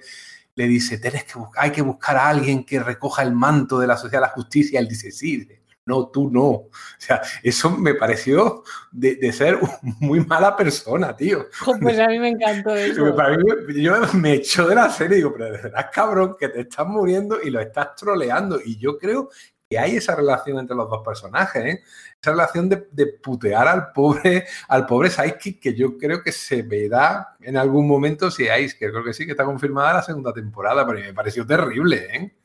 le 0.55 0.67
dice, 0.67 0.97
Tienes 0.97 1.23
que 1.23 1.39
buscar, 1.39 1.63
hay 1.63 1.71
que 1.71 1.81
buscar 1.81 2.17
a 2.17 2.29
alguien 2.29 2.65
que 2.65 2.79
recoja 2.79 3.23
el 3.23 3.33
manto 3.33 3.79
de 3.79 3.87
la 3.87 3.97
sociedad 3.97 4.21
de 4.21 4.27
la 4.27 4.33
justicia. 4.33 4.79
Él 4.79 4.87
dice, 4.87 5.11
sí, 5.11 5.47
no, 5.85 6.09
tú 6.09 6.29
no. 6.29 6.47
O 6.47 6.71
sea, 6.97 7.21
eso 7.41 7.69
me 7.71 7.95
pareció 7.95 8.63
de, 8.91 9.15
de 9.15 9.31
ser 9.33 9.59
muy 9.99 10.23
mala 10.25 10.55
persona, 10.55 11.15
tío. 11.15 11.47
Pues 11.81 11.99
a 11.99 12.07
mí 12.07 12.19
me 12.19 12.29
encantó 12.29 12.75
eso. 12.75 13.15
Para 13.15 13.37
mí, 13.37 13.43
yo 13.81 13.95
me 14.13 14.33
echo 14.33 14.67
de 14.67 14.75
la 14.75 14.89
serie 14.89 15.15
y 15.15 15.19
digo, 15.19 15.33
pero 15.33 15.45
de 15.45 15.51
verdad, 15.51 15.89
cabrón, 15.91 16.35
que 16.39 16.49
te 16.49 16.61
estás 16.61 16.87
muriendo 16.87 17.41
y 17.41 17.49
lo 17.49 17.59
estás 17.59 17.95
troleando. 17.95 18.59
Y 18.63 18.77
yo 18.77 18.97
creo 18.97 19.29
que 19.71 19.79
hay 19.79 19.95
esa 19.95 20.15
relación 20.15 20.59
entre 20.59 20.75
los 20.75 20.89
dos 20.89 21.01
personajes, 21.01 21.63
¿eh? 21.63 21.83
esa 22.21 22.31
relación 22.31 22.67
de, 22.67 22.89
de, 22.91 23.07
putear 23.07 23.69
al 23.69 23.93
pobre, 23.93 24.45
al 24.67 24.85
pobre 24.85 25.09
Sidekick, 25.09 25.61
que 25.61 25.73
yo 25.73 25.97
creo 25.97 26.21
que 26.21 26.33
se 26.33 26.61
verá 26.61 27.37
en 27.39 27.55
algún 27.55 27.87
momento 27.87 28.29
si 28.29 28.49
hay, 28.49 28.67
que 28.67 28.91
creo 28.91 29.01
que 29.01 29.13
sí, 29.13 29.25
que 29.25 29.31
está 29.31 29.45
confirmada 29.45 29.93
la 29.93 30.01
segunda 30.01 30.33
temporada, 30.33 30.85
pero 30.85 30.99
me 30.99 31.13
pareció 31.13 31.47
terrible. 31.47 32.05
¿eh? 32.13 32.35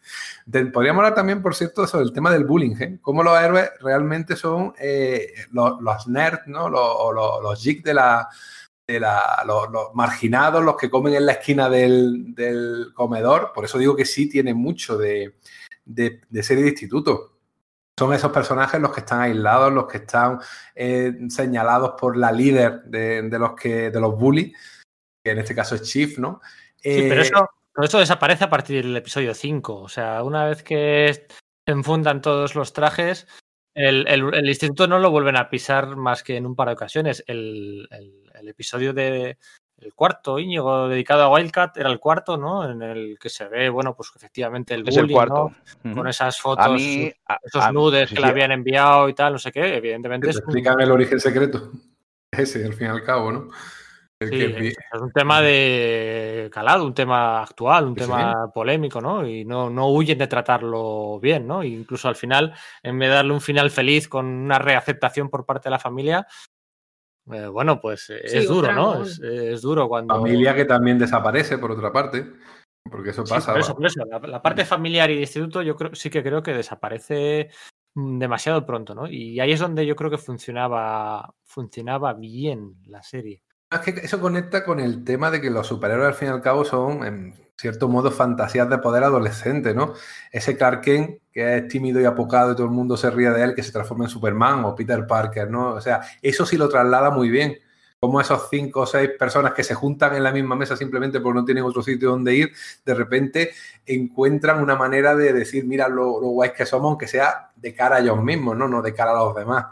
De, 0.46 0.66
podríamos 0.66 1.00
hablar 1.00 1.16
también, 1.16 1.42
por 1.42 1.56
cierto, 1.56 1.84
sobre 1.88 2.04
el 2.04 2.12
tema 2.12 2.30
del 2.30 2.44
bullying, 2.44 2.76
¿eh? 2.78 2.98
cómo 3.02 3.24
los 3.24 3.36
héroes 3.40 3.70
realmente 3.80 4.36
son 4.36 4.72
eh, 4.78 5.32
los, 5.50 5.80
los, 5.80 6.06
nerds, 6.06 6.46
¿no? 6.46 6.68
los, 6.68 7.12
los, 7.12 7.42
los 7.42 7.64
geeks 7.64 7.82
de 7.82 7.94
la, 7.94 8.28
de 8.86 9.00
la, 9.00 9.42
los, 9.44 9.68
los, 9.72 9.92
marginados, 9.94 10.62
los 10.62 10.76
que 10.76 10.88
comen 10.88 11.14
en 11.14 11.26
la 11.26 11.32
esquina 11.32 11.68
del, 11.68 12.36
del, 12.36 12.92
comedor. 12.94 13.50
Por 13.52 13.64
eso 13.64 13.78
digo 13.78 13.96
que 13.96 14.04
sí 14.04 14.28
tiene 14.28 14.54
mucho 14.54 14.96
de, 14.96 15.34
de, 15.86 16.20
de 16.28 16.42
serie 16.42 16.64
de 16.64 16.70
instituto. 16.70 17.38
Son 17.98 18.12
esos 18.12 18.30
personajes 18.30 18.78
los 18.78 18.92
que 18.92 19.00
están 19.00 19.22
aislados, 19.22 19.72
los 19.72 19.86
que 19.86 19.98
están 19.98 20.38
eh, 20.74 21.14
señalados 21.30 21.94
por 21.98 22.16
la 22.18 22.30
líder 22.30 22.82
de, 22.84 23.22
de, 23.22 23.38
los 23.38 23.54
que 23.54 23.90
de 23.90 24.00
los 24.00 24.18
bullies, 24.18 24.52
que 25.24 25.30
en 25.30 25.38
este 25.38 25.54
caso 25.54 25.76
es 25.76 25.82
Chief, 25.82 26.18
¿no? 26.18 26.42
Sí, 26.76 26.90
eh, 26.90 27.06
pero 27.08 27.22
eso, 27.22 27.50
pero 27.72 27.86
eso 27.86 27.98
desaparece 27.98 28.44
a 28.44 28.50
partir 28.50 28.84
del 28.84 28.96
episodio 28.96 29.32
5. 29.32 29.74
O 29.74 29.88
sea, 29.88 30.22
una 30.22 30.44
vez 30.44 30.62
que 30.62 31.26
se 31.66 31.72
enfundan 31.72 32.20
todos 32.20 32.54
los 32.54 32.74
trajes, 32.74 33.26
el, 33.74 34.06
el, 34.08 34.34
el, 34.34 34.48
instituto 34.48 34.86
no 34.86 34.98
lo 34.98 35.10
vuelven 35.10 35.36
a 35.36 35.48
pisar 35.48 35.96
más 35.96 36.22
que 36.22 36.36
en 36.36 36.44
un 36.44 36.54
par 36.54 36.68
de 36.68 36.74
ocasiones. 36.74 37.24
El, 37.26 37.88
el 37.90 38.48
episodio 38.48 38.92
de, 38.92 39.38
el 39.78 39.92
cuarto, 39.92 40.38
Íñigo, 40.38 40.88
dedicado 40.88 41.24
a 41.24 41.32
Wildcat, 41.32 41.76
era 41.76 41.90
el 41.90 41.98
cuarto, 41.98 42.36
¿no? 42.36 42.68
En 42.68 42.82
el 42.82 43.18
que 43.20 43.28
se 43.28 43.46
ve, 43.46 43.68
bueno, 43.68 43.94
pues 43.94 44.10
efectivamente 44.16 44.74
el 44.74 44.82
bullying, 44.82 44.98
es 44.98 45.04
el 45.04 45.10
cuarto. 45.10 45.34
¿no? 45.34 45.44
Uh 45.44 45.94
-huh. 45.94 45.94
Con 45.94 46.08
esas 46.08 46.38
fotos, 46.40 46.66
a 46.66 46.68
mí, 46.70 47.12
a, 47.26 47.38
esos 47.42 47.62
a, 47.62 47.72
nudes 47.72 48.08
sí, 48.08 48.14
que 48.14 48.20
sí. 48.20 48.24
le 48.24 48.30
habían 48.30 48.52
enviado 48.52 49.08
y 49.08 49.14
tal, 49.14 49.34
no 49.34 49.38
sé 49.38 49.52
qué, 49.52 49.76
evidentemente. 49.76 50.30
Es 50.30 50.42
un... 50.46 50.80
el 50.80 50.90
origen 50.90 51.20
secreto. 51.20 51.70
Ese, 52.32 52.64
al 52.64 52.74
fin 52.74 52.88
y 52.88 52.90
al 52.90 53.04
cabo, 53.04 53.32
¿no? 53.32 53.48
Sí, 54.18 54.30
que... 54.30 54.68
es 54.68 55.00
un 55.00 55.12
tema 55.12 55.42
de 55.42 56.48
calado, 56.50 56.86
un 56.86 56.94
tema 56.94 57.42
actual, 57.42 57.84
un 57.84 57.94
sí, 57.94 58.00
tema 58.00 58.50
polémico, 58.52 58.98
¿no? 58.98 59.26
Y 59.26 59.44
no, 59.44 59.68
no 59.68 59.90
huyen 59.90 60.16
de 60.16 60.26
tratarlo 60.26 61.20
bien, 61.20 61.46
¿no? 61.46 61.60
E 61.60 61.68
incluso 61.68 62.08
al 62.08 62.16
final, 62.16 62.54
en 62.82 62.98
vez 62.98 63.10
de 63.10 63.14
darle 63.14 63.34
un 63.34 63.42
final 63.42 63.70
feliz 63.70 64.08
con 64.08 64.24
una 64.24 64.58
reaceptación 64.58 65.28
por 65.28 65.44
parte 65.44 65.68
de 65.68 65.72
la 65.72 65.78
familia, 65.78 66.26
eh, 67.32 67.46
bueno, 67.46 67.80
pues 67.80 68.10
es 68.10 68.30
sí, 68.30 68.46
duro, 68.46 68.72
¿no? 68.72 69.02
Es, 69.02 69.20
es, 69.20 69.62
duro 69.62 69.88
cuando. 69.88 70.14
Familia 70.14 70.54
que 70.54 70.64
también 70.64 70.98
desaparece, 70.98 71.58
por 71.58 71.72
otra 71.72 71.92
parte. 71.92 72.32
Porque 72.90 73.10
eso 73.10 73.24
pasa. 73.24 73.40
Sí, 73.40 73.50
por 73.50 73.60
eso, 73.60 73.74
por 73.74 73.86
eso. 73.86 74.04
La, 74.04 74.18
la, 74.18 74.42
parte 74.42 74.64
familiar 74.64 75.10
y 75.10 75.16
de 75.16 75.20
instituto, 75.22 75.62
yo 75.62 75.74
creo, 75.76 75.94
sí 75.94 76.08
que 76.08 76.22
creo 76.22 76.42
que 76.42 76.54
desaparece 76.54 77.50
mm, 77.94 78.18
demasiado 78.18 78.64
pronto, 78.64 78.94
¿no? 78.94 79.08
Y 79.08 79.40
ahí 79.40 79.52
es 79.52 79.60
donde 79.60 79.84
yo 79.86 79.96
creo 79.96 80.10
que 80.10 80.18
funcionaba, 80.18 81.34
funcionaba 81.44 82.14
bien 82.14 82.76
la 82.86 83.02
serie. 83.02 83.42
Es 83.70 83.80
que 83.80 83.90
eso 83.90 84.20
conecta 84.20 84.64
con 84.64 84.78
el 84.78 85.02
tema 85.04 85.30
de 85.30 85.40
que 85.40 85.50
los 85.50 85.66
superhéroes 85.66 86.08
al 86.08 86.14
fin 86.14 86.28
y 86.28 86.30
al 86.30 86.42
cabo 86.42 86.64
son, 86.64 87.04
en 87.04 87.34
cierto 87.56 87.88
modo, 87.88 88.10
fantasías 88.10 88.68
de 88.68 88.78
poder 88.78 89.04
adolescente, 89.04 89.74
¿no? 89.74 89.94
Ese 90.30 90.56
Clark 90.56 90.82
Kent 90.82 91.20
que 91.32 91.58
es 91.58 91.68
tímido 91.68 92.00
y 92.00 92.04
apocado 92.06 92.52
y 92.52 92.54
todo 92.54 92.64
el 92.64 92.72
mundo 92.72 92.96
se 92.96 93.10
ríe 93.10 93.30
de 93.30 93.42
él, 93.42 93.54
que 93.54 93.62
se 93.62 93.70
transforma 93.70 94.04
en 94.04 94.10
Superman 94.10 94.64
o 94.64 94.74
Peter 94.74 95.06
Parker, 95.06 95.50
¿no? 95.50 95.74
O 95.74 95.80
sea, 95.82 96.00
eso 96.22 96.46
sí 96.46 96.56
lo 96.56 96.66
traslada 96.66 97.10
muy 97.10 97.28
bien. 97.28 97.58
Como 98.00 98.22
esos 98.22 98.48
cinco 98.48 98.80
o 98.80 98.86
seis 98.86 99.10
personas 99.18 99.52
que 99.52 99.62
se 99.62 99.74
juntan 99.74 100.14
en 100.14 100.22
la 100.22 100.32
misma 100.32 100.56
mesa 100.56 100.76
simplemente 100.76 101.20
porque 101.20 101.38
no 101.40 101.44
tienen 101.44 101.64
otro 101.64 101.82
sitio 101.82 102.10
donde 102.10 102.34
ir, 102.34 102.52
de 102.84 102.94
repente 102.94 103.50
encuentran 103.84 104.62
una 104.62 104.76
manera 104.76 105.14
de 105.14 105.34
decir, 105.34 105.66
mira 105.66 105.88
lo, 105.88 106.20
lo 106.20 106.28
guays 106.28 106.52
que 106.52 106.64
somos, 106.64 106.88
aunque 106.88 107.06
sea 107.06 107.50
de 107.54 107.74
cara 107.74 107.96
a 107.96 108.00
ellos 108.00 108.22
mismos, 108.22 108.56
¿no? 108.56 108.66
No 108.66 108.80
de 108.80 108.94
cara 108.94 109.10
a 109.10 109.24
los 109.24 109.34
demás 109.34 109.66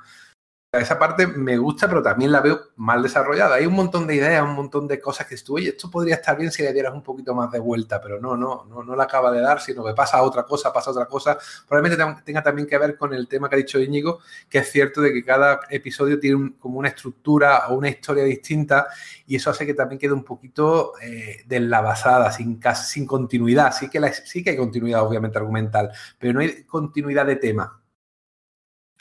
esa 0.80 0.98
parte 0.98 1.26
me 1.26 1.56
gusta, 1.56 1.88
pero 1.88 2.02
también 2.02 2.32
la 2.32 2.40
veo 2.40 2.60
mal 2.76 3.02
desarrollada. 3.02 3.56
Hay 3.56 3.66
un 3.66 3.74
montón 3.74 4.06
de 4.06 4.14
ideas, 4.14 4.42
un 4.42 4.54
montón 4.54 4.86
de 4.88 5.00
cosas 5.00 5.26
que 5.26 5.34
estoy, 5.34 5.68
esto 5.68 5.90
podría 5.90 6.16
estar 6.16 6.36
bien 6.36 6.50
si 6.50 6.62
le 6.62 6.72
dieras 6.72 6.94
un 6.94 7.02
poquito 7.02 7.34
más 7.34 7.50
de 7.50 7.58
vuelta, 7.58 8.00
pero 8.00 8.20
no, 8.20 8.36
no, 8.36 8.64
no, 8.64 8.82
no 8.82 8.96
la 8.96 9.04
acaba 9.04 9.30
de 9.30 9.40
dar, 9.40 9.60
sino 9.60 9.84
que 9.84 9.94
pasa 9.94 10.22
otra 10.22 10.44
cosa, 10.44 10.72
pasa 10.72 10.90
otra 10.90 11.06
cosa. 11.06 11.38
Probablemente 11.68 12.22
tenga 12.24 12.42
también 12.42 12.66
que 12.66 12.78
ver 12.78 12.96
con 12.96 13.14
el 13.14 13.28
tema 13.28 13.48
que 13.48 13.56
ha 13.56 13.58
dicho 13.58 13.78
Íñigo, 13.78 14.20
que 14.48 14.58
es 14.58 14.70
cierto 14.70 15.00
de 15.00 15.12
que 15.12 15.24
cada 15.24 15.60
episodio 15.70 16.18
tiene 16.18 16.54
como 16.58 16.78
una 16.78 16.88
estructura 16.88 17.68
o 17.68 17.74
una 17.74 17.88
historia 17.88 18.24
distinta 18.24 18.88
y 19.26 19.36
eso 19.36 19.50
hace 19.50 19.66
que 19.66 19.74
también 19.74 19.98
quede 19.98 20.12
un 20.12 20.24
poquito 20.24 20.92
eh, 21.00 21.42
deslavazada, 21.46 22.30
sin, 22.32 22.60
sin 22.74 23.06
continuidad. 23.06 23.72
Que, 23.78 24.12
sí 24.24 24.42
que 24.42 24.50
hay 24.50 24.56
continuidad, 24.56 25.02
obviamente, 25.02 25.38
argumental, 25.38 25.90
pero 26.18 26.32
no 26.32 26.40
hay 26.40 26.64
continuidad 26.64 27.26
de 27.26 27.36
tema. 27.36 27.80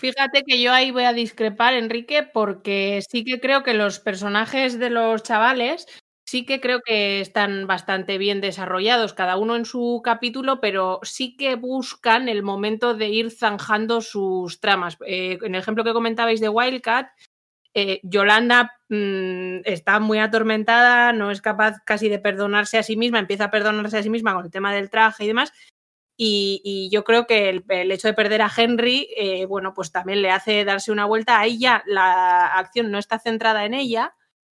Fíjate 0.03 0.43
que 0.45 0.61
yo 0.61 0.73
ahí 0.73 0.91
voy 0.91 1.05
a 1.05 1.13
discrepar, 1.13 1.73
Enrique, 1.75 2.23
porque 2.23 3.01
sí 3.09 3.23
que 3.23 3.39
creo 3.39 3.63
que 3.63 3.73
los 3.73 4.01
personajes 4.01 4.77
de 4.77 4.89
los 4.89 5.23
chavales 5.23 5.87
sí 6.27 6.45
que 6.45 6.59
creo 6.59 6.81
que 6.85 7.21
están 7.21 7.67
bastante 7.67 8.17
bien 8.17 8.41
desarrollados, 8.41 9.13
cada 9.13 9.37
uno 9.37 9.55
en 9.55 9.63
su 9.63 10.01
capítulo, 10.03 10.59
pero 10.59 10.99
sí 11.03 11.37
que 11.37 11.55
buscan 11.55 12.27
el 12.27 12.43
momento 12.43 12.95
de 12.95 13.07
ir 13.07 13.31
zanjando 13.31 14.01
sus 14.01 14.59
tramas. 14.59 14.97
Eh, 15.07 15.37
en 15.41 15.55
el 15.55 15.61
ejemplo 15.61 15.85
que 15.85 15.93
comentabais 15.93 16.41
de 16.41 16.49
Wildcat, 16.49 17.07
eh, 17.73 18.01
Yolanda 18.03 18.73
mmm, 18.89 19.61
está 19.65 19.99
muy 20.01 20.19
atormentada, 20.19 21.13
no 21.13 21.31
es 21.31 21.41
capaz 21.41 21.77
casi 21.85 22.09
de 22.09 22.19
perdonarse 22.19 22.77
a 22.77 22.83
sí 22.83 22.97
misma, 22.97 23.19
empieza 23.19 23.45
a 23.45 23.51
perdonarse 23.51 23.97
a 23.99 24.03
sí 24.03 24.09
misma 24.09 24.34
con 24.34 24.45
el 24.45 24.51
tema 24.51 24.73
del 24.73 24.89
traje 24.89 25.23
y 25.23 25.28
demás, 25.28 25.53
y, 26.16 26.61
y, 26.64 26.89
yo 26.91 27.03
creo 27.03 27.26
que 27.26 27.49
el, 27.49 27.66
el, 27.70 27.91
hecho 27.91 28.07
de 28.07 28.14
perder 28.14 28.41
a 28.41 28.51
Henry, 28.55 29.09
eh, 29.18 29.45
bueno, 29.45 29.74
pues 29.74 29.91
también 29.91 30.22
le 30.22 30.30
hace 30.30 30.64
darse 30.64 30.91
una 30.91 31.05
vuelta. 31.05 31.39
A 31.39 31.45
ella 31.45 31.84
la 31.88 32.47
acción 32.57 32.91
no 32.91 32.99
está 32.99 33.20
centrada 33.20 33.66
en 33.66 33.74
ella, 33.74 34.16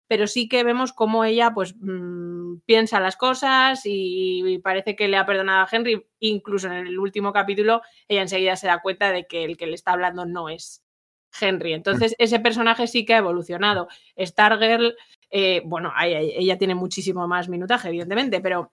pero 0.08 0.26
sí 0.26 0.48
que 0.48 0.64
vemos 0.64 0.92
cómo 0.92 1.24
ella 1.24 1.52
pues 1.54 1.74
mmm, 1.78 2.58
piensa 2.66 3.00
las 3.00 3.16
cosas 3.16 3.86
y, 3.86 4.42
y, 4.46 4.58
parece 4.58 4.96
que 4.96 5.08
le 5.08 5.16
ha 5.16 5.26
perdonado 5.26 5.62
a 5.62 5.68
Henry. 5.70 6.04
Incluso 6.20 6.66
en 6.68 6.86
el 6.86 6.98
último 6.98 7.32
capítulo, 7.32 7.82
ella 8.08 8.22
enseguida 8.22 8.56
se 8.56 8.66
da 8.66 8.82
cuenta 8.82 9.12
de 9.12 9.26
que 9.26 9.44
el 9.44 9.56
que 9.56 9.66
le 9.66 9.74
está 9.74 9.92
hablando 9.92 10.26
no 10.26 10.48
es 10.48 10.84
Henry. 11.40 11.72
Entonces, 11.72 12.14
ese 12.18 12.40
personaje 12.40 12.86
sí 12.86 13.04
que 13.04 13.14
ha 13.14 13.18
evolucionado. 13.18 13.88
Stargirl, 14.18 14.96
eh, 15.30 15.62
bueno, 15.64 15.92
ella 16.02 16.58
tiene 16.58 16.74
muchísimo 16.74 17.26
más 17.28 17.48
minutaje, 17.48 17.88
evidentemente, 17.88 18.40
pero 18.40 18.72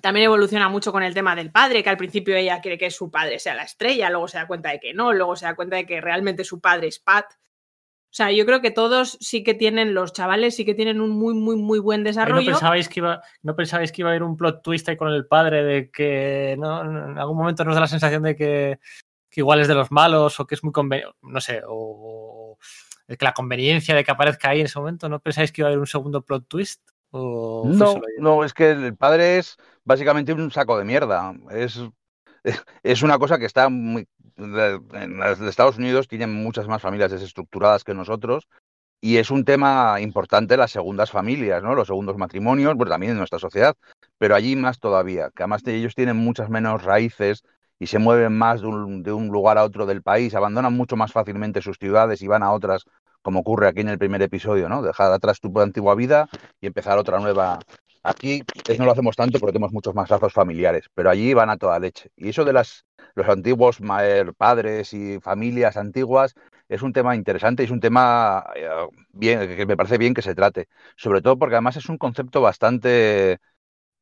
también 0.00 0.26
evoluciona 0.26 0.68
mucho 0.68 0.92
con 0.92 1.02
el 1.02 1.14
tema 1.14 1.34
del 1.34 1.50
padre, 1.50 1.82
que 1.82 1.90
al 1.90 1.96
principio 1.96 2.36
ella 2.36 2.60
quiere 2.60 2.78
que 2.78 2.90
su 2.90 3.10
padre 3.10 3.38
sea 3.38 3.54
la 3.54 3.64
estrella, 3.64 4.10
luego 4.10 4.28
se 4.28 4.38
da 4.38 4.46
cuenta 4.46 4.70
de 4.70 4.80
que 4.80 4.94
no, 4.94 5.12
luego 5.12 5.36
se 5.36 5.46
da 5.46 5.54
cuenta 5.54 5.76
de 5.76 5.86
que 5.86 6.00
realmente 6.00 6.44
su 6.44 6.60
padre 6.60 6.88
es 6.88 6.98
Pat. 6.98 7.26
O 7.32 8.12
sea, 8.12 8.32
yo 8.32 8.44
creo 8.44 8.60
que 8.60 8.72
todos 8.72 9.18
sí 9.20 9.44
que 9.44 9.54
tienen, 9.54 9.94
los 9.94 10.12
chavales 10.12 10.56
sí 10.56 10.64
que 10.64 10.74
tienen 10.74 11.00
un 11.00 11.10
muy, 11.10 11.34
muy, 11.34 11.56
muy 11.56 11.78
buen 11.78 12.02
desarrollo. 12.02 12.50
¿No 12.50 12.56
pensabais 12.56 12.88
que 12.88 13.00
iba, 13.00 13.22
no 13.42 13.54
pensabais 13.54 13.92
que 13.92 14.02
iba 14.02 14.10
a 14.10 14.12
haber 14.12 14.24
un 14.24 14.36
plot 14.36 14.62
twist 14.62 14.88
ahí 14.88 14.96
con 14.96 15.12
el 15.12 15.26
padre 15.26 15.62
de 15.62 15.90
que 15.90 16.56
no, 16.58 16.80
en 16.82 17.18
algún 17.18 17.36
momento 17.36 17.64
nos 17.64 17.74
da 17.74 17.82
la 17.82 17.86
sensación 17.86 18.22
de 18.22 18.34
que 18.34 18.80
que 19.30 19.40
igual 19.40 19.60
es 19.60 19.68
de 19.68 19.74
los 19.74 19.90
malos 19.90 20.40
o 20.40 20.46
que 20.46 20.56
es 20.56 20.64
muy 20.64 20.72
conveniente, 20.72 21.16
no 21.22 21.40
sé, 21.40 21.62
o, 21.66 22.56
o 22.56 22.58
que 23.06 23.24
la 23.24 23.32
conveniencia 23.32 23.94
de 23.94 24.04
que 24.04 24.10
aparezca 24.10 24.50
ahí 24.50 24.60
en 24.60 24.66
ese 24.66 24.78
momento, 24.78 25.08
¿no 25.08 25.20
pensáis 25.20 25.52
que 25.52 25.62
iba 25.62 25.68
a 25.68 25.70
haber 25.70 25.78
un 25.78 25.86
segundo 25.86 26.22
plot 26.22 26.46
twist? 26.48 26.82
¿O 27.12 27.72
fue 27.72 27.76
No, 27.76 28.00
no, 28.18 28.44
es 28.44 28.54
que 28.54 28.70
el 28.70 28.96
padre 28.96 29.38
es 29.38 29.56
básicamente 29.84 30.32
un 30.32 30.50
saco 30.50 30.78
de 30.78 30.84
mierda. 30.84 31.34
Es, 31.50 31.80
es 32.82 33.02
una 33.02 33.18
cosa 33.18 33.38
que 33.38 33.46
está 33.46 33.68
muy. 33.68 34.08
En 34.36 35.22
Estados 35.48 35.76
Unidos 35.78 36.08
tienen 36.08 36.32
muchas 36.32 36.66
más 36.68 36.80
familias 36.80 37.10
desestructuradas 37.10 37.84
que 37.84 37.94
nosotros. 37.94 38.48
Y 39.00 39.18
es 39.18 39.30
un 39.30 39.44
tema 39.44 40.00
importante 40.00 40.56
las 40.56 40.72
segundas 40.72 41.10
familias, 41.10 41.62
¿no? 41.62 41.74
Los 41.74 41.88
segundos 41.88 42.16
matrimonios, 42.16 42.74
pues 42.76 42.90
también 42.90 43.12
en 43.12 43.18
nuestra 43.18 43.38
sociedad, 43.38 43.76
pero 44.18 44.34
allí 44.34 44.56
más 44.56 44.78
todavía, 44.80 45.30
que 45.34 45.42
además 45.44 45.62
de- 45.64 45.76
ellos 45.76 45.94
tienen 45.94 46.16
muchas 46.16 46.50
menos 46.50 46.82
raíces 46.84 47.42
y 47.78 47.86
se 47.88 47.98
mueven 47.98 48.36
más 48.38 48.60
de 48.62 48.68
un, 48.68 49.02
de 49.02 49.12
un 49.12 49.28
lugar 49.28 49.58
a 49.58 49.64
otro 49.64 49.86
del 49.86 50.02
país, 50.02 50.34
abandonan 50.34 50.74
mucho 50.74 50.96
más 50.96 51.12
fácilmente 51.12 51.62
sus 51.62 51.78
ciudades 51.78 52.22
y 52.22 52.28
van 52.28 52.42
a 52.42 52.52
otras, 52.52 52.84
como 53.22 53.40
ocurre 53.40 53.68
aquí 53.68 53.80
en 53.80 53.88
el 53.88 53.98
primer 53.98 54.22
episodio, 54.22 54.68
¿no? 54.68 54.82
Dejar 54.82 55.12
atrás 55.12 55.40
tu 55.40 55.58
antigua 55.60 55.94
vida 55.94 56.28
y 56.60 56.66
empezar 56.66 56.98
otra 56.98 57.18
nueva. 57.18 57.58
Aquí 58.02 58.42
no 58.78 58.84
lo 58.86 58.92
hacemos 58.92 59.14
tanto 59.16 59.38
porque 59.38 59.52
tenemos 59.52 59.72
muchos 59.72 59.94
más 59.94 60.08
lazos 60.08 60.32
familiares, 60.32 60.86
pero 60.94 61.10
allí 61.10 61.34
van 61.34 61.50
a 61.50 61.58
toda 61.58 61.78
leche. 61.78 62.10
Y 62.16 62.30
eso 62.30 62.44
de 62.44 62.52
las, 62.54 62.86
los 63.14 63.28
antiguos 63.28 63.78
eh, 64.00 64.24
padres 64.38 64.94
y 64.94 65.20
familias 65.20 65.76
antiguas 65.76 66.34
es 66.68 66.82
un 66.82 66.92
tema 66.92 67.14
interesante 67.14 67.62
y 67.62 67.66
es 67.66 67.70
un 67.70 67.80
tema 67.80 68.46
eh, 68.56 68.68
bien, 69.12 69.54
que 69.54 69.66
me 69.66 69.76
parece 69.76 69.98
bien 69.98 70.14
que 70.14 70.22
se 70.22 70.34
trate. 70.34 70.68
Sobre 70.96 71.20
todo 71.20 71.38
porque 71.38 71.56
además 71.56 71.76
es 71.76 71.88
un 71.90 71.98
concepto 71.98 72.40
bastante, 72.40 73.38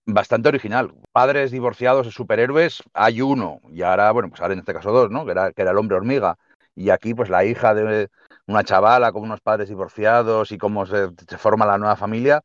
bastante 0.07 0.49
original. 0.49 0.95
Padres 1.13 1.51
divorciados 1.51 2.07
de 2.07 2.13
superhéroes, 2.13 2.83
hay 2.95 3.21
uno, 3.21 3.61
y 3.71 3.83
ahora, 3.83 4.13
bueno, 4.13 4.29
pues 4.29 4.41
ahora 4.41 4.55
en 4.55 4.61
este 4.61 4.75
caso 4.75 4.93
dos, 4.93 5.11
¿no? 5.11 5.25
Que 5.25 5.33
era, 5.33 5.53
que 5.53 5.63
era 5.63 5.73
el 5.73 5.79
hombre 5.79 5.97
hormiga. 5.97 6.37
Y 6.77 6.91
aquí, 6.91 7.15
pues 7.15 7.31
la 7.31 7.45
hija 7.45 7.75
de 7.75 8.09
una 8.49 8.65
chavala 8.65 9.13
con 9.13 9.23
unos 9.23 9.41
padres 9.41 9.69
divorciados 9.69 10.51
y 10.53 10.59
cómo 10.59 10.87
se, 10.87 11.11
forma 11.37 11.67
la 11.67 11.79
nueva 11.79 11.97
familia, 11.97 12.43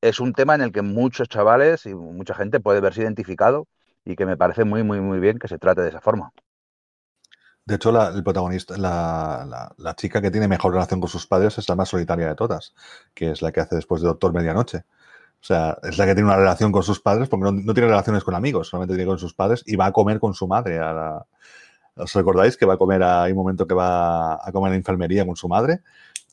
es 0.00 0.20
un 0.20 0.34
tema 0.34 0.54
en 0.54 0.60
el 0.60 0.70
que 0.70 0.82
muchos 0.82 1.28
chavales 1.28 1.86
y 1.86 1.94
mucha 1.94 2.34
gente 2.34 2.60
puede 2.60 2.80
verse 2.80 3.00
identificado 3.00 3.66
y 4.04 4.14
que 4.16 4.26
me 4.26 4.36
parece 4.36 4.64
muy, 4.64 4.84
muy, 4.84 5.00
muy 5.00 5.18
bien 5.18 5.38
que 5.38 5.48
se 5.48 5.58
trate 5.58 5.80
de 5.80 5.88
esa 5.88 6.00
forma. 6.00 6.30
De 7.64 7.76
hecho, 7.76 7.90
la, 7.90 8.08
el 8.08 8.22
protagonista, 8.22 8.76
la, 8.76 9.44
la, 9.48 9.74
la, 9.78 9.96
chica 9.96 10.20
que 10.20 10.30
tiene 10.30 10.46
mejor 10.46 10.72
relación 10.72 11.00
con 11.00 11.08
sus 11.08 11.26
padres 11.26 11.58
es 11.58 11.68
la 11.68 11.74
más 11.74 11.88
solitaria 11.88 12.28
de 12.28 12.36
todas, 12.36 12.74
que 13.12 13.32
es 13.32 13.42
la 13.42 13.50
que 13.50 13.60
hace 13.60 13.74
después 13.74 14.02
de 14.02 14.08
Doctor 14.08 14.32
Medianoche. 14.32 14.84
O 15.40 15.44
sea, 15.44 15.78
es 15.82 15.98
la 15.98 16.06
que 16.06 16.14
tiene 16.14 16.28
una 16.28 16.36
relación 16.36 16.70
con 16.70 16.82
sus 16.82 17.00
padres, 17.00 17.28
porque 17.28 17.44
no, 17.44 17.52
no 17.52 17.74
tiene 17.74 17.88
relaciones 17.88 18.22
con 18.22 18.34
amigos, 18.34 18.68
solamente 18.68 18.94
tiene 18.94 19.08
con 19.08 19.18
sus 19.18 19.34
padres 19.34 19.64
y 19.66 19.74
va 19.74 19.86
a 19.86 19.92
comer 19.92 20.20
con 20.20 20.34
su 20.34 20.46
madre. 20.46 20.78
A 20.78 20.92
la, 20.92 21.26
¿Os 21.96 22.12
recordáis 22.14 22.56
que 22.56 22.66
va 22.66 22.74
a 22.74 22.78
comer? 22.78 23.02
A, 23.02 23.24
hay 23.24 23.32
un 23.32 23.38
momento 23.38 23.66
que 23.66 23.74
va 23.74 24.34
a 24.34 24.52
comer 24.52 24.68
a 24.68 24.70
la 24.70 24.76
enfermería 24.76 25.26
con 25.26 25.36
su 25.36 25.48
madre. 25.48 25.80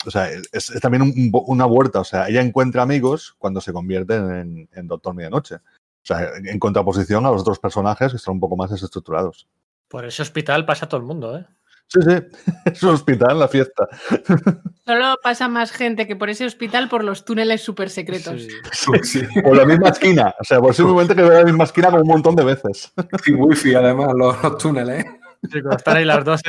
O 0.05 0.11
sea, 0.11 0.29
es, 0.29 0.69
es 0.69 0.81
también 0.81 1.01
un, 1.01 1.31
una 1.47 1.65
vuelta. 1.65 2.01
O 2.01 2.03
sea, 2.03 2.27
ella 2.27 2.41
encuentra 2.41 2.83
amigos 2.83 3.35
cuando 3.37 3.61
se 3.61 3.73
convierte 3.73 4.15
en, 4.15 4.69
en 4.71 4.87
Doctor 4.87 5.15
Medianoche. 5.15 5.55
O 5.55 6.05
sea, 6.05 6.31
en 6.35 6.59
contraposición 6.59 7.25
a 7.25 7.31
los 7.31 7.41
otros 7.41 7.59
personajes 7.59 8.11
que 8.11 8.17
están 8.17 8.33
un 8.33 8.39
poco 8.41 8.57
más 8.57 8.69
desestructurados. 8.69 9.47
Por 9.87 10.05
ese 10.05 10.21
hospital 10.21 10.65
pasa 10.65 10.89
todo 10.89 10.99
el 10.99 11.05
mundo, 11.05 11.37
¿eh? 11.37 11.45
Sí, 11.87 11.99
sí, 12.01 12.15
es 12.65 12.83
un 12.83 12.89
hospital, 12.89 13.39
la 13.39 13.47
fiesta. 13.47 13.87
Solo 14.85 15.15
pasa 15.21 15.47
más 15.47 15.71
gente 15.71 16.07
que 16.07 16.15
por 16.15 16.29
ese 16.29 16.45
hospital 16.45 16.89
por 16.89 17.03
los 17.03 17.23
túneles 17.23 17.61
súper 17.61 17.89
secretos. 17.89 18.47
Sí. 18.71 18.91
Sí. 19.03 19.41
Por 19.41 19.55
la 19.55 19.65
misma 19.65 19.89
esquina, 19.89 20.33
o 20.39 20.43
sea, 20.43 20.59
por 20.59 20.73
simplemente 20.73 21.15
que 21.15 21.21
veo 21.21 21.39
la 21.39 21.45
misma 21.45 21.65
esquina 21.65 21.89
como 21.89 22.01
un 22.01 22.07
montón 22.07 22.35
de 22.35 22.43
veces. 22.43 22.91
Y 23.25 23.33
wifi, 23.33 23.75
además, 23.75 24.13
los, 24.15 24.41
los 24.41 24.57
túneles. 24.57 25.05
Sí, 25.51 25.61
cuando 25.61 25.77
están 25.77 25.97
ahí 25.97 26.05
las 26.05 26.23
dos, 26.23 26.41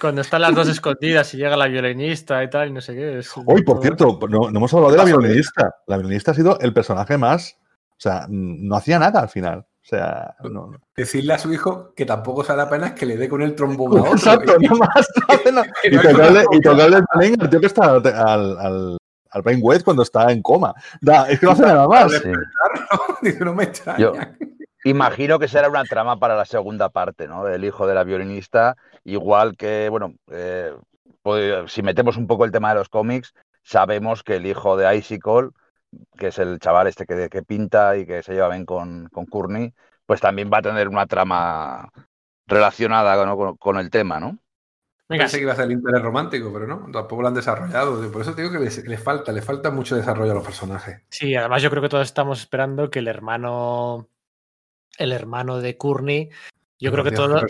cuando 0.00 0.20
están 0.20 0.42
las 0.42 0.54
dos 0.54 0.68
escondidas 0.68 1.32
y 1.34 1.36
llega 1.36 1.56
la 1.56 1.68
violinista 1.68 2.42
y 2.42 2.50
tal, 2.50 2.68
y 2.68 2.72
no 2.72 2.80
sé 2.80 2.94
qué. 2.94 3.18
Es 3.18 3.32
Hoy, 3.46 3.62
por 3.62 3.80
cierto, 3.80 4.18
no, 4.28 4.50
no, 4.50 4.58
hemos 4.58 4.74
hablado 4.74 4.92
de 4.92 4.98
la 4.98 5.04
violinista. 5.04 5.76
La 5.86 5.96
violinista 5.96 6.32
ha 6.32 6.34
sido 6.34 6.58
el 6.60 6.72
personaje 6.72 7.16
más. 7.16 7.56
O 7.90 8.00
sea, 8.02 8.26
no 8.28 8.74
hacía 8.74 8.98
nada 8.98 9.20
al 9.20 9.28
final. 9.28 9.60
O 9.60 9.84
sea, 9.84 10.34
no. 10.50 10.72
Decirle 10.96 11.34
a 11.34 11.38
su 11.38 11.52
hijo 11.52 11.92
que 11.94 12.04
tampoco 12.04 12.42
se 12.42 12.54
da 12.54 12.68
pena 12.68 12.94
que 12.94 13.06
le 13.06 13.16
dé 13.16 13.28
con 13.28 13.42
el 13.42 13.54
trombón 13.54 13.98
a 13.98 14.00
otro. 14.02 14.12
Exacto, 14.14 14.56
no 14.60 14.76
más. 14.76 15.08
No 15.52 15.62
y, 15.84 15.96
tocarle, 15.96 16.44
y 16.52 16.60
tocarle 16.60 16.96
el 16.96 17.04
brain 17.14 17.36
al 17.40 17.50
tío 17.50 17.60
que 17.60 17.66
está 17.66 17.94
al, 17.94 18.06
al, 18.06 18.98
al 19.30 19.42
Brain 19.42 19.60
Wade 19.62 19.84
cuando 19.84 20.02
está 20.02 20.30
en 20.32 20.42
coma. 20.42 20.74
Da, 21.00 21.28
es 21.28 21.38
que 21.38 21.46
no 21.46 21.52
hace 21.52 21.62
nada 21.62 21.86
más. 21.88 22.12
Sí. 22.12 22.32
Dice, 23.22 23.44
no 23.44 23.54
me 23.54 23.64
extraña. 23.64 23.98
Yo 23.98 24.12
imagino 24.84 25.38
que 25.38 25.48
será 25.48 25.68
una 25.68 25.84
trama 25.84 26.18
para 26.18 26.36
la 26.36 26.44
segunda 26.44 26.88
parte, 26.88 27.28
¿no? 27.28 27.46
El 27.46 27.64
hijo 27.64 27.86
de 27.86 27.94
la 27.94 28.04
violinista, 28.04 28.76
igual 29.04 29.56
que, 29.56 29.88
bueno, 29.88 30.14
eh, 30.30 30.74
pues, 31.22 31.70
si 31.72 31.82
metemos 31.82 32.16
un 32.16 32.26
poco 32.26 32.44
el 32.44 32.52
tema 32.52 32.70
de 32.70 32.76
los 32.76 32.88
cómics, 32.88 33.34
sabemos 33.62 34.22
que 34.22 34.36
el 34.36 34.46
hijo 34.46 34.76
de 34.76 34.96
Icicle 34.96 35.50
que 36.18 36.28
es 36.28 36.38
el 36.38 36.58
chaval 36.58 36.86
este 36.86 37.06
que, 37.06 37.28
que, 37.28 37.42
pinta 37.42 37.96
y 37.96 38.06
que 38.06 38.22
se 38.22 38.34
lleva 38.34 38.48
bien 38.48 38.64
con, 38.64 39.08
con 39.08 39.26
Courtney, 39.26 39.72
pues 40.06 40.20
también 40.20 40.50
va 40.52 40.58
a 40.58 40.62
tener 40.62 40.88
una 40.88 41.06
trama 41.06 41.90
relacionada 42.46 43.24
¿no? 43.24 43.36
con, 43.36 43.56
con, 43.56 43.78
el 43.78 43.90
tema, 43.90 44.18
¿no? 44.20 44.38
Venga, 45.08 45.24
Pensé 45.24 45.38
que 45.38 45.42
iba 45.42 45.52
a 45.52 45.56
ser 45.56 45.66
el 45.66 45.72
interés 45.72 46.00
romántico, 46.00 46.50
pero 46.52 46.66
no, 46.66 46.90
tampoco 46.90 47.22
lo 47.22 47.28
han 47.28 47.34
desarrollado. 47.34 48.10
Por 48.10 48.22
eso 48.22 48.32
digo 48.32 48.50
que 48.50 48.58
les, 48.58 48.86
les, 48.86 49.02
falta, 49.02 49.32
les 49.32 49.44
falta 49.44 49.70
mucho 49.70 49.94
desarrollo 49.94 50.32
a 50.32 50.36
los 50.36 50.44
personajes. 50.44 51.02
Sí, 51.10 51.34
además 51.34 51.60
yo 51.60 51.70
creo 51.70 51.82
que 51.82 51.90
todos 51.90 52.06
estamos 52.06 52.40
esperando 52.40 52.88
que 52.88 53.00
el 53.00 53.08
hermano, 53.08 54.08
el 54.98 55.12
hermano 55.12 55.60
de 55.60 55.76
Courtney, 55.76 56.30
yo 56.82 56.90
creo 56.90 57.04
que 57.04 57.12
todo. 57.12 57.40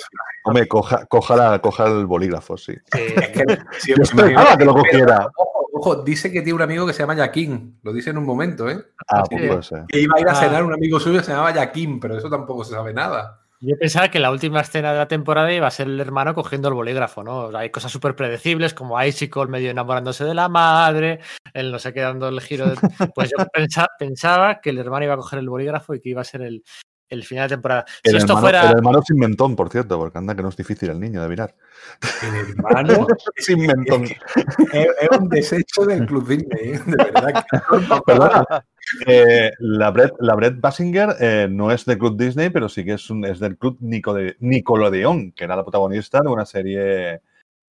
Hombre, 0.45 0.69
coja, 0.69 1.07
coja, 1.07 1.37
la, 1.37 1.59
coja 1.61 1.87
el 1.87 2.05
bolígrafo, 2.05 2.59
sí. 2.59 2.75
sí. 2.93 3.01
es 3.17 3.29
que, 3.31 3.59
sí, 3.79 3.95
yo 3.97 4.03
esperaba 4.03 4.59
que 4.59 4.65
lo 4.67 4.75
cogiera. 4.75 5.27
Ojo, 5.37 5.69
ojo, 5.73 6.03
dice 6.03 6.31
que 6.31 6.43
tiene 6.43 6.55
un 6.55 6.63
amigo 6.63 6.87
que 6.87 6.93
se 6.93 7.03
llama 7.03 7.17
Jaquín. 7.17 7.79
Lo 7.83 7.95
dice 7.95 8.11
en 8.11 8.19
un 8.19 8.27
momento, 8.27 8.69
¿eh? 8.69 8.85
Ah, 9.09 9.23
pues 9.29 9.47
puede 9.47 9.63
ser. 9.63 9.85
Que 9.89 10.01
iba 10.01 10.17
a 10.19 10.21
ir 10.21 10.29
a 10.29 10.35
cenar 10.35 10.63
un 10.65 10.75
amigo 10.75 11.01
suyo 11.01 11.19
que 11.19 11.25
se 11.25 11.33
llamaba 11.33 11.55
Jaquín, 11.55 11.99
pero 11.99 12.19
eso 12.19 12.29
tampoco 12.29 12.63
se 12.63 12.75
sabe 12.75 12.93
nada. 12.93 13.39
Yo 13.65 13.79
pensaba 13.79 14.11
que 14.11 14.19
la 14.19 14.33
última 14.33 14.61
escena 14.61 14.93
de 14.93 14.99
la 14.99 15.09
temporada 15.09 15.51
iba 15.53 15.69
a 15.69 15.71
ser 15.71 15.87
el 15.87 16.01
hermano 16.01 16.35
cogiendo 16.35 16.69
el 16.69 16.75
bolígrafo, 16.75 17.23
¿no? 17.23 17.45
O 17.45 17.51
sea, 17.53 17.61
hay 17.61 17.71
cosas 17.71 17.93
súper 17.93 18.17
predecibles, 18.17 18.75
como 18.75 19.03
Icicle 19.03 19.47
medio 19.47 19.71
enamorándose 19.71 20.25
de 20.25 20.35
la 20.35 20.49
madre, 20.49 21.21
él 21.55 21.71
no 21.71 21.79
sé 21.79 21.95
qué 21.95 22.01
dando 22.01 22.29
el 22.29 22.41
giro. 22.41 22.67
De... 22.69 22.77
Pues 23.15 23.31
yo 23.31 23.47
pensaba, 23.47 23.89
pensaba 23.99 24.61
que 24.61 24.71
el 24.71 24.79
hermano 24.79 25.05
iba 25.05 25.15
a 25.15 25.19
coger 25.19 25.39
el 25.39 25.49
bolígrafo 25.49 25.95
y 25.95 26.01
que 26.01 26.09
iba 26.09 26.21
a 26.21 26.25
ser 26.25 26.43
el, 26.43 26.65
el 27.13 27.25
final 27.25 27.49
de 27.49 27.57
temporada. 27.57 27.85
El, 28.03 28.11
si 28.13 28.17
esto 28.17 28.33
hermano, 28.33 28.41
fuera... 28.41 28.71
el 28.71 28.77
hermano 28.79 29.03
sin 29.03 29.19
mentón, 29.19 29.55
por 29.55 29.69
cierto, 29.69 29.99
porque 29.99 30.19
anda 30.19 30.35
que 30.35 30.43
no 30.43 30.49
es 30.49 30.57
difícil 30.57 30.91
el 30.91 30.99
niño 30.99 31.23
de 31.23 31.29
mirar. 31.29 31.55
El 32.23 32.51
hermano 32.51 33.07
sin 33.37 33.67
mentón. 33.67 34.05
Es, 34.05 34.17
es, 34.73 34.87
es, 35.01 35.19
un 35.19 35.29
desecho 35.29 35.85
del 35.85 36.07
Club 36.07 36.27
Disney, 36.27 36.73
¿eh? 36.75 36.81
de 36.87 36.97
verdad. 36.97 37.45
Perdona. 38.07 38.65
Eh, 39.07 39.51
la, 39.59 39.91
Brett, 39.91 40.15
la 40.19 40.35
Brett 40.35 40.61
Basinger 40.61 41.17
eh, 41.21 41.47
no 41.51 41.71
es 41.71 41.85
del 41.85 41.99
Club 41.99 42.17
Disney, 42.17 42.51
pero 42.51 42.69
sí 42.69 42.85
que 42.85 42.95
es, 42.95 43.11
un, 43.11 43.25
es 43.25 43.39
del 43.39 43.57
Club 43.57 43.77
Nicole, 43.81 44.37
Nickelodeon, 44.41 45.33
que 45.33 45.45
era 45.45 45.57
la 45.57 45.63
protagonista 45.63 46.21
de 46.21 46.29
una 46.29 46.47
serie. 46.47 47.21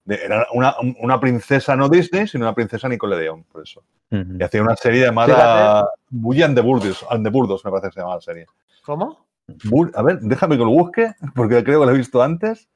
De, 0.03 0.15
era 0.15 0.47
una, 0.53 0.75
una, 0.99 1.19
princesa 1.19 1.75
no 1.75 1.89
Disney, 1.89 2.27
sino 2.27 2.45
una 2.45 2.55
princesa 2.55 2.87
Nickelodeon, 2.87 3.43
por 3.43 3.63
eso. 3.63 3.83
Uh 4.11 4.17
-huh. 4.17 4.39
Y 4.39 4.43
hacía 4.43 4.61
una 4.61 4.75
serie 4.75 5.05
llamada 5.05 5.85
Bully 6.09 6.43
and 6.43 6.55
the 6.55 6.61
Burdos, 6.61 7.05
and 7.09 7.25
the 7.25 7.29
Burdos, 7.29 7.63
me 7.65 7.71
parece 7.71 7.89
que 7.89 7.93
se 7.93 7.99
llamaba 7.99 8.15
la 8.15 8.21
serie. 8.21 8.45
¿Cómo? 8.83 9.30
Bull, 9.63 9.91
a 9.95 10.01
ver, 10.01 10.19
déjame 10.19 10.57
que 10.57 10.63
lo 10.63 10.71
busque, 10.71 11.13
porque 11.35 11.63
creo 11.63 11.79
que 11.79 11.85
lo 11.85 11.91
he 11.91 11.97
visto 11.97 12.21
antes. 12.21 12.69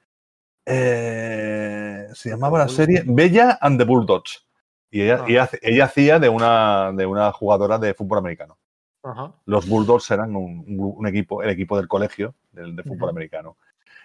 Eh, 0.65 2.07
se 2.13 2.30
llamaba 2.30 2.59
la 2.59 2.67
serie 2.67 3.03
Bella 3.05 3.57
and 3.61 3.80
the 3.80 3.86
Bulldogs. 3.86 4.45
Y 4.89 5.01
ella, 5.01 5.19
ah. 5.21 5.26
ella, 5.28 5.49
ella, 5.61 5.86
hacía 5.86 6.19
de 6.19 6.30
una, 6.30 6.91
de 6.93 7.05
una 7.05 7.32
jugadora 7.32 7.78
de 7.78 7.93
fútbol 7.93 8.19
americano. 8.19 8.57
Los 9.45 9.67
Bulldogs 9.67 10.09
eran 10.09 10.36
un, 10.36 10.63
un, 10.97 11.07
equipo, 11.07 11.43
el 11.43 11.51
equipo 11.51 11.78
del 11.78 11.88
colegio 11.88 12.34
de, 12.51 12.71
de 12.71 12.82
fútbol 12.82 13.03
uh 13.03 13.05
-huh. 13.05 13.09
americano. 13.09 13.57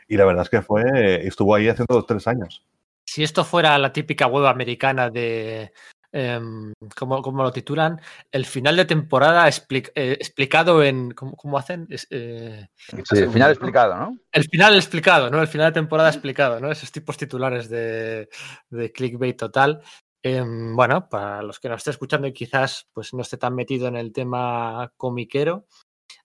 Y 0.06 0.16
la 0.16 0.26
verdad 0.26 0.42
es 0.42 0.50
que 0.50 0.60
fue, 0.60 1.26
estuvo 1.26 1.54
ahí 1.54 1.68
haciendo 1.68 1.94
dos, 1.94 2.06
tres 2.06 2.26
años. 2.26 2.66
Si 3.06 3.22
esto 3.22 3.44
fuera 3.44 3.78
la 3.78 3.92
típica 3.92 4.26
web 4.26 4.46
americana 4.46 5.08
de, 5.08 5.72
eh, 6.12 6.40
como, 6.96 7.22
como, 7.22 7.42
lo 7.42 7.52
titulan, 7.52 8.00
el 8.32 8.44
final 8.44 8.76
de 8.76 8.84
temporada 8.84 9.46
explic, 9.46 9.92
eh, 9.94 10.12
explicado 10.12 10.82
en. 10.82 11.12
¿Cómo, 11.12 11.36
cómo 11.36 11.58
hacen? 11.58 11.86
Eh, 11.90 12.66
sí, 13.04 13.18
el 13.18 13.30
final 13.30 13.50
explicado, 13.50 13.96
¿no? 13.96 14.18
El 14.32 14.44
final 14.44 14.74
explicado, 14.74 15.30
¿no? 15.30 15.40
El 15.40 15.48
final 15.48 15.68
de 15.68 15.80
temporada 15.80 16.08
explicado, 16.08 16.60
¿no? 16.60 16.70
Esos 16.70 16.90
tipos 16.90 17.16
titulares 17.16 17.68
de, 17.68 18.28
de 18.70 18.92
clickbait 18.92 19.36
total. 19.36 19.82
Eh, 20.22 20.44
bueno, 20.44 21.08
para 21.08 21.42
los 21.42 21.58
que 21.58 21.68
nos 21.68 21.78
esté 21.78 21.90
escuchando 21.90 22.26
y 22.26 22.32
quizás 22.32 22.88
pues, 22.92 23.14
no 23.14 23.22
esté 23.22 23.38
tan 23.38 23.54
metido 23.54 23.88
en 23.88 23.96
el 23.96 24.12
tema 24.12 24.92
comiquero, 24.96 25.66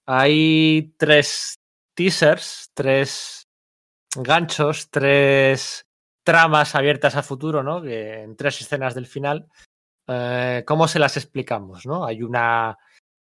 hay 0.06 0.94
tres 0.98 1.56
teasers, 1.94 2.72
tres 2.74 3.48
ganchos, 4.16 4.90
tres 4.90 5.86
tramas 6.24 6.76
abiertas 6.76 7.16
a 7.16 7.24
futuro, 7.24 7.64
¿no? 7.64 7.82
Que 7.82 8.24
en 8.24 8.36
tres 8.36 8.60
escenas 8.62 8.96
del 8.96 9.08
final. 9.08 9.48
Eh, 10.08 10.64
¿Cómo 10.66 10.88
se 10.88 10.99
las 10.99 11.18
explicamos? 11.18 11.86
¿no? 11.86 12.06
Hay 12.06 12.22
una, 12.24 12.78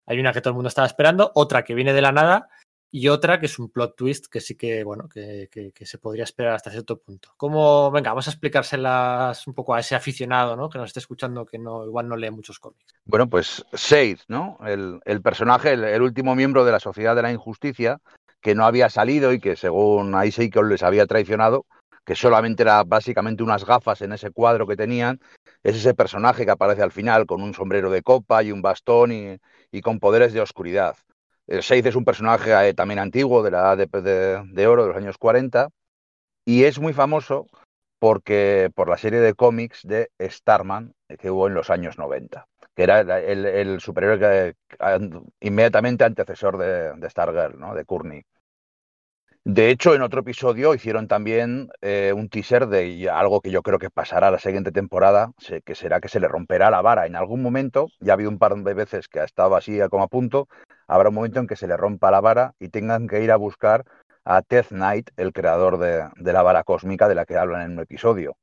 hay 0.05 0.19
una 0.19 0.34
que 0.34 0.41
todo 0.41 0.51
el 0.51 0.55
mundo 0.55 0.69
estaba 0.69 0.88
esperando, 0.88 1.32
otra 1.36 1.63
que 1.63 1.75
viene 1.75 1.93
de 1.93 2.01
la 2.01 2.11
nada 2.11 2.49
y 2.93 3.07
otra 3.07 3.39
que 3.39 3.45
es 3.45 3.57
un 3.57 3.69
plot 3.69 3.95
twist 3.95 4.25
que 4.27 4.41
sí 4.41 4.55
que, 4.55 4.84
bueno, 4.84 5.07
que, 5.07 5.47
que, 5.49 5.86
se 5.86 5.97
podría 5.97 6.25
esperar 6.25 6.55
hasta 6.55 6.71
cierto 6.71 6.99
punto. 6.99 7.29
Como, 7.38 7.89
venga, 7.89 8.09
vamos 8.09 8.27
a 8.27 8.32
explicárselas 8.32 9.47
un 9.47 9.53
poco 9.53 9.73
a 9.73 9.79
ese 9.79 9.95
aficionado, 9.95 10.57
¿no? 10.57 10.69
Que 10.69 10.77
nos 10.77 10.89
esté 10.89 10.99
escuchando, 10.99 11.45
que 11.45 11.57
no, 11.57 11.86
igual 11.86 12.09
no 12.09 12.17
lee 12.17 12.32
muchos 12.32 12.59
cómics. 12.59 12.93
Bueno, 13.05 13.29
pues 13.29 13.65
Shade, 13.71 14.19
¿no? 14.27 14.57
El, 14.65 14.99
el 15.05 15.21
personaje, 15.21 15.71
el, 15.71 16.01
último 16.01 16.36
miembro 16.36 16.65
de 16.65 16.73
la 16.73 16.82
Sociedad 16.82 17.15
de 17.15 17.21
la 17.21 17.32
Injusticia, 17.32 18.01
que 18.41 18.55
no 18.55 18.65
había 18.65 18.89
salido 18.89 19.32
y 19.32 19.39
que 19.39 19.55
según 19.55 20.13
Isaac 20.25 20.53
les 20.67 20.84
había 20.84 21.05
traicionado, 21.05 21.65
que 22.05 22.15
solamente 22.15 22.63
era 22.63 22.83
básicamente 22.83 23.43
unas 23.43 23.65
gafas 23.65 24.01
en 24.01 24.13
ese 24.13 24.31
cuadro 24.31 24.67
que 24.67 24.75
tenían, 24.75 25.19
es 25.63 25.75
ese 25.75 25.93
personaje 25.93 26.45
que 26.45 26.51
aparece 26.51 26.81
al 26.81 26.91
final 26.91 27.25
con 27.25 27.41
un 27.41 27.53
sombrero 27.53 27.91
de 27.91 28.01
copa 28.01 28.43
y 28.43 28.51
un 28.51 28.61
bastón 28.61 29.11
y, 29.11 29.37
y 29.71 29.81
con 29.81 29.99
poderes 29.99 30.33
de 30.33 30.41
oscuridad. 30.41 30.95
El 31.47 31.63
Seid 31.63 31.85
es 31.85 31.95
un 31.95 32.05
personaje 32.05 32.51
eh, 32.67 32.73
también 32.73 32.99
antiguo 32.99 33.43
de 33.43 33.51
la 33.51 33.75
de, 33.75 33.87
de, 33.87 34.67
oro 34.67 34.83
de 34.83 34.87
los 34.89 34.97
años 34.97 35.17
40 35.17 35.69
y 36.45 36.63
es 36.63 36.79
muy 36.79 36.93
famoso 36.93 37.47
porque 37.99 38.71
por 38.73 38.89
la 38.89 38.97
serie 38.97 39.19
de 39.19 39.35
cómics 39.35 39.81
de 39.83 40.09
Starman 40.19 40.93
que 41.19 41.29
hubo 41.29 41.47
en 41.47 41.53
los 41.53 41.69
años 41.69 41.97
90, 41.97 42.47
que 42.75 42.83
era 42.83 43.01
el, 43.01 43.45
el 43.45 43.79
superhéroe 43.79 44.19
que, 44.19 44.55
inmediatamente 45.39 46.03
antecesor 46.03 46.57
de, 46.57 46.93
de 46.93 47.09
Stargirl, 47.09 47.59
¿no? 47.59 47.75
de 47.75 47.85
Courtney. 47.85 48.23
De 49.43 49.71
hecho, 49.71 49.95
en 49.95 50.03
otro 50.03 50.19
episodio 50.19 50.75
hicieron 50.75 51.07
también 51.07 51.69
eh, 51.81 52.13
un 52.15 52.29
teaser 52.29 52.67
de 52.67 53.09
algo 53.09 53.41
que 53.41 53.49
yo 53.49 53.63
creo 53.63 53.79
que 53.79 53.89
pasará 53.89 54.29
la 54.29 54.37
siguiente 54.37 54.71
temporada, 54.71 55.31
que 55.65 55.73
será 55.73 55.99
que 55.99 56.09
se 56.09 56.19
le 56.19 56.27
romperá 56.27 56.69
la 56.69 56.83
vara 56.83 57.07
en 57.07 57.15
algún 57.15 57.41
momento. 57.41 57.87
Ya 58.01 58.13
ha 58.13 58.15
habido 58.15 58.29
un 58.29 58.37
par 58.37 58.55
de 58.55 58.73
veces 58.75 59.07
que 59.07 59.19
ha 59.19 59.23
estado 59.23 59.55
así 59.55 59.79
como 59.89 60.03
a 60.03 60.07
punto. 60.09 60.47
Habrá 60.87 61.09
un 61.09 61.15
momento 61.15 61.39
en 61.39 61.47
que 61.47 61.55
se 61.55 61.67
le 61.67 61.75
rompa 61.75 62.11
la 62.11 62.21
vara 62.21 62.53
y 62.59 62.69
tengan 62.69 63.07
que 63.07 63.23
ir 63.23 63.31
a 63.31 63.35
buscar 63.35 63.83
a 64.25 64.43
Death 64.47 64.67
Knight, 64.67 65.09
el 65.17 65.33
creador 65.33 65.79
de, 65.79 66.07
la 66.17 66.43
vara 66.43 66.63
cósmica 66.63 67.07
de 67.07 67.15
la 67.15 67.25
que 67.25 67.37
hablan 67.37 67.63
en 67.63 67.71
un 67.71 67.79
episodio. 67.79 68.37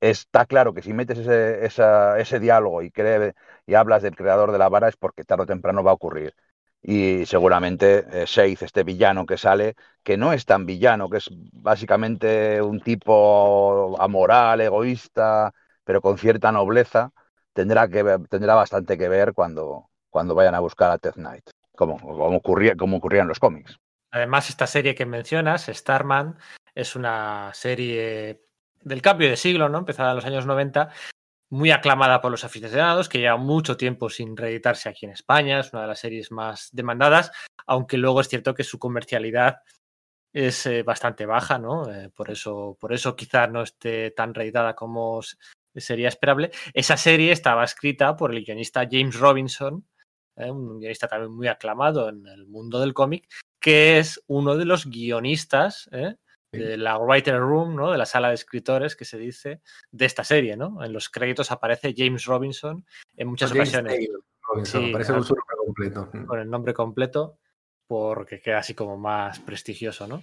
Está 0.00 0.46
claro 0.46 0.72
que 0.72 0.80
si 0.80 0.94
metes 0.94 1.18
ese, 1.18 1.66
esa, 1.66 2.18
ese 2.18 2.40
diálogo 2.40 2.82
y, 2.82 2.90
y 3.66 3.74
hablas 3.74 4.02
del 4.02 4.16
creador 4.16 4.50
de 4.50 4.58
la 4.58 4.70
vara 4.70 4.88
es 4.88 4.96
porque 4.96 5.24
tarde 5.24 5.42
o 5.42 5.46
temprano 5.46 5.84
va 5.84 5.90
a 5.90 5.94
ocurrir 5.94 6.34
y 6.82 7.24
seguramente 7.26 8.04
eh, 8.10 8.56
este 8.60 8.82
villano 8.82 9.24
que 9.24 9.38
sale, 9.38 9.76
que 10.02 10.16
no 10.16 10.32
es 10.32 10.44
tan 10.44 10.66
villano, 10.66 11.08
que 11.08 11.18
es 11.18 11.30
básicamente 11.52 12.60
un 12.60 12.80
tipo 12.80 13.96
amoral, 14.00 14.60
egoísta, 14.60 15.52
pero 15.84 16.00
con 16.00 16.18
cierta 16.18 16.50
nobleza, 16.50 17.12
tendrá, 17.52 17.88
que, 17.88 18.18
tendrá 18.28 18.54
bastante 18.54 18.98
que 18.98 19.08
ver 19.08 19.32
cuando, 19.32 19.90
cuando 20.10 20.34
vayan 20.34 20.56
a 20.56 20.60
buscar 20.60 20.90
a 20.90 20.98
Death 20.98 21.14
Knight, 21.14 21.50
como, 21.76 22.00
como, 22.00 22.36
ocurría, 22.36 22.74
como 22.76 22.96
ocurría 22.96 23.22
en 23.22 23.28
los 23.28 23.38
cómics. 23.38 23.78
Además, 24.10 24.50
esta 24.50 24.66
serie 24.66 24.94
que 24.94 25.06
mencionas, 25.06 25.66
Starman, 25.66 26.36
es 26.74 26.96
una 26.96 27.50
serie 27.54 28.42
del 28.82 29.02
cambio 29.02 29.28
de 29.28 29.36
siglo, 29.36 29.68
¿no? 29.68 29.78
Empezada 29.78 30.10
en 30.10 30.16
los 30.16 30.24
años 30.24 30.46
90, 30.46 30.90
muy 31.52 31.70
aclamada 31.70 32.22
por 32.22 32.30
los 32.30 32.44
aficionados, 32.44 33.10
que 33.10 33.18
lleva 33.18 33.36
mucho 33.36 33.76
tiempo 33.76 34.08
sin 34.08 34.38
reeditarse 34.38 34.88
aquí 34.88 35.04
en 35.04 35.12
España, 35.12 35.60
es 35.60 35.70
una 35.74 35.82
de 35.82 35.88
las 35.88 36.00
series 36.00 36.32
más 36.32 36.70
demandadas, 36.72 37.30
aunque 37.66 37.98
luego 37.98 38.22
es 38.22 38.28
cierto 38.28 38.54
que 38.54 38.64
su 38.64 38.78
comercialidad 38.78 39.58
es 40.32 40.64
eh, 40.64 40.82
bastante 40.82 41.26
baja, 41.26 41.58
¿no? 41.58 41.92
Eh, 41.92 42.08
por, 42.08 42.30
eso, 42.30 42.78
por 42.80 42.94
eso 42.94 43.14
quizás 43.14 43.50
no 43.50 43.60
esté 43.60 44.12
tan 44.12 44.32
reeditada 44.32 44.74
como 44.74 45.20
sería 45.76 46.08
esperable. 46.08 46.52
Esa 46.72 46.96
serie 46.96 47.32
estaba 47.32 47.64
escrita 47.64 48.16
por 48.16 48.34
el 48.34 48.42
guionista 48.42 48.88
James 48.90 49.18
Robinson, 49.18 49.86
eh, 50.36 50.50
un 50.50 50.80
guionista 50.80 51.06
también 51.06 51.34
muy 51.34 51.48
aclamado 51.48 52.08
en 52.08 52.26
el 52.28 52.46
mundo 52.46 52.80
del 52.80 52.94
cómic, 52.94 53.28
que 53.60 53.98
es 53.98 54.22
uno 54.26 54.56
de 54.56 54.64
los 54.64 54.86
guionistas. 54.86 55.90
De 56.52 56.76
la 56.76 56.98
writer 56.98 57.38
room, 57.38 57.74
¿no? 57.74 57.90
De 57.90 57.98
la 57.98 58.06
sala 58.06 58.28
de 58.28 58.34
escritores 58.34 58.94
que 58.94 59.04
se 59.04 59.18
dice 59.18 59.62
de 59.90 60.04
esta 60.04 60.22
serie, 60.22 60.56
¿no? 60.56 60.84
En 60.84 60.92
los 60.92 61.08
créditos 61.08 61.50
aparece 61.50 61.94
James 61.96 62.26
Robinson 62.26 62.84
en 63.16 63.28
muchas 63.28 63.50
James 63.50 63.70
ocasiones. 63.70 63.94
Taylor, 63.94 64.24
Robinson, 64.42 64.84
sí, 64.84 64.92
con 64.92 65.24
su 65.24 65.34
nombre 65.34 65.56
completo. 65.64 66.10
Con 66.26 66.38
el 66.40 66.50
nombre 66.50 66.74
completo, 66.74 67.38
porque 67.86 68.40
queda 68.40 68.58
así 68.58 68.74
como 68.74 68.98
más 68.98 69.40
prestigioso, 69.40 70.06
¿no? 70.06 70.22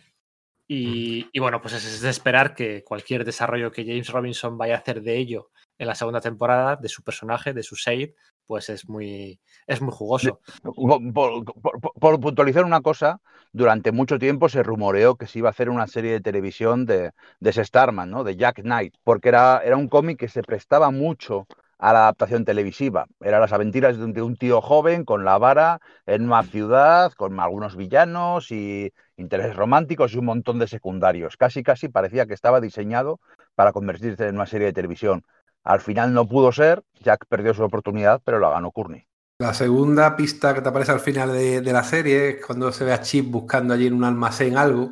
Y, 0.68 1.28
y, 1.32 1.40
bueno, 1.40 1.62
pues 1.62 1.74
es 1.74 2.00
de 2.00 2.12
esperar 2.12 2.54
que 2.54 2.84
cualquier 2.84 3.26
desarrollo 3.26 3.72
que 3.72 3.84
James 3.84 4.10
Robinson 4.10 4.56
vaya 4.56 4.76
a 4.76 4.78
hacer 4.78 5.02
de 5.02 5.18
ello 5.18 5.50
en 5.80 5.88
la 5.88 5.96
segunda 5.96 6.22
temporada, 6.22 6.76
de 6.76 6.90
su 6.90 7.02
personaje, 7.02 7.54
de 7.54 7.64
su 7.64 7.76
Shade, 7.76 8.14
pues 8.50 8.68
es 8.70 8.90
muy, 8.90 9.40
es 9.68 9.80
muy 9.80 9.94
jugoso. 9.94 10.40
Por, 10.64 11.14
por, 11.14 11.80
por, 11.80 12.20
puntualizar 12.20 12.66
una 12.66 12.82
cosa, 12.82 13.22
durante 13.54 13.92
mucho 13.92 14.18
tiempo 14.18 14.50
se 14.50 14.64
rumoreó 14.64 15.18
que 15.18 15.28
se 15.28 15.38
iba 15.38 15.50
a 15.50 15.52
hacer 15.52 15.70
una 15.70 15.86
serie 15.86 16.14
de 16.14 16.20
televisión 16.20 16.88
de, 16.88 17.12
de 17.40 17.54
Starman, 17.54 18.10
¿no? 18.10 18.24
de 18.24 18.38
Jack 18.38 18.64
Knight, 18.64 18.96
porque 19.04 19.30
era, 19.30 19.62
era 19.64 19.78
un 19.78 19.88
cómic 19.88 20.18
que 20.18 20.30
se 20.30 20.42
prestaba 20.42 20.90
mucho 20.90 21.46
a 21.78 21.94
la 21.94 22.00
adaptación 22.00 22.44
televisiva. 22.44 23.06
Eran 23.22 23.40
las 23.40 23.54
aventuras 23.54 24.00
de 24.00 24.04
un, 24.04 24.14
de 24.14 24.24
un, 24.24 24.36
tío 24.36 24.62
joven 24.62 25.06
con 25.06 25.26
la 25.26 25.38
vara 25.38 25.80
en 26.08 26.26
una 26.26 26.42
ciudad, 26.42 27.14
con 27.14 27.40
algunos 27.40 27.76
villanos 27.76 28.52
y 28.52 28.92
intereses 29.16 29.56
románticos 29.56 30.16
y 30.16 30.18
un 30.18 30.26
montón 30.26 30.58
de 30.58 30.68
secundarios. 30.68 31.38
Casi, 31.38 31.62
casi 31.62 31.88
parecía 31.88 32.26
que 32.26 32.34
estaba 32.34 32.62
diseñado 32.62 33.20
para 33.54 33.74
convertirse 33.74 34.28
en 34.28 34.36
una 34.36 34.48
serie 34.48 34.66
de 34.66 34.74
televisión. 34.74 35.24
Al 35.64 35.82
final 35.82 36.14
no 36.14 36.28
pudo 36.28 36.52
ser, 36.52 36.84
Jack 37.04 37.26
perdió 37.28 37.54
su 37.54 37.64
oportunidad, 37.64 38.22
pero 38.24 38.40
la 38.40 38.50
ganó 38.50 38.72
Courtney. 38.72 39.06
La 39.40 39.54
segunda 39.54 40.16
pista 40.16 40.54
que 40.54 40.62
te 40.62 40.70
aparece 40.70 40.92
al 40.92 41.00
final 41.00 41.32
de, 41.32 41.62
la 41.62 41.84
serie 41.84 42.30
es 42.30 42.46
cuando 42.46 42.72
se 42.72 42.84
ve 42.84 42.92
a 42.92 43.02
Chip 43.02 43.32
buscando 43.32 43.74
allí 43.74 43.88
en 43.88 43.94
un 43.94 44.04
almacén 44.04 44.58
algo 44.58 44.92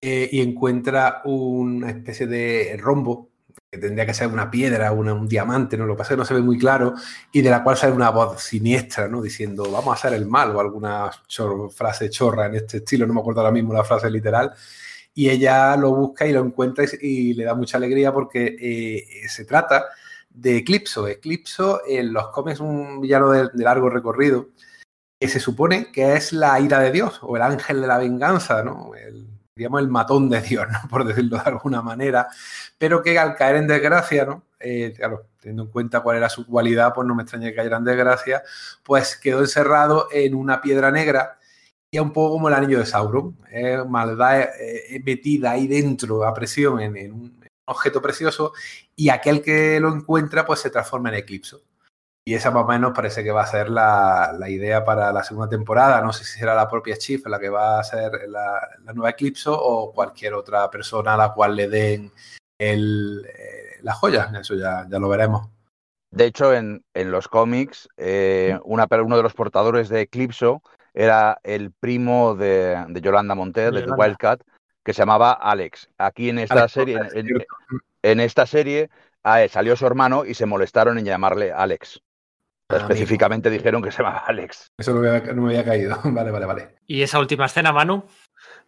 eh, 0.00 0.28
y 0.30 0.42
encuentra 0.42 1.22
una 1.24 1.90
especie 1.90 2.26
de 2.26 2.76
rombo 2.78 3.30
que 3.70 3.78
tendría 3.78 4.06
que 4.06 4.14
ser 4.14 4.28
una 4.28 4.50
piedra, 4.50 4.92
un 4.92 5.28
diamante, 5.28 5.76
no 5.76 5.84
lo 5.84 5.94
que 5.94 5.98
pasa 5.98 6.16
no 6.16 6.24
se 6.24 6.34
ve 6.34 6.40
muy 6.40 6.58
claro, 6.58 6.94
y 7.32 7.42
de 7.42 7.50
la 7.50 7.62
cual 7.62 7.76
sale 7.76 7.92
una 7.92 8.10
voz 8.10 8.42
siniestra, 8.42 9.08
¿no? 9.08 9.20
Diciendo, 9.20 9.70
vamos 9.70 9.88
a 9.88 9.92
hacer 9.92 10.14
el 10.14 10.26
mal, 10.26 10.56
o 10.56 10.60
alguna 10.60 11.10
frase 11.74 12.08
chorra 12.08 12.46
en 12.46 12.54
este 12.54 12.78
estilo, 12.78 13.06
no 13.06 13.12
me 13.12 13.20
acuerdo 13.20 13.40
ahora 13.40 13.52
mismo 13.52 13.74
la 13.74 13.84
frase 13.84 14.10
literal, 14.10 14.54
y 15.18 15.30
ella 15.30 15.76
lo 15.76 15.92
busca 15.92 16.28
y 16.28 16.32
lo 16.32 16.44
encuentra 16.44 16.84
y, 17.02 17.34
le 17.34 17.42
da 17.42 17.56
mucha 17.56 17.76
alegría 17.76 18.12
porque 18.12 18.56
eh, 18.60 19.28
se 19.28 19.44
trata 19.44 19.86
de 20.30 20.58
Eclipso. 20.58 21.08
Eclipso 21.08 21.80
en 21.88 22.12
los 22.12 22.28
cómics 22.28 22.60
un 22.60 23.00
villano 23.00 23.32
de, 23.32 23.50
largo 23.54 23.90
recorrido 23.90 24.50
que 25.18 25.26
se 25.26 25.40
supone 25.40 25.90
que 25.90 26.12
es 26.12 26.32
la 26.32 26.60
ira 26.60 26.78
de 26.78 26.92
Dios 26.92 27.18
o 27.22 27.34
el 27.34 27.42
ángel 27.42 27.80
de 27.80 27.88
la 27.88 27.98
venganza, 27.98 28.62
¿no? 28.62 28.94
El, 28.94 29.26
digamos, 29.56 29.80
el 29.80 29.88
matón 29.88 30.30
de 30.30 30.40
Dios, 30.40 30.68
¿no? 30.70 30.78
por 30.88 31.04
decirlo 31.04 31.38
de 31.38 31.50
alguna 31.50 31.82
manera, 31.82 32.28
pero 32.78 33.02
que 33.02 33.18
al 33.18 33.34
caer 33.34 33.56
en 33.56 33.66
desgracia, 33.66 34.24
¿no? 34.24 34.44
Eh, 34.60 34.94
claro, 34.96 35.30
teniendo 35.40 35.64
en 35.64 35.70
cuenta 35.70 35.98
cuál 35.98 36.18
era 36.18 36.28
su 36.28 36.46
cualidad, 36.46 36.94
pues 36.94 37.08
no 37.08 37.16
me 37.16 37.24
extraña 37.24 37.48
que 37.48 37.56
cayera 37.56 37.78
en 37.78 37.84
desgracia, 37.84 38.44
pues 38.84 39.16
quedó 39.16 39.40
encerrado 39.40 40.06
en 40.12 40.36
una 40.36 40.60
piedra 40.60 40.92
negra 40.92 41.38
y 41.90 41.98
un 41.98 42.12
poco 42.12 42.34
como 42.34 42.48
el 42.48 42.54
anillo 42.54 42.78
de 42.78 42.86
Sauron, 42.86 43.36
eh, 43.50 43.82
maldad 43.86 44.40
eh, 44.60 45.00
metida 45.04 45.52
ahí 45.52 45.66
dentro 45.66 46.24
a 46.24 46.34
presión 46.34 46.80
en, 46.80 47.12
un 47.12 47.38
objeto 47.66 48.00
precioso 48.00 48.52
y 48.96 49.08
aquel 49.10 49.42
que 49.42 49.78
lo 49.80 49.94
encuentra 49.94 50.44
pues 50.44 50.60
se 50.60 50.70
transforma 50.70 51.08
en 51.10 51.16
eclipso. 51.16 51.62
Y 52.26 52.34
esa 52.34 52.50
más 52.50 52.64
o 52.64 52.66
menos 52.66 52.92
parece 52.94 53.24
que 53.24 53.30
va 53.30 53.42
a 53.42 53.46
ser 53.46 53.70
la, 53.70 54.34
la, 54.38 54.50
idea 54.50 54.84
para 54.84 55.10
la 55.14 55.24
segunda 55.24 55.48
temporada. 55.48 56.02
No 56.02 56.12
sé 56.12 56.24
si 56.24 56.38
será 56.38 56.54
la 56.54 56.68
propia 56.68 56.98
Chief 56.98 57.24
la 57.26 57.38
que 57.38 57.48
va 57.48 57.80
a 57.80 57.84
ser 57.84 58.28
la, 58.28 58.68
nueva 58.92 59.10
Eclipso 59.10 59.58
o 59.58 59.94
cualquier 59.94 60.34
otra 60.34 60.68
persona 60.70 61.14
a 61.14 61.16
la 61.16 61.32
cual 61.32 61.56
le 61.56 61.68
den 61.68 62.12
el, 62.58 63.24
eh, 63.26 63.78
la 63.80 63.94
joya. 63.94 64.30
Eso 64.38 64.56
ya, 64.56 64.86
ya, 64.90 64.98
lo 64.98 65.08
veremos. 65.08 65.48
De 66.10 66.26
hecho, 66.26 66.52
en, 66.52 66.84
en 66.92 67.10
los 67.10 67.28
cómics, 67.28 67.88
eh, 67.96 68.58
uno 68.64 68.86
de 68.86 69.22
los 69.22 69.32
portadores 69.32 69.88
de 69.88 70.02
Eclipso 70.02 70.62
era 70.98 71.38
el 71.44 71.70
primo 71.70 72.34
de, 72.34 72.84
de 72.88 73.00
Yolanda 73.00 73.36
Monter, 73.36 73.72
de, 73.72 73.82
de 73.82 73.92
Wildcat, 73.92 74.42
que 74.82 74.92
se 74.92 75.02
llamaba 75.02 75.32
Alex. 75.32 75.88
Aquí 75.96 76.28
en 76.28 76.40
esta 76.40 76.54
Alex, 76.54 76.72
serie, 76.72 76.96
en, 77.14 77.28
en, 77.28 77.46
en, 78.02 78.20
esta 78.20 78.46
serie 78.46 78.90
eh, 79.24 79.48
salió 79.48 79.76
su 79.76 79.86
hermano 79.86 80.24
y 80.24 80.34
se 80.34 80.44
molestaron 80.44 80.98
en 80.98 81.04
llamarle 81.04 81.52
Alex. 81.52 82.02
Ah, 82.68 82.78
específicamente 82.78 83.48
amigo. 83.48 83.60
dijeron 83.60 83.80
que 83.80 83.92
se 83.92 83.98
llamaba 84.02 84.24
Alex. 84.26 84.72
Eso 84.76 84.92
no 84.92 85.00
me, 85.00 85.08
había, 85.08 85.32
no 85.32 85.42
me 85.42 85.50
había 85.50 85.64
caído. 85.64 85.96
vale, 86.04 86.32
vale, 86.32 86.46
vale. 86.46 86.74
¿Y 86.88 87.02
esa 87.02 87.20
última 87.20 87.46
escena, 87.46 87.72
Manu? 87.72 88.02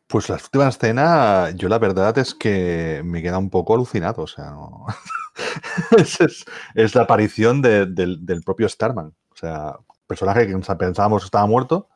Pues 0.06 0.28
la 0.28 0.36
última 0.36 0.68
escena, 0.68 1.50
yo 1.50 1.68
la 1.68 1.80
verdad 1.80 2.16
es 2.16 2.32
que 2.32 3.02
me 3.04 3.22
queda 3.22 3.38
un 3.38 3.50
poco 3.50 3.74
alucinado. 3.74 4.22
O 4.22 4.28
sea, 4.28 4.50
no... 4.50 4.86
es, 5.98 6.20
es, 6.20 6.44
es, 6.76 6.94
la 6.94 7.02
aparición 7.02 7.60
de, 7.60 7.86
de, 7.86 8.18
del 8.20 8.42
propio 8.42 8.68
Starman. 8.68 9.12
O 9.30 9.36
sea, 9.36 9.74
personaje 10.06 10.46
que 10.46 10.56
pensábamos 10.76 11.24
estaba 11.24 11.46
muerto 11.46 11.88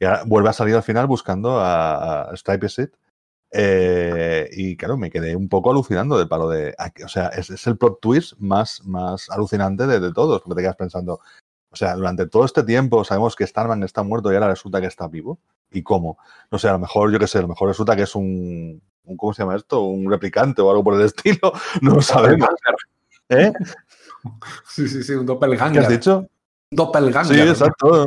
y 0.00 0.06
ahora 0.06 0.24
vuelve 0.26 0.48
a 0.48 0.54
salir 0.54 0.74
al 0.74 0.82
final 0.82 1.06
buscando 1.06 1.60
a, 1.60 2.22
a 2.22 2.36
Stripe 2.36 2.68
Seed. 2.68 2.88
Eh, 3.52 4.48
y 4.52 4.76
claro, 4.76 4.96
me 4.96 5.10
quedé 5.10 5.36
un 5.36 5.48
poco 5.48 5.70
alucinando 5.70 6.16
del 6.16 6.26
palo 6.26 6.48
de. 6.48 6.74
O 7.04 7.08
sea, 7.08 7.28
es, 7.28 7.50
es 7.50 7.66
el 7.66 7.76
plot 7.76 8.00
twist 8.00 8.32
más, 8.38 8.82
más 8.84 9.28
alucinante 9.28 9.86
de, 9.86 10.00
de, 10.00 10.12
todos, 10.12 10.40
porque 10.40 10.56
te 10.56 10.62
quedas 10.62 10.76
pensando, 10.76 11.20
O 11.70 11.76
sea, 11.76 11.94
durante 11.96 12.26
todo 12.26 12.46
este 12.46 12.62
tiempo 12.62 13.04
sabemos 13.04 13.36
que 13.36 13.46
Starman 13.46 13.82
está 13.82 14.02
muerto 14.02 14.32
y 14.32 14.36
ahora 14.36 14.48
resulta 14.48 14.80
que 14.80 14.86
está 14.86 15.06
vivo. 15.06 15.38
¿Y 15.70 15.82
cómo? 15.82 16.16
No 16.50 16.58
sé, 16.58 16.68
a 16.68 16.72
lo 16.72 16.78
mejor, 16.78 17.12
yo 17.12 17.18
qué 17.18 17.26
sé, 17.26 17.38
a 17.38 17.42
lo 17.42 17.48
mejor 17.48 17.68
resulta 17.68 17.94
que 17.94 18.02
es 18.02 18.14
un, 18.14 18.80
un 19.04 19.16
¿cómo 19.18 19.34
se 19.34 19.42
llama 19.42 19.56
esto? 19.56 19.82
Un 19.82 20.10
replicante 20.10 20.62
o 20.62 20.70
algo 20.70 20.82
por 20.82 20.94
el 20.94 21.02
estilo. 21.06 21.52
No 21.82 21.96
lo 21.96 22.02
sabemos. 22.02 22.48
¿Eh? 23.28 23.52
Sí, 24.66 24.88
sí, 24.88 25.02
sí, 25.02 25.12
un 25.12 25.20
¿Qué 25.20 25.26
doppelganger. 25.26 25.82
has 25.82 25.88
dicho? 25.88 26.26
Doppelganger. 26.70 27.34
Sí, 27.36 27.40
exacto. 27.48 28.04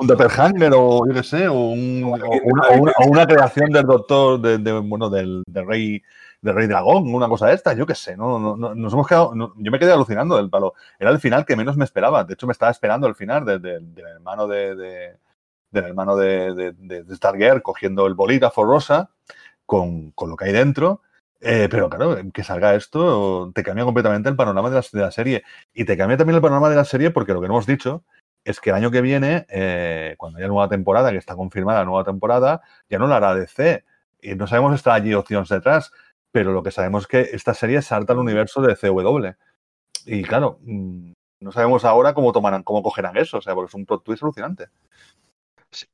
Un 0.00 0.06
doppelganger 0.06 0.72
o 0.74 1.06
yo 1.06 1.14
qué 1.14 1.22
sé, 1.22 1.46
o, 1.48 1.54
un- 1.54 2.02
o 2.04 3.06
una, 3.08 3.26
creación 3.26 3.70
del 3.70 3.84
doctor, 3.86 4.40
de, 4.40 4.58
de- 4.58 4.78
bueno, 4.80 5.08
del, 5.08 5.44
rey 5.46 6.02
del 6.42 6.54
rey 6.54 6.66
dragón, 6.66 7.14
una 7.14 7.28
cosa 7.28 7.46
de 7.48 7.54
esta, 7.54 7.74
yo 7.74 7.86
qué 7.86 7.94
sé, 7.94 8.16
no, 8.16 8.38
no, 8.40 8.56
no- 8.56 8.74
nos 8.74 8.92
hemos 8.94 9.06
quedado, 9.06 9.32
yo 9.34 9.70
me 9.70 9.78
quedé 9.78 9.92
alucinando 9.92 10.36
del 10.36 10.50
palo. 10.50 10.74
Era 10.98 11.10
el 11.10 11.20
final 11.20 11.44
que 11.44 11.54
menos 11.54 11.76
me 11.76 11.84
esperaba. 11.84 12.24
De 12.24 12.34
hecho, 12.34 12.46
me 12.46 12.52
estaba 12.52 12.72
esperando 12.72 13.06
el 13.06 13.14
final 13.14 13.44
de- 13.44 13.58
de- 13.58 13.78
del 13.80 14.06
hermano 14.06 14.48
de, 14.48 14.74
de- 14.74 15.16
del 15.70 15.84
hermano 15.84 16.16
de- 16.16 16.72
de 16.76 17.14
Stargirl 17.16 17.62
cogiendo 17.62 18.06
el 18.06 18.14
bolígrafo 18.14 18.64
rosa 18.64 19.10
con, 19.66 20.10
con 20.12 20.30
lo 20.30 20.36
que 20.36 20.46
hay 20.46 20.52
dentro. 20.52 21.02
Eh, 21.40 21.68
pero 21.70 21.88
claro, 21.88 22.16
que 22.32 22.44
salga 22.44 22.74
esto 22.74 23.50
te 23.54 23.62
cambia 23.62 23.84
completamente 23.84 24.28
el 24.28 24.36
panorama 24.36 24.70
de 24.70 24.82
la, 24.92 25.10
serie. 25.10 25.42
Y 25.72 25.84
te 25.84 25.96
cambia 25.96 26.16
también 26.18 26.36
el 26.36 26.42
panorama 26.42 26.68
de 26.70 26.76
la 26.76 26.84
serie 26.84 27.10
porque 27.10 27.32
lo 27.32 27.40
que 27.40 27.46
hemos 27.46 27.66
dicho 27.66 28.04
es 28.44 28.60
que 28.60 28.70
el 28.70 28.76
año 28.76 28.90
que 28.90 29.00
viene, 29.00 29.46
eh, 29.48 30.14
cuando 30.18 30.38
haya 30.38 30.48
nueva 30.48 30.68
temporada, 30.68 31.10
que 31.10 31.18
está 31.18 31.36
confirmada 31.36 31.80
la 31.80 31.84
nueva 31.86 32.04
temporada, 32.04 32.62
ya 32.88 32.98
no 32.98 33.06
la 33.06 33.16
hará 33.16 33.34
DC. 33.34 33.84
Y 34.22 34.34
no 34.34 34.46
sabemos 34.46 34.72
si 34.72 34.76
está 34.76 34.94
allí 34.94 35.14
opciones 35.14 35.48
detrás, 35.48 35.92
pero 36.30 36.52
lo 36.52 36.62
que 36.62 36.70
sabemos 36.70 37.04
es 37.04 37.08
que 37.08 37.20
esta 37.32 37.54
serie 37.54 37.82
salta 37.82 38.12
al 38.12 38.18
universo 38.18 38.60
de 38.62 38.76
CW. 38.76 39.34
Y 40.06 40.22
claro, 40.22 40.58
mm, 40.62 41.12
no 41.40 41.52
sabemos 41.52 41.84
ahora 41.84 42.14
cómo 42.14 42.32
tomarán, 42.32 42.62
cómo 42.62 42.82
cogerán 42.82 43.16
eso, 43.16 43.38
o 43.38 43.40
sea, 43.42 43.54
porque 43.54 43.68
es 43.68 43.74
un 43.74 43.86
plot 43.86 44.04
twist 44.04 44.22
alucinante. 44.22 44.68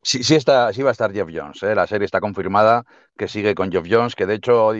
Sí, 0.02 0.24
sí, 0.24 0.34
está, 0.34 0.72
sí 0.72 0.82
va 0.82 0.88
a 0.90 0.92
estar 0.92 1.12
Jeff 1.12 1.28
Jones. 1.32 1.62
¿eh? 1.62 1.74
La 1.74 1.86
serie 1.86 2.06
está 2.06 2.20
confirmada 2.20 2.86
que 3.16 3.28
sigue 3.28 3.54
con 3.54 3.70
Jeff 3.70 3.86
Jones, 3.88 4.14
que 4.14 4.24
de 4.24 4.34
hecho 4.34 4.72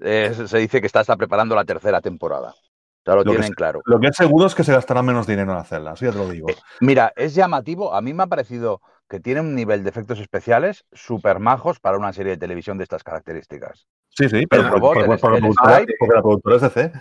eh, 0.00 0.32
se 0.46 0.58
dice 0.58 0.80
que 0.80 0.86
está, 0.86 1.00
está 1.00 1.16
preparando 1.16 1.54
la 1.54 1.64
tercera 1.64 2.00
temporada. 2.00 2.50
O 2.50 3.04
sea, 3.04 3.14
lo, 3.14 3.16
Lo 3.16 3.24
que 3.24 3.30
tienen 3.30 3.50
es- 3.50 3.54
claro. 3.56 3.82
Lo 3.84 4.00
que 4.00 4.06
es 4.08 4.16
seguro 4.16 4.46
es 4.46 4.54
que 4.54 4.64
se 4.64 4.72
gastará 4.72 5.02
menos 5.02 5.26
dinero 5.26 5.52
en 5.52 5.58
hacerla, 5.58 5.92
eso 5.92 6.06
ya 6.06 6.12
te 6.12 6.18
lo 6.18 6.28
digo. 6.28 6.48
Eh, 6.48 6.56
Mira, 6.80 7.12
es 7.16 7.34
llamativo. 7.34 7.94
A 7.94 8.00
mí 8.00 8.14
me 8.14 8.22
ha 8.22 8.26
parecido 8.26 8.80
que 9.08 9.20
tiene 9.20 9.40
un 9.42 9.54
nivel 9.54 9.82
de 9.84 9.90
efectos 9.90 10.18
especiales 10.20 10.84
súper 10.92 11.38
majos 11.38 11.78
para 11.80 11.98
una 11.98 12.12
serie 12.14 12.32
de 12.32 12.38
televisión 12.38 12.78
de 12.78 12.84
estas 12.84 13.04
características. 13.04 13.86
Sí, 14.08 14.28
sí, 14.28 14.36
el 14.38 14.48
pero, 14.48 14.62
por- 14.64 14.72
robot, 14.72 15.20
por- 15.20 15.34
el- 15.36 15.44
el 15.44 15.54
porque 15.98 16.14
la 16.14 16.22
productora 16.22 16.56
es 16.56 16.62
DC. 16.62 16.92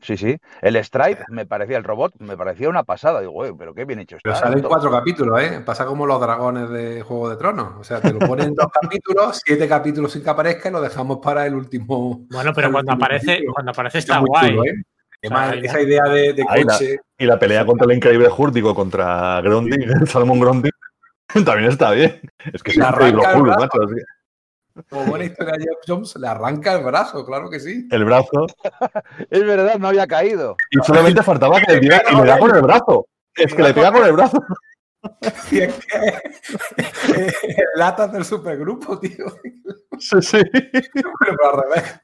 Sí, 0.00 0.16
sí. 0.16 0.36
El 0.62 0.76
Stripe 0.82 1.22
me 1.28 1.46
parecía, 1.46 1.76
el 1.76 1.84
robot 1.84 2.14
me 2.18 2.36
parecía 2.36 2.68
una 2.68 2.82
pasada. 2.82 3.20
Digo, 3.20 3.32
"Uy, 3.32 3.54
pero 3.58 3.74
qué 3.74 3.84
bien 3.84 3.98
hecho 4.00 4.16
está. 4.16 4.30
Pero 4.30 4.36
salen 4.40 4.58
esto". 4.58 4.68
cuatro 4.68 4.90
capítulos, 4.90 5.40
¿eh? 5.42 5.60
Pasa 5.64 5.84
como 5.86 6.06
los 6.06 6.20
dragones 6.20 6.70
de 6.70 7.02
Juego 7.02 7.28
de 7.30 7.36
Tronos. 7.36 7.74
O 7.78 7.84
sea, 7.84 8.00
te 8.00 8.12
lo 8.12 8.18
ponen 8.20 8.48
en 8.48 8.54
dos 8.54 8.66
capítulos, 8.80 9.42
siete 9.44 9.68
capítulos 9.68 10.12
sin 10.12 10.22
que 10.24 10.30
aparezca 10.30 10.68
y 10.68 10.72
lo 10.72 10.80
dejamos 10.80 11.18
para 11.18 11.46
el 11.46 11.54
último. 11.54 12.26
Bueno, 12.30 12.52
pero 12.54 12.72
cuando 12.72 12.92
aparece, 12.92 13.26
capítulo. 13.26 13.52
cuando 13.54 13.70
aparece 13.72 13.98
Está 13.98 14.18
guay. 14.18 14.48
chulo, 14.50 14.64
¿eh? 14.64 14.82
Además, 15.24 15.48
O 15.48 15.52
sea, 15.52 15.60
esa 15.62 15.80
idea 15.82 16.02
de, 16.04 16.32
de 16.32 16.44
Ahí 16.48 16.64
la- 16.64 16.72
coche. 16.72 16.98
Y 17.18 17.26
la 17.26 17.38
pelea 17.38 17.64
contra 17.64 17.84
el 17.84 17.92
increíble 17.96 18.28
Hurt, 18.36 18.52
digo, 18.54 18.74
contra 18.74 19.40
Grundy, 19.40 19.76
Salmon 20.06 20.40
Grundy, 20.40 20.70
también 21.44 21.66
está 21.70 21.92
bien. 21.92 22.20
Es 22.52 22.60
que 22.62 22.72
es 22.72 22.76
Le 22.76 22.84
increíble 22.84 23.20
brazo. 23.22 23.38
macho. 23.44 23.82
así 23.84 23.94
Como 24.88 25.04
buena 25.06 25.24
historia 25.24 25.54
de 25.54 25.64
Jeff 25.64 25.78
Jones, 25.86 26.16
le 26.16 26.26
arranca 26.26 26.74
el 26.74 26.84
brazo, 26.84 27.24
claro 27.24 27.50
que 27.50 27.60
sí. 27.60 27.88
El 27.90 28.04
brazo. 28.04 28.46
Es 29.30 29.44
verdad, 29.44 29.78
no 29.78 29.88
había 29.88 30.06
caído. 30.06 30.56
Y 30.70 30.78
solamente 30.84 31.22
faltaba 31.22 31.60
que 31.60 31.74
le 31.74 31.80
diera 31.80 32.02
y 32.10 32.16
le 32.16 32.24
da 32.24 32.38
con 32.38 32.54
el 32.54 32.62
brazo. 32.62 33.06
Es 33.34 33.54
que 33.54 33.62
le 33.62 33.74
pega 33.74 33.92
con 33.92 34.04
el 34.04 34.12
brazo. 34.12 34.42
Y 35.50 35.58
es 35.60 35.74
que 35.86 37.64
latas 37.76 38.12
del 38.12 38.24
supergrupo, 38.24 38.98
tío. 38.98 39.26
Sí, 39.98 40.20
sí. 40.20 40.38
Pero 40.52 41.52
al 41.52 41.62
revés. 41.62 42.00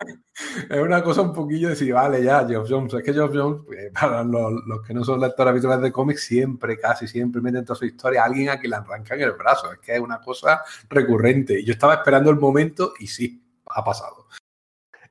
Es 0.71 0.81
una 0.81 1.03
cosa 1.03 1.23
un 1.23 1.33
poquillo 1.33 1.69
de 1.69 1.75
decir, 1.75 1.95
vale, 1.95 2.23
ya, 2.23 2.47
Geoff 2.47 2.69
Jones. 2.69 2.95
Es 2.95 3.03
que 3.03 3.13
Geoff 3.13 3.33
Jones, 3.35 3.63
eh, 3.77 3.91
para 3.93 4.23
los, 4.23 4.53
los 4.67 4.87
que 4.87 4.95
no 4.95 5.05
son 5.05 5.21
lectores 5.21 5.51
habituales 5.51 5.83
de 5.83 5.93
cómics, 5.93 6.25
siempre, 6.25 6.79
casi 6.79 7.09
siempre 7.09 7.41
meten 7.41 7.65
toda 7.65 7.79
su 7.79 7.87
historia 7.87 8.23
a 8.23 8.27
alguien 8.27 8.51
a 8.51 8.59
quien 8.59 8.71
le 8.71 8.77
arrancan 8.77 9.21
el 9.21 9.33
brazo. 9.33 9.73
Es 9.73 9.79
que 9.79 9.95
es 9.95 10.01
una 10.01 10.21
cosa 10.21 10.63
recurrente. 10.89 11.61
Y 11.61 11.65
yo 11.65 11.73
estaba 11.73 11.95
esperando 11.95 12.31
el 12.31 12.37
momento 12.37 12.93
y 12.99 13.07
sí, 13.07 13.43
ha 13.67 13.85
pasado. 13.85 14.27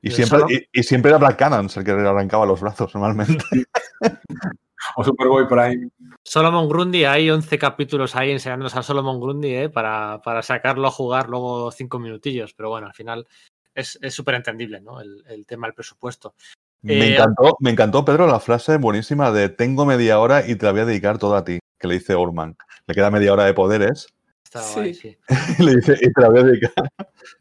Y 0.00 0.10
siempre, 0.10 0.40
y, 0.48 0.80
y 0.80 0.82
siempre 0.82 1.10
era 1.10 1.18
Black 1.18 1.38
Cannon 1.38 1.68
el 1.74 1.84
que 1.84 1.92
le 1.92 2.08
arrancaba 2.08 2.46
los 2.46 2.60
brazos 2.60 2.94
normalmente. 2.94 3.44
O 4.96 5.04
Superboy 5.04 5.46
por 5.48 5.58
ahí. 5.60 5.76
Solomon 6.24 6.68
Grundy, 6.68 7.04
hay 7.04 7.30
11 7.30 7.58
capítulos 7.58 8.14
ahí 8.16 8.30
enseñándonos 8.30 8.76
a 8.76 8.82
Solomon 8.82 9.20
Grundy 9.20 9.54
¿eh? 9.54 9.68
para, 9.68 10.20
para 10.22 10.42
sacarlo 10.42 10.88
a 10.88 10.90
jugar 10.90 11.28
luego 11.28 11.70
cinco 11.70 11.98
minutillos, 11.98 12.54
pero 12.54 12.70
bueno, 12.70 12.86
al 12.86 12.94
final 12.94 13.26
es 13.74 13.98
es 14.02 14.14
súper 14.14 14.34
entendible 14.34 14.80
¿no? 14.80 15.00
el, 15.00 15.24
el 15.28 15.46
tema 15.46 15.66
del 15.66 15.74
presupuesto. 15.74 16.34
Me 16.82 16.94
Eh, 16.94 17.12
encantó, 17.14 17.56
me 17.60 17.70
encantó, 17.70 18.04
Pedro, 18.04 18.26
la 18.26 18.40
frase 18.40 18.76
buenísima 18.76 19.32
de 19.32 19.48
tengo 19.48 19.84
media 19.84 20.18
hora 20.20 20.46
y 20.46 20.54
te 20.56 20.66
la 20.66 20.72
voy 20.72 20.82
a 20.82 20.84
dedicar 20.86 21.18
toda 21.18 21.38
a 21.40 21.44
ti, 21.44 21.58
que 21.78 21.88
le 21.88 21.94
dice 21.94 22.14
Orman. 22.14 22.56
Le 22.86 22.94
queda 22.94 23.10
media 23.10 23.32
hora 23.32 23.44
de 23.44 23.54
poderes 23.54 24.08
Está 24.44 24.62
Sí. 24.62 24.74
guay, 24.76 24.94
sí. 24.94 25.16
y 25.58 25.62
le 25.64 25.76
dice, 25.76 25.94
y 26.00 26.10
te 26.12 26.20
la 26.22 26.28
voy 26.30 26.38
a 26.40 26.44
dedicar. 26.44 26.72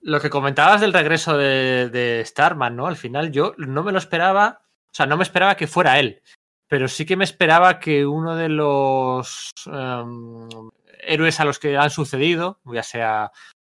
Lo 0.02 0.20
que 0.20 0.30
comentabas 0.30 0.82
del 0.82 0.92
regreso 0.92 1.38
de, 1.38 1.90
de 1.90 2.24
Starman, 2.26 2.76
¿no? 2.76 2.88
Al 2.88 2.98
final 2.98 3.32
yo 3.32 3.54
no 3.58 3.84
me 3.84 3.92
lo 3.94 3.98
esperaba, 3.98 4.62
o 4.88 4.94
sea, 4.94 5.06
no 5.06 5.16
me 5.18 5.24
esperaba 5.24 5.56
que 5.56 5.68
fuera 5.68 6.00
él, 6.00 6.22
pero 6.68 6.88
sí 6.88 7.06
que 7.06 7.16
me 7.16 7.24
esperaba 7.24 7.80
que 7.80 8.06
uno 8.06 8.36
de 8.36 8.50
los 8.50 9.52
em, 9.66 10.50
héroes 11.00 11.40
a 11.40 11.46
los 11.46 11.60
que 11.60 11.78
han 11.78 11.90
sucedido, 11.90 12.60
ya 12.66 12.84
sea 12.84 13.32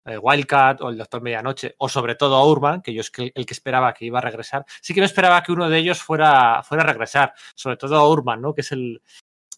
eh, 0.06 0.18
Wildcat 0.18 0.82
o 0.82 0.90
el 0.90 0.98
Doctor 0.98 1.22
Medianoche, 1.22 1.76
o 1.78 1.88
sobre 1.88 2.16
todo 2.16 2.44
Urban, 2.50 2.82
que 2.82 2.94
yo 2.94 3.02
es 3.02 3.12
el 3.18 3.46
que 3.46 3.54
esperaba 3.54 3.94
que 3.94 4.06
iba 4.06 4.20
a 4.20 4.22
regresar, 4.22 4.66
sí 4.82 4.94
que 4.94 5.02
me 5.02 5.06
esperaba 5.06 5.42
que 5.44 5.52
uno 5.52 5.70
de 5.70 5.78
ellos 5.78 6.02
fuera, 6.02 6.64
fuera 6.64 6.84
a 6.84 6.88
regresar, 6.88 7.34
sobre 7.56 7.78
todo 7.78 8.10
Urban, 8.10 8.42
¿no? 8.42 8.54
Que 8.54 8.62
es 8.62 8.72
el, 8.72 9.02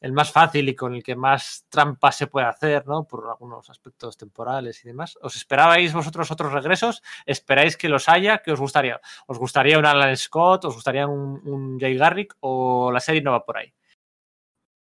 el 0.04 0.12
más 0.12 0.32
fácil 0.32 0.68
y 0.68 0.76
con 0.76 0.94
el 0.94 1.02
que 1.02 1.16
más 1.16 1.66
trampas 1.70 2.18
se 2.18 2.28
puede 2.28 2.46
hacer, 2.46 2.86
¿no? 2.86 3.06
Por 3.06 3.26
algunos 3.30 3.70
aspectos 3.70 4.18
temporales 4.18 4.84
y 4.84 4.90
demás. 4.90 5.18
¿Os 5.22 5.38
esperabais 5.38 5.94
vosotros 5.94 6.30
otros 6.30 6.52
regresos? 6.52 7.02
¿Esperáis 7.26 7.78
que 7.78 7.88
los 7.88 8.10
haya? 8.10 8.40
¿Qué 8.40 8.52
os 8.52 8.60
gustaría? 8.60 9.00
¿Os 9.28 9.40
gustaría 9.40 9.80
un 9.80 9.86
Alan 9.86 10.18
Scott? 10.18 10.66
¿Os 10.66 10.76
gustaría 10.76 11.08
un, 11.08 11.80
Jay 11.80 11.96
Garrick? 11.96 12.36
¿O 12.42 12.92
la 12.92 13.00
serie 13.00 13.22
no 13.22 13.32
va 13.32 13.46
por 13.46 13.58
ahí? 13.58 13.74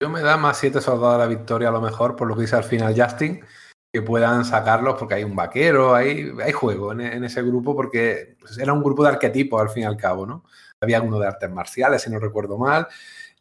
Yo 0.02 0.10
me 0.10 0.22
da 0.22 0.38
más 0.38 0.58
siete 0.58 0.80
soldados 0.80 1.18
de 1.18 1.20
la 1.20 1.28
victoria 1.28 1.68
a 1.68 1.74
lo 1.74 1.82
mejor, 1.82 2.16
por 2.16 2.26
lo 2.26 2.36
que 2.36 2.44
dice 2.44 2.56
al 2.56 2.64
final 2.64 2.96
Justin, 2.98 3.44
que 3.94 4.02
puedan 4.02 4.46
sacarlos 4.46 4.98
porque 4.98 5.16
hay 5.16 5.26
un 5.26 5.36
vaquero, 5.36 5.96
hay, 5.96 6.32
hay 6.42 6.52
juego 6.54 6.94
en, 6.94 7.02
en 7.02 7.26
ese 7.26 7.42
grupo 7.42 7.76
porque 7.76 8.38
pues, 8.40 8.58
era 8.58 8.72
un 8.72 8.82
grupo 8.82 9.04
de 9.04 9.10
arquetipos 9.10 9.62
al 9.62 9.70
fin 9.70 9.84
y 9.84 9.86
al 9.86 9.98
cabo, 9.98 10.26
¿no? 10.26 10.46
Había 10.80 11.02
uno 11.02 11.20
de 11.20 11.28
artes 11.28 11.52
marciales, 11.52 12.04
si 12.04 12.10
no 12.10 12.20
recuerdo 12.20 12.58
mal, 12.58 12.88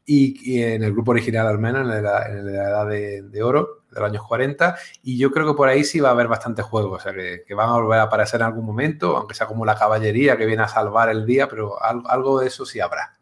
y, 0.09 0.62
en 0.62 0.82
el 0.82 0.92
grupo 0.92 1.11
original 1.11 1.46
al 1.46 1.59
menos, 1.59 1.82
en 1.82 2.02
la, 2.02 2.26
en 2.26 2.46
la 2.46 2.64
edad 2.64 2.88
de, 2.88 3.22
de 3.22 3.42
oro, 3.42 3.84
de 3.90 4.00
los 4.00 4.09
años 4.09 4.26
40, 4.26 4.76
y 5.02 5.18
yo 5.18 5.30
creo 5.30 5.46
que 5.46 5.56
por 5.56 5.68
ahí 5.68 5.84
sí 5.84 6.00
va 6.00 6.09
a 6.09 6.12
haber 6.12 6.28
bastante 6.28 6.62
juego, 6.62 6.92
o 6.92 6.98
sea, 6.98 7.12
que, 7.12 7.54
van 7.54 7.68
a 7.68 7.74
volver 7.74 8.00
a 8.00 8.04
aparecer 8.04 8.40
en 8.40 8.46
algún 8.46 8.64
momento, 8.64 9.16
aunque 9.18 9.34
sea 9.34 9.46
como 9.46 9.66
la 9.66 9.76
caballería 9.76 10.38
que 10.38 10.46
viene 10.46 10.62
a 10.62 10.68
salvar 10.68 11.11
el 11.11 11.26
día, 11.26 11.46
pero 11.46 11.76
algo, 11.82 12.40
de 12.40 12.46
eso 12.46 12.64
sí 12.64 12.80
habrá. 12.80 13.18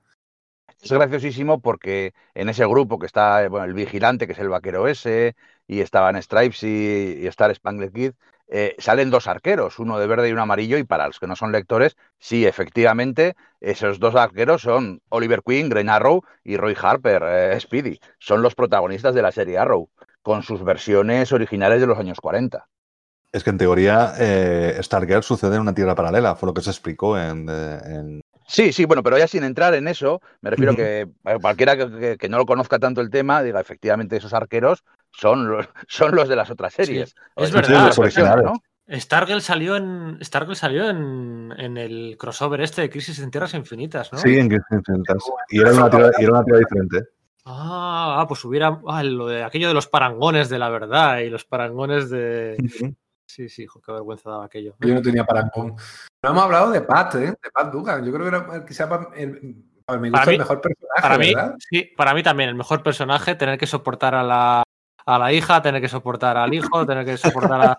Es 0.81 0.93
graciosísimo 0.93 1.61
porque 1.61 2.15
en 2.35 2.49
ese 2.49 2.65
grupo 2.67 3.01
que 3.01 3.07
está 3.07 3.49
bueno, 3.49 3.65
el 3.65 3.75
vigilante, 3.75 4.27
que 4.29 4.35
es 4.35 4.39
el 4.39 4.49
vaquero 4.49 4.87
ese, 4.87 5.35
y 5.67 5.81
estaban 5.81 6.21
Stripes 6.23 6.63
y, 6.63 7.19
y 7.21 7.27
Star 7.27 7.53
Spangled 7.53 7.93
Kid, 7.93 8.13
eh, 8.49 8.75
salen 8.79 9.11
dos 9.11 9.27
arqueros, 9.27 9.79
uno 9.79 9.99
de 9.99 10.07
verde 10.07 10.29
y 10.29 10.33
uno 10.33 10.43
amarillo, 10.43 10.79
y 10.79 10.85
para 10.85 11.07
los 11.07 11.19
que 11.19 11.27
no 11.27 11.37
son 11.37 11.53
lectores, 11.53 11.97
sí, 12.19 12.47
efectivamente, 12.47 13.37
esos 13.61 13.99
dos 13.99 14.15
arqueros 14.15 14.63
son 14.63 15.03
Oliver 15.09 15.43
Queen, 15.45 15.69
Green 15.69 15.89
Arrow 15.91 16.23
y 16.45 16.57
Roy 16.57 16.77
Harper, 16.81 17.23
eh, 17.27 17.61
Speedy. 17.61 17.99
Son 18.19 18.43
los 18.43 18.55
protagonistas 18.55 19.15
de 19.15 19.23
la 19.23 19.33
serie 19.33 19.59
Arrow, 19.59 19.91
con 20.23 20.43
sus 20.43 20.63
versiones 20.65 21.33
originales 21.33 21.81
de 21.81 21.87
los 21.87 21.99
años 21.99 22.21
40. 22.21 22.69
Es 23.33 23.45
que 23.45 23.51
en 23.51 23.59
teoría 23.59 24.15
eh, 24.19 24.79
Stargirl 24.83 25.23
sucede 25.23 25.57
en 25.57 25.61
una 25.63 25.75
tierra 25.75 25.95
paralela, 25.95 26.37
fue 26.37 26.47
lo 26.49 26.55
que 26.55 26.63
se 26.63 26.71
explicó 26.71 27.19
en, 27.19 27.47
eh, 27.51 27.79
en- 27.85 28.21
Sí, 28.49 28.73
sí, 28.73 28.85
bueno, 28.85 29.03
pero 29.03 29.19
ya 29.19 29.27
sin 29.27 29.43
entrar 29.43 29.75
en 29.75 29.89
eso, 29.89 30.21
me 30.41 30.51
refiero 30.51 30.73
Ujú. 30.73 30.77
que 30.77 31.09
cualquiera 31.41 31.77
que, 31.77 31.91
que- 31.99 32.17
que 32.17 32.29
no 32.29 32.39
lo 32.39 32.47
conozca 32.47 32.79
tanto 32.79 33.01
el 33.01 33.11
tema, 33.11 33.43
diga, 33.43 33.61
efectivamente, 33.61 34.17
esos 34.17 34.33
arqueros 34.35 34.85
son 35.17 35.49
los, 35.49 35.69
son 35.89 36.15
los 36.15 36.29
de 36.29 36.37
las 36.37 36.51
otras 36.51 36.75
series. 36.75 37.15
Es 37.37 37.53
verdad. 37.53 37.93
Stargirl 38.89 39.41
salió 39.43 39.75
en 39.77 40.19
Stargirl 40.23 40.55
salió 40.55 40.89
en, 40.89 41.53
en 41.57 41.77
el 41.77 42.17
crossover 42.17 42.61
este 42.61 42.83
de 42.83 42.91
Crisis 42.91 43.19
en 43.19 43.33
Tierras 43.33 43.55
Infinitas, 43.55 44.13
¿no? 44.13 44.19
Sí, 44.19 44.39
en 44.39 44.49
Crisis 44.49 44.67
Infinitas. 44.71 45.25
Y 45.49 45.61
era 45.61 45.73
una 45.73 45.91
tierra, 45.91 46.11
y 46.19 46.23
era 46.23 46.33
una 46.33 46.45
tierra 46.45 46.59
diferente. 46.61 47.09
Ah, 47.45 48.19
ah, 48.21 48.27
pues 48.29 48.45
hubiera 48.45 48.81
ah, 48.87 49.03
lo 49.03 49.27
de 49.27 49.43
aquello 49.43 49.69
de 49.69 49.75
los 49.75 49.89
parangones 49.89 50.49
de 50.49 50.59
la 50.59 50.69
verdad 50.69 51.19
y 51.19 51.31
los 51.31 51.45
parangones 51.45 52.11
de. 52.11 52.57
Sí, 53.29 53.49
sí, 53.49 53.65
hijo, 53.65 53.81
qué 53.81 53.91
vergüenza 53.91 54.31
daba 54.31 54.45
aquello. 54.45 54.77
Yo 54.79 54.95
no 54.95 55.03
tenía 55.03 55.25
parangón. 55.25 55.75
No 56.23 56.31
hemos 56.31 56.45
hablado 56.45 56.71
de 56.71 56.81
Pat, 56.81 57.15
¿eh? 57.17 57.35
De 57.43 57.51
Pat 57.53 57.73
Dugan. 57.73 58.05
Yo 58.05 58.13
creo 58.13 58.31
que 58.31 58.37
era 58.37 58.65
quizá 58.65 58.89
para, 58.89 59.09
el, 59.17 59.65
para 59.85 59.99
gusto 59.99 60.13
Para 60.13 60.27
mí- 60.27 60.33
el 60.35 60.39
mejor 60.39 60.61
personaje, 60.61 61.03
Para 61.03 61.19
mí, 61.19 61.35
¿verdad? 61.35 61.55
sí, 61.59 61.91
para 61.97 62.15
mí 62.15 62.23
también 62.23 62.49
el 62.51 62.55
mejor 62.55 62.83
personaje, 62.85 63.35
tener 63.35 63.59
que 63.59 63.67
soportar 63.67 64.15
a 64.15 64.23
la 64.23 64.63
a 65.09 65.19
la 65.21 65.33
hija, 65.33 65.63
tener 65.63 65.81
que 65.81 65.89
soportar 65.89 66.37
al 66.37 66.53
hijo, 66.53 66.85
tener 66.85 67.05
que 67.05 67.17
soportar 67.17 67.61
a- 67.61 67.79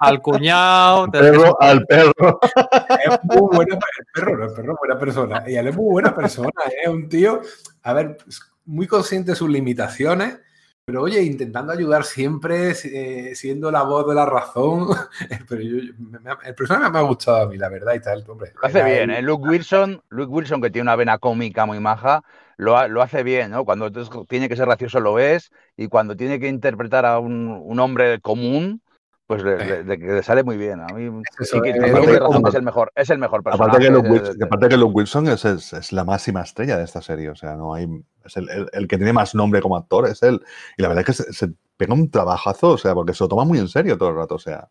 al 0.00 0.20
cuñado. 0.20 1.04
Al 1.04 1.10
tener 1.12 1.32
que 1.32 1.52
al 1.60 1.86
perro. 1.86 2.40
Es 2.42 3.18
muy 3.22 3.56
buena, 3.56 3.74
el 3.76 4.06
perro, 4.12 4.36
no, 4.38 4.44
el 4.46 4.52
perro 4.52 4.72
es 4.72 4.78
buena 4.80 4.98
persona. 4.98 5.44
Y 5.46 5.54
él 5.56 5.68
es 5.68 5.76
muy 5.76 5.90
buena 5.92 6.14
persona, 6.14 6.50
¿eh? 6.66 6.72
es 6.84 6.88
un 6.88 7.08
tío, 7.08 7.40
a 7.84 7.92
ver, 7.92 8.16
pues, 8.22 8.40
muy 8.66 8.86
consciente 8.86 9.30
de 9.32 9.36
sus 9.36 9.48
limitaciones, 9.48 10.38
pero 10.86 11.02
oye, 11.02 11.22
intentando 11.22 11.72
ayudar 11.72 12.04
siempre, 12.04 12.72
eh, 12.84 13.34
siendo 13.34 13.70
la 13.70 13.82
voz 13.82 14.06
de 14.08 14.14
la 14.14 14.26
razón. 14.26 14.88
Pero 15.48 15.62
yo, 15.62 15.94
me- 15.98 16.18
me- 16.18 16.30
el 16.44 16.54
personaje 16.54 16.90
me 16.90 16.98
ha 16.98 17.02
gustado 17.02 17.42
a 17.42 17.46
mí, 17.48 17.56
la 17.56 17.68
verdad, 17.70 17.94
y 17.94 18.00
tal, 18.00 18.22
hombre. 18.28 18.52
Lo 18.60 18.68
hace 18.68 18.82
bien. 18.84 19.10
¿eh? 19.10 19.22
Luke 19.22 19.48
Wilson, 19.48 20.02
Luke 20.10 20.30
Wilson, 20.30 20.60
que 20.60 20.68
tiene 20.70 20.82
una 20.82 20.96
vena 20.96 21.16
cómica 21.18 21.64
muy 21.64 21.80
maja, 21.80 22.22
lo, 22.56 22.86
lo 22.88 23.02
hace 23.02 23.22
bien, 23.22 23.50
¿no? 23.50 23.64
Cuando 23.64 23.90
tiene 24.28 24.48
que 24.48 24.56
ser 24.56 24.66
gracioso 24.66 25.00
lo 25.00 25.18
es, 25.18 25.50
y 25.76 25.88
cuando 25.88 26.16
tiene 26.16 26.38
que 26.40 26.48
interpretar 26.48 27.04
a 27.06 27.18
un, 27.18 27.48
un 27.48 27.80
hombre 27.80 28.20
común, 28.20 28.80
pues 29.26 29.42
le, 29.42 29.56
le- 29.56 29.84
le- 29.84 29.96
le 29.96 30.22
sale 30.22 30.44
muy 30.44 30.56
bien. 30.58 30.80
A 30.80 30.86
mí 30.92 31.22
Eso, 31.40 31.56
sí 31.56 31.62
que 31.62 31.70
eh, 31.70 32.18
razón 32.18 32.46
es 32.46 32.54
el 32.54 32.62
mejor, 32.62 32.92
es 32.94 33.08
el 33.08 33.18
mejor 33.18 33.42
personaje. 33.42 33.70
Aparte 33.70 33.86
que, 33.86 33.90
Luke 33.92 34.06
de- 34.08 34.12
Wilson, 34.12 34.38
de- 34.38 34.44
aparte 34.44 34.68
que 34.68 34.76
Luke 34.76 34.92
Wilson 34.94 35.28
es, 35.28 35.44
es- 35.46 35.72
es 35.72 35.92
la 35.92 36.04
máxima 36.04 36.42
estrella 36.42 36.76
de 36.76 36.84
esta 36.84 37.00
serie. 37.00 37.30
O 37.30 37.34
sea, 37.34 37.56
no 37.56 37.72
hay. 37.74 37.88
Es 38.24 38.36
el, 38.36 38.48
el- 38.50 38.68
el 38.72 38.86
que 38.86 38.96
tiene 38.98 39.12
más 39.14 39.34
nombre 39.34 39.62
como 39.62 39.76
actor, 39.76 40.06
es 40.08 40.22
él. 40.22 40.42
Y 40.76 40.82
la 40.82 40.88
verdad 40.88 41.04
es 41.08 41.16
que 41.16 41.22
se, 41.24 41.32
se 41.32 41.52
pega 41.78 41.94
un 41.94 42.10
trabajazo, 42.10 42.68
o 42.70 42.78
sea, 42.78 42.92
porque 42.94 43.14
se 43.14 43.24
lo 43.24 43.28
toma 43.28 43.44
muy 43.44 43.58
en 43.58 43.68
serio 43.68 43.96
todo 43.96 44.10
el 44.10 44.16
rato. 44.16 44.34
O 44.34 44.38
sea, 44.38 44.68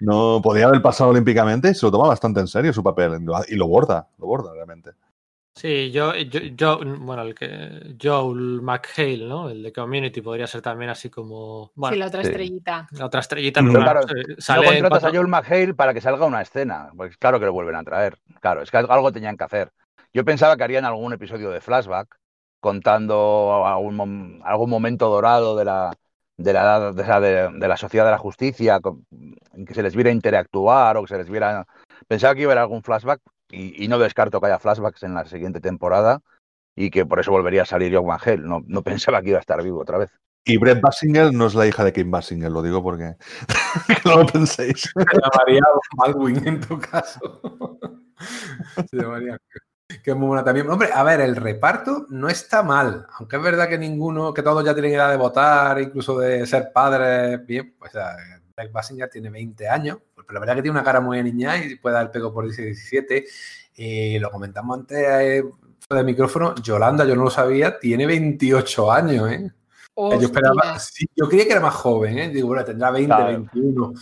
no 0.00 0.40
podía 0.40 0.66
haber 0.68 0.82
pasado 0.82 1.10
olímpicamente 1.10 1.70
y 1.70 1.74
se 1.74 1.84
lo 1.84 1.90
toma 1.90 2.06
bastante 2.06 2.38
en 2.38 2.46
serio 2.46 2.72
su 2.72 2.84
papel. 2.84 3.18
Y 3.48 3.56
lo 3.56 3.66
borda, 3.66 4.06
lo 4.18 4.26
borda 4.26 4.52
realmente. 4.54 4.92
Sí, 5.56 5.90
yo, 5.90 6.14
yo, 6.14 6.40
yo- 6.40 6.80
bueno, 6.98 7.22
el 7.22 7.34
que 7.34 7.96
Joel 8.00 8.60
McHale, 8.60 9.26
¿no? 9.26 9.48
El 9.48 9.62
de 9.62 9.72
Community 9.72 10.20
podría 10.20 10.46
ser 10.46 10.60
también 10.60 10.90
así 10.90 11.08
como, 11.08 11.72
bueno, 11.74 11.94
sí, 11.94 11.98
la 11.98 12.06
otra 12.08 12.20
estrellita. 12.20 12.86
la 12.90 13.06
otra 13.06 13.20
estrellita. 13.20 13.60
Pero 13.62 13.72
claro, 13.72 14.00
No 14.02 14.34
sale 14.38 14.66
en 14.66 14.74
contratas 14.74 14.98
a 14.98 15.00
cuatro- 15.00 15.18
Joel 15.18 15.28
McHale 15.28 15.74
para 15.74 15.94
que 15.94 16.02
salga 16.02 16.26
una 16.26 16.42
escena, 16.42 16.90
pues 16.94 17.16
claro 17.16 17.40
que 17.40 17.46
lo 17.46 17.54
vuelven 17.54 17.74
a 17.76 17.82
traer. 17.84 18.18
Claro, 18.40 18.60
es 18.60 18.70
que 18.70 18.76
algo 18.76 19.10
tenían 19.12 19.38
que 19.38 19.44
hacer. 19.44 19.70
Yo 20.12 20.26
pensaba 20.26 20.58
que 20.58 20.64
harían 20.64 20.84
algún 20.84 21.14
episodio 21.14 21.50
de 21.50 21.62
flashback 21.62 22.14
contando 22.60 23.62
algún, 23.66 24.42
algún 24.44 24.68
momento 24.68 25.08
dorado 25.08 25.56
de 25.56 25.64
la, 25.64 25.90
de 26.36 26.52
la, 26.52 26.60
edad- 26.62 26.94
de, 26.94 27.04
la- 27.06 27.50
de- 27.50 27.68
la 27.68 27.76
sociedad 27.78 28.04
de 28.04 28.10
la 28.10 28.18
justicia, 28.18 28.78
en 29.54 29.64
que 29.64 29.72
se 29.72 29.82
les 29.82 29.94
viera 29.94 30.10
interactuar 30.10 30.98
o 30.98 31.02
que 31.02 31.08
se 31.08 31.16
les 31.18 31.30
viera... 31.30 31.66
Pensaba 32.08 32.34
que 32.34 32.42
iba 32.42 32.50
a 32.50 32.52
haber 32.52 32.62
algún 32.62 32.82
flashback 32.82 33.20
y, 33.50 33.84
y 33.84 33.88
no 33.88 33.98
descarto 33.98 34.40
que 34.40 34.46
haya 34.46 34.58
flashbacks 34.58 35.02
en 35.02 35.14
la 35.14 35.24
siguiente 35.24 35.60
temporada 35.60 36.22
y 36.76 36.90
que 36.90 37.06
por 37.06 37.18
eso 37.18 37.30
volvería 37.30 37.62
a 37.62 37.66
salir 37.66 37.92
Joel 37.94 38.06
McHale. 38.06 38.42
No, 38.42 38.62
no 38.66 38.82
pensaba 38.82 39.22
que 39.22 39.30
iba 39.30 39.38
a 39.38 39.40
estar 39.40 39.62
vivo 39.62 39.80
otra 39.80 39.98
vez. 39.98 40.10
Y 40.44 40.58
Brett 40.58 40.80
Basinger 40.80 41.32
no 41.32 41.46
es 41.46 41.56
la 41.56 41.66
hija 41.66 41.82
de 41.82 41.92
Kim 41.92 42.08
Basinger, 42.08 42.52
lo 42.52 42.62
digo 42.62 42.80
porque 42.80 43.16
que 43.88 44.08
no 44.08 44.18
lo 44.18 44.26
penséis. 44.26 44.82
Se 44.82 45.20
llamaría 45.20 45.62
Baldwin 45.96 46.46
en 46.46 46.60
tu 46.60 46.78
caso. 46.78 47.40
Se 48.90 48.96
llamaría. 48.96 49.38
Que 50.04 50.10
es 50.10 50.16
muy 50.16 50.28
buena 50.28 50.44
también. 50.44 50.68
Hombre, 50.70 50.90
a 50.92 51.02
ver, 51.02 51.20
el 51.20 51.34
reparto 51.34 52.06
no 52.10 52.28
está 52.28 52.62
mal. 52.62 53.06
Aunque 53.18 53.36
es 53.36 53.42
verdad 53.42 53.68
que 53.68 53.78
ninguno, 53.78 54.32
que 54.32 54.42
todos 54.42 54.64
ya 54.64 54.74
tienen 54.74 54.94
edad 54.94 55.10
de 55.10 55.16
votar, 55.16 55.80
incluso 55.80 56.18
de 56.18 56.46
ser 56.46 56.70
padres. 56.72 57.44
Bien, 57.44 57.74
pues 57.78 57.90
o 57.90 57.98
sea, 57.98 58.16
Greg 58.56 58.72
Basinger 58.72 59.10
tiene 59.10 59.28
20 59.28 59.68
años, 59.68 59.98
pero 60.14 60.26
la 60.32 60.40
verdad 60.40 60.54
que 60.56 60.62
tiene 60.62 60.76
una 60.78 60.84
cara 60.84 61.00
muy 61.00 61.22
niña 61.22 61.58
y 61.62 61.76
puede 61.76 61.94
dar 61.96 62.06
el 62.06 62.10
pego 62.10 62.32
por 62.32 62.44
17. 62.44 63.24
Y 63.76 64.18
lo 64.18 64.30
comentamos 64.30 64.78
antes 64.78 64.98
eh, 64.98 65.44
de 65.90 66.04
micrófono. 66.04 66.54
Yolanda, 66.62 67.04
yo 67.04 67.14
no 67.14 67.24
lo 67.24 67.30
sabía, 67.30 67.78
tiene 67.78 68.06
28 68.06 68.90
años, 68.90 69.30
¿eh? 69.30 69.50
Yo 69.94 70.10
esperaba, 70.20 70.78
sí, 70.78 71.06
yo 71.14 71.28
creía 71.28 71.44
que 71.44 71.52
era 71.52 71.60
más 71.60 71.74
joven, 71.74 72.18
¿eh? 72.18 72.28
Digo, 72.30 72.48
bueno, 72.48 72.64
tendrá 72.64 72.90
20, 72.90 73.06
Claro. 73.06 73.26
21. 73.26 73.92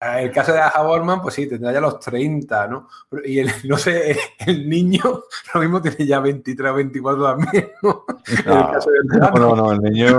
Eh, 0.00 0.22
El 0.24 0.32
caso 0.32 0.52
de 0.52 0.60
Aja 0.60 0.82
Borman, 0.82 1.22
pues 1.22 1.34
sí, 1.34 1.46
tendrá 1.46 1.72
ya 1.72 1.80
los 1.80 1.98
30, 2.00 2.66
¿no? 2.68 2.88
Y 3.24 3.38
el, 3.38 3.48
no 3.68 3.78
sé, 3.78 4.10
el, 4.10 4.18
el 4.46 4.68
niño 4.68 5.02
lo 5.54 5.60
mismo 5.60 5.80
tiene 5.80 6.06
ya 6.06 6.20
23 6.20 6.70
o 6.70 6.74
24 6.74 7.24
también, 7.24 7.70
¿no? 7.82 8.04
En 8.26 8.36
el 8.38 8.44
No. 8.46 8.72
caso 8.72 8.90
del 8.90 9.06
No, 9.06 9.30
no, 9.30 9.56
no, 9.56 9.72
el 9.72 9.80
niño. 9.80 10.18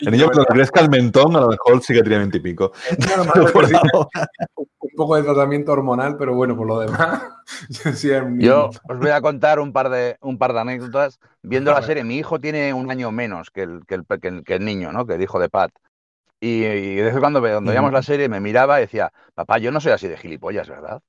El 0.00 0.12
niño 0.12 0.26
cuando 0.26 0.44
crezca 0.44 0.80
el 0.80 0.90
mentón, 0.90 1.34
a 1.36 1.40
lo 1.40 1.48
mejor 1.48 1.80
sí 1.82 1.94
que 1.94 2.02
tiene 2.02 2.18
20 2.18 2.36
y 2.38 2.40
pico. 2.40 2.72
Es 2.90 2.98
normal, 3.16 3.32
Por 3.34 3.52
porque 3.52 3.68
sí, 3.68 3.74
ahora. 3.92 4.28
un 4.56 4.90
poco 4.96 5.16
de 5.16 5.22
tratamiento 5.22 5.72
hormonal, 5.72 6.16
pero 6.18 6.34
bueno, 6.34 6.56
por 6.56 6.66
lo 6.66 6.80
demás, 6.80 7.22
sí 7.94 8.10
un 8.10 8.38
Yo 8.40 8.70
os 8.88 8.98
voy 8.98 9.10
a 9.10 9.20
contar 9.20 9.58
un 9.60 9.72
par 9.72 9.88
de, 9.88 10.16
un 10.20 10.38
par 10.38 10.52
de 10.52 10.60
anécdotas. 10.60 11.18
Viendo 11.42 11.70
la 11.72 11.82
serie, 11.82 12.04
mi 12.04 12.16
hijo 12.18 12.38
tiene 12.40 12.72
un 12.74 12.90
año 12.90 13.10
menos 13.12 13.50
que 13.50 13.62
el, 13.62 13.80
que 13.86 13.94
el, 13.96 14.04
que 14.20 14.28
el- 14.28 14.44
que 14.44 14.54
el 14.54 14.64
niño, 14.64 14.92
¿no? 14.92 15.06
Que 15.06 15.14
el 15.14 15.22
hijo 15.22 15.38
de 15.38 15.48
Pat. 15.48 15.70
Y, 16.40 16.64
y 16.64 16.94
de 16.96 17.02
vez 17.02 17.14
en 17.14 17.20
cuando, 17.20 17.40
ve- 17.40 17.52
cuando 17.52 17.70
veíamos 17.70 17.92
la 17.92 18.02
serie, 18.02 18.28
me 18.28 18.40
miraba 18.40 18.78
y 18.78 18.82
decía, 18.82 19.10
papá, 19.34 19.56
yo 19.58 19.70
no 19.72 19.80
soy 19.80 19.92
así 19.92 20.06
de 20.08 20.18
gilipollas, 20.18 20.68
¿verdad? 20.68 21.00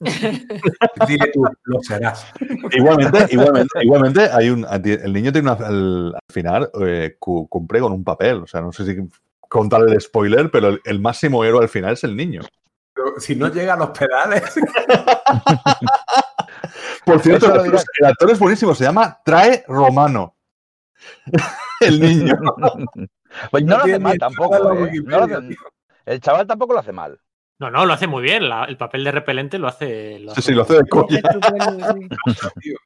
Dile 1.06 1.30
tú, 1.32 1.44
lo 1.64 1.80
serás. 1.82 2.26
Igualmente, 2.72 3.26
igualmente, 3.30 3.78
igualmente 3.82 4.22
hay 4.32 4.48
un, 4.50 4.66
el 4.70 5.12
niño 5.12 5.32
tiene 5.32 5.50
una, 5.52 5.66
al, 5.66 6.14
al 6.14 6.20
final 6.32 6.70
eh, 6.82 7.16
cu- 7.18 7.46
cumple 7.48 7.80
con 7.80 7.92
un 7.92 8.02
papel. 8.04 8.42
O 8.42 8.46
sea, 8.46 8.60
no 8.62 8.72
sé 8.72 8.84
si 8.86 8.96
contar 9.48 9.82
el 9.82 10.00
spoiler, 10.00 10.50
pero 10.50 10.68
el, 10.68 10.80
el 10.84 11.00
máximo 11.00 11.44
héroe 11.44 11.62
al 11.62 11.68
final 11.68 11.92
es 11.94 12.04
el 12.04 12.16
niño. 12.16 12.40
Pero 12.94 13.14
si 13.18 13.34
no 13.36 13.48
llega 13.48 13.74
a 13.74 13.76
los 13.76 13.90
pedales, 13.90 14.42
Por 17.04 17.20
cierto, 17.20 17.46
el 17.46 17.52
actor, 17.52 17.64
dirás. 17.66 17.84
el 17.98 18.06
actor 18.06 18.30
es 18.30 18.38
buenísimo, 18.38 18.74
se 18.74 18.84
llama 18.84 19.18
Trae 19.24 19.64
Romano. 19.68 20.36
el 21.80 22.00
niño. 22.00 22.34
Pues 23.50 23.64
No 23.64 23.72
no, 23.72 23.76
lo 23.78 23.82
hace 23.84 23.98
mal 23.98 24.18
tampoco. 24.18 24.56
¿eh? 24.56 24.60
No 25.04 25.18
lo 25.18 25.24
hace- 25.24 25.34
Wikipedia, 25.36 25.56
el 26.06 26.20
chaval 26.20 26.46
tampoco 26.46 26.72
lo 26.74 26.80
hace 26.80 26.92
mal. 26.92 27.18
No, 27.60 27.70
no, 27.70 27.84
lo 27.86 27.92
hace 27.92 28.06
muy 28.06 28.22
bien. 28.22 28.48
la- 28.48 28.64
el 28.64 28.76
papel 28.78 29.04
de 29.04 29.12
repelente 29.12 29.58
lo 29.58 29.68
hace. 29.68 30.18
Lo 30.18 30.32
Sí, 30.34 30.40
hace 30.40 30.50
sí, 30.50 30.54
lo 30.54 30.62
hace 30.62 30.74
de 30.78 30.88
coña. 30.88 31.20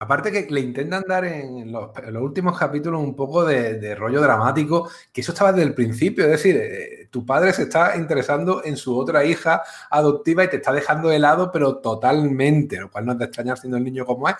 Aparte 0.00 0.30
que 0.30 0.46
le 0.48 0.60
intentan 0.60 1.02
dar 1.08 1.24
en 1.24 1.72
los, 1.72 1.90
en 1.98 2.14
los 2.14 2.22
últimos 2.22 2.56
capítulos 2.56 3.00
un 3.02 3.16
poco 3.16 3.44
de, 3.44 3.80
de 3.80 3.96
rollo 3.96 4.20
dramático, 4.20 4.88
que 5.12 5.22
eso 5.22 5.32
estaba 5.32 5.50
desde 5.50 5.66
el 5.66 5.74
principio, 5.74 6.24
es 6.24 6.30
decir, 6.30 6.56
eh, 6.56 7.08
tu 7.10 7.26
padre 7.26 7.52
se 7.52 7.62
está 7.62 7.96
interesando 7.96 8.62
en 8.64 8.76
su 8.76 8.96
otra 8.96 9.24
hija 9.24 9.60
adoptiva 9.90 10.44
y 10.44 10.50
te 10.50 10.56
está 10.58 10.72
dejando 10.72 11.08
de 11.08 11.18
lado, 11.18 11.50
pero 11.50 11.78
totalmente, 11.78 12.78
lo 12.78 12.92
cual 12.92 13.06
no 13.06 13.12
es 13.12 13.18
de 13.18 13.24
extrañar 13.24 13.58
siendo 13.58 13.76
el 13.76 13.82
niño 13.82 14.06
como 14.06 14.28
es. 14.28 14.36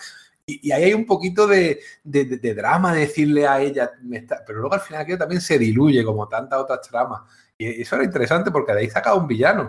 Y, 0.50 0.72
ahí 0.72 0.84
hay 0.84 0.94
un 0.94 1.04
poquito 1.04 1.46
de, 1.46 1.78
de- 2.02 2.24
de- 2.24 2.38
de 2.38 2.54
drama 2.54 2.94
de 2.94 3.00
decirle 3.00 3.46
a 3.46 3.60
ella, 3.60 3.90
me 4.02 4.16
está- 4.18 4.42
pero 4.46 4.60
luego 4.60 4.74
al 4.74 4.80
final 4.80 5.02
aquello 5.02 5.18
también 5.18 5.42
se 5.42 5.58
diluye 5.58 6.02
como 6.02 6.26
tantas 6.26 6.58
otras 6.60 6.80
tramas. 6.88 7.20
Y 7.58 7.82
eso 7.82 7.96
era 7.96 8.04
interesante 8.04 8.50
porque 8.50 8.72
de 8.72 8.80
ahí 8.80 8.88
saca 8.90 9.14
un 9.14 9.26
villano. 9.26 9.64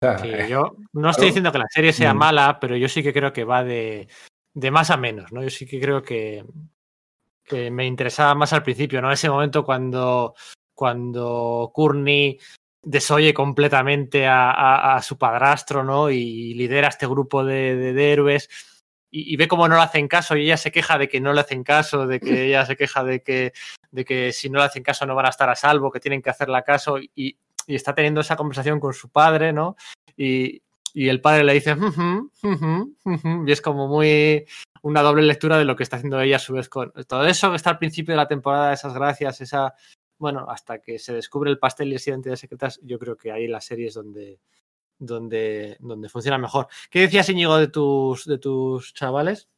O 0.00 0.06
sea, 0.06 0.18
Sí, 0.18 0.28
eh, 0.32 0.46
yo 0.48 0.76
no 0.94 1.10
estoy 1.10 1.26
diciendo 1.26 1.52
que 1.52 1.58
la 1.58 1.68
serie 1.68 1.92
sea 1.92 2.14
Mm. 2.14 2.18
mala, 2.18 2.58
pero 2.58 2.74
yo 2.76 2.88
sí 2.88 3.02
que 3.02 3.12
creo 3.12 3.32
que 3.34 3.44
va 3.44 3.62
de, 3.64 4.08
de 4.54 4.70
más 4.70 4.90
a 4.90 4.96
menos, 4.96 5.30
¿no? 5.30 5.42
Yo 5.42 5.50
sí 5.50 5.66
que 5.66 5.78
creo 5.78 6.02
que, 6.02 6.44
que 7.44 7.70
me 7.70 7.86
interesaba 7.86 8.34
más 8.34 8.52
al 8.54 8.62
principio, 8.62 9.02
¿no? 9.02 9.12
Ese 9.12 9.28
momento 9.28 9.62
cuando, 9.64 10.34
cuando 10.74 11.70
Courtney 11.74 12.38
desoye 12.82 13.34
completamente 13.34 14.26
a, 14.26 14.50
a- 14.50 14.96
a 14.96 15.02
su 15.02 15.18
padrastro, 15.18 15.84
¿no? 15.84 16.10
Y 16.10 16.54
lidera 16.54 16.88
este 16.88 17.06
grupo 17.06 17.44
de, 17.44 17.76
de- 17.76 17.92
de 17.92 18.12
héroes. 18.12 18.48
Y, 19.16 19.36
ve 19.36 19.46
cómo 19.46 19.68
no 19.68 19.76
le 19.76 19.82
hacen 19.82 20.08
caso 20.08 20.36
y 20.36 20.42
ella 20.42 20.56
se 20.56 20.72
queja 20.72 20.98
de 20.98 21.08
que 21.08 21.20
no 21.20 21.32
le 21.32 21.40
hacen 21.40 21.62
caso, 21.62 22.04
de 22.04 22.18
que 22.18 22.46
ella 22.46 22.66
se 22.66 22.74
queja 22.74 23.04
de 23.04 23.22
que, 23.22 23.52
de 23.92 24.04
que 24.04 24.32
si 24.32 24.50
no 24.50 24.58
le 24.58 24.64
hacen 24.64 24.82
caso 24.82 25.06
no 25.06 25.14
van 25.14 25.26
a 25.26 25.28
estar 25.28 25.48
a 25.48 25.54
salvo, 25.54 25.92
que 25.92 26.00
tienen 26.00 26.20
que 26.20 26.30
hacerle 26.30 26.60
caso 26.64 26.98
y, 26.98 27.36
está 27.68 27.94
teniendo 27.94 28.22
esa 28.22 28.34
conversación 28.34 28.80
con 28.80 28.92
su 28.92 29.10
padre, 29.10 29.52
¿no? 29.52 29.76
Y, 30.16 30.62
el 30.94 31.20
padre 31.20 31.44
le 31.44 31.54
dice, 31.54 31.74
"Ujú, 31.74 32.30
ujú, 32.42 32.96
ujú", 33.04 33.44
y 33.46 33.52
es 33.52 33.60
como 33.60 33.86
muy 33.86 34.44
una 34.82 35.02
doble 35.02 35.22
lectura 35.22 35.58
de 35.58 35.64
lo 35.64 35.76
que 35.76 35.84
está 35.84 35.96
haciendo 35.96 36.20
ella 36.20 36.36
a 36.36 36.40
su 36.40 36.54
vez 36.54 36.68
con 36.68 36.92
todo 37.06 37.24
eso 37.24 37.50
que 37.50 37.56
está 37.56 37.70
al 37.70 37.78
principio 37.78 38.14
de 38.14 38.16
la 38.16 38.28
temporada, 38.28 38.72
esas 38.72 38.94
gracias, 38.94 39.40
esa, 39.40 39.74
bueno, 40.18 40.46
hasta 40.48 40.80
que 40.80 40.98
se 40.98 41.12
descubre 41.14 41.50
el 41.50 41.58
pastel 41.58 41.92
y 41.92 41.96
esa 41.96 42.10
identidad 42.10 42.36
secretas, 42.36 42.80
yo 42.82 42.98
creo 42.98 43.16
que 43.16 43.30
ahí 43.30 43.46
la 43.46 43.60
serie 43.60 43.86
es 43.86 43.94
donde, 43.94 44.40
donde, 45.06 45.76
donde 45.80 46.08
funciona 46.08 46.38
mejor. 46.38 46.68
¿Qué 46.90 47.00
decías, 47.00 47.28
Íñigo, 47.28 47.56
de 47.56 47.68
tus, 47.68 48.24
de 48.26 48.38
tus 48.38 48.92
chavales? 48.94 49.48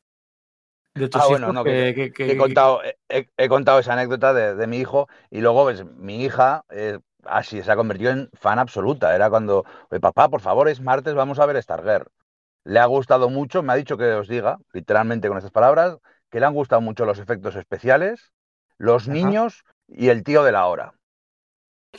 De 0.95 1.09
tus 1.09 1.23
Ah, 1.23 1.27
bueno, 1.29 1.53
no, 1.53 1.63
que- 1.65 1.93
que- 1.95 2.13
que- 2.13 2.27
que 2.27 2.33
he, 2.33 2.37
contado, 2.39 2.81
he, 3.09 3.29
he 3.37 3.49
contado 3.49 3.79
esa 3.79 3.93
anécdota 3.93 4.33
de, 4.33 4.55
de 4.55 4.67
mi 4.67 4.79
hijo 4.79 5.09
y 5.31 5.41
luego 5.41 5.65
pues, 5.65 5.85
mi 5.85 6.25
hija 6.25 6.65
eh, 6.71 6.99
así 7.25 7.63
se 7.63 7.71
ha 7.71 7.77
convertido 7.77 8.13
en 8.13 8.31
fan 8.35 8.59
absoluta. 8.59 9.15
Era 9.15 9.29
cuando, 9.29 9.65
"Oye, 9.91 10.01
papá, 10.01 10.29
por 10.29 10.41
favor, 10.41 10.69
es 10.69 10.81
martes, 10.81 11.15
vamos 11.15 11.39
a 11.39 11.47
ver 11.47 11.63
Stargirl. 11.63 12.07
Le 12.65 12.81
ha 12.81 12.87
gustado 12.87 13.31
mucho, 13.31 13.63
me 13.63 13.73
ha 13.75 13.77
dicho 13.77 13.97
que 13.99 14.13
os 14.15 14.29
diga, 14.29 14.59
literalmente 14.73 15.29
con 15.29 15.39
estas 15.39 15.53
palabras, 15.53 15.99
que 16.31 16.41
le 16.41 16.47
han 16.47 16.55
gustado 16.55 16.81
mucho 16.83 17.07
los 17.07 17.19
efectos 17.19 17.57
especiales, 17.57 18.33
los 18.79 19.05
Ajá. 19.05 19.13
niños 19.15 19.65
y 19.89 20.09
el 20.09 20.25
tío 20.25 20.45
de 20.45 20.53
la 20.53 20.67
hora. 20.67 20.95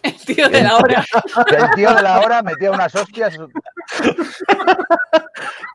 El 0.04 0.16
tío 0.26 0.50
de 0.50 0.62
la 0.62 0.78
hora. 0.78 1.06
Que 1.48 1.56
el 1.58 1.72
tío 1.76 1.94
de 1.94 2.02
la 2.02 2.20
hora 2.20 2.42
metía 2.42 2.72
unas 2.72 2.94
hostias 2.96 3.38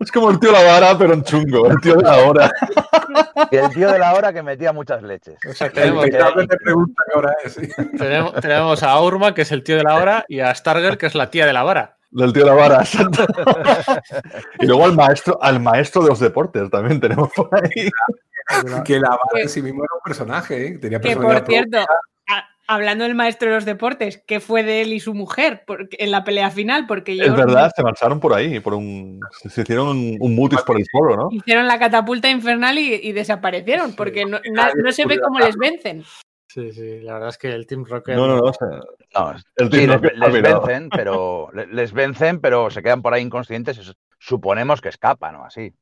Es 0.00 0.12
como 0.12 0.30
el 0.30 0.38
tío 0.38 0.52
de 0.52 0.58
la 0.58 0.72
vara, 0.72 0.98
pero 0.98 1.14
en 1.14 1.22
chungo, 1.24 1.68
el 1.68 1.80
tío 1.80 1.96
de 1.96 2.02
la 2.02 2.18
hora. 2.18 2.50
Y 3.50 3.56
el 3.56 3.70
tío 3.70 3.90
de 3.90 3.98
la 3.98 4.14
hora 4.14 4.32
que 4.32 4.42
metía 4.42 4.72
muchas 4.72 5.02
leches. 5.02 5.36
O 5.48 5.52
sea, 5.52 5.70
tenemos, 5.70 6.04
pecado 6.04 6.46
te 6.46 6.56
pregunta 6.56 7.02
qué 7.10 7.18
hora 7.18 7.34
es. 7.44 7.54
sí. 7.54 7.68
tenemos, 7.98 8.34
tenemos 8.34 8.82
a 8.82 8.90
Aurma, 8.92 9.34
que 9.34 9.42
es 9.42 9.52
el 9.52 9.62
tío 9.62 9.76
de 9.76 9.84
la 9.84 9.96
hora, 9.96 10.24
y 10.28 10.40
a 10.40 10.54
Starger, 10.54 10.98
que 10.98 11.06
es 11.06 11.14
la 11.14 11.30
tía 11.30 11.46
de 11.46 11.52
la 11.52 11.62
vara. 11.62 11.96
Del 12.10 12.32
tío 12.32 12.44
de 12.44 12.50
la 12.50 12.56
vara, 12.56 12.80
exacto. 12.80 13.24
Y 14.60 14.66
luego 14.66 14.84
al 14.84 14.94
maestro, 14.94 15.38
al 15.42 15.60
maestro 15.60 16.02
de 16.02 16.10
los 16.10 16.20
deportes 16.20 16.68
también 16.70 17.00
tenemos 17.00 17.30
por 17.34 17.48
ahí. 17.54 17.90
Que 18.84 18.98
la 19.00 19.08
vara 19.08 19.42
en 19.42 19.48
sí 19.48 19.62
mismo 19.62 19.84
era 19.84 19.94
un 19.94 20.02
personaje, 20.04 20.66
¿eh? 20.66 20.78
Tenía 20.78 21.00
Que 21.00 21.16
por 21.16 21.46
cierto, 21.46 21.78
hablando 22.74 23.04
del 23.04 23.14
maestro 23.14 23.48
de 23.48 23.54
los 23.56 23.64
deportes, 23.64 24.22
¿qué 24.26 24.40
fue 24.40 24.62
de 24.62 24.82
él 24.82 24.92
y 24.92 25.00
su 25.00 25.14
mujer 25.14 25.64
Porque- 25.66 25.96
en 26.00 26.10
la 26.10 26.24
pelea 26.24 26.50
final? 26.50 26.86
Porque 26.86 27.16
yo 27.16 27.24
Es 27.24 27.34
verdad, 27.34 27.70
se 27.74 27.82
marcharon 27.82 28.20
por 28.20 28.34
ahí, 28.34 28.60
por 28.60 28.74
un, 28.74 29.20
se 29.42 29.60
hicieron 29.62 29.88
un, 29.88 30.16
un 30.20 30.34
mutis 30.34 30.60
por 30.62 30.76
el 30.78 30.86
foro, 30.90 31.16
¿no? 31.16 31.28
hicieron 31.32 31.66
la 31.66 31.78
catapulta 31.78 32.28
infernal 32.30 32.78
y, 32.78 32.94
y 32.94 33.12
desaparecieron, 33.12 33.94
porque 33.94 34.24
no, 34.24 34.40
na- 34.52 34.72
no 34.74 34.92
se 34.92 35.06
ve 35.06 35.20
cómo 35.20 35.38
les 35.38 35.56
vencen. 35.56 36.04
Sí, 36.48 36.70
sí, 36.72 37.00
la 37.00 37.14
verdad 37.14 37.30
es 37.30 37.38
que 37.38 37.48
el 37.50 37.66
Team 37.66 37.84
Rocket. 37.86 38.14
No, 38.14 38.26
no, 38.26 38.36
no. 38.36 38.42
o 38.42 38.52
sea, 38.52 38.68
No, 39.14 39.30
el 39.56 39.72
sí, 39.72 39.78
tío 39.78 39.98
les, 39.98 40.42
vencen, 40.42 40.90
pero 40.90 41.48
le- 41.54 41.66
les 41.68 41.92
vencen, 41.94 42.40
pero 42.40 42.70
se 42.70 42.82
quedan 42.82 43.00
por 43.00 43.14
ahí 43.14 43.22
inconscientes. 43.22 43.78
y 43.78 43.92
Suponemos 44.18 44.80
que 44.82 44.90
escapan 44.90 45.36
o 45.36 45.44
así. 45.46 45.72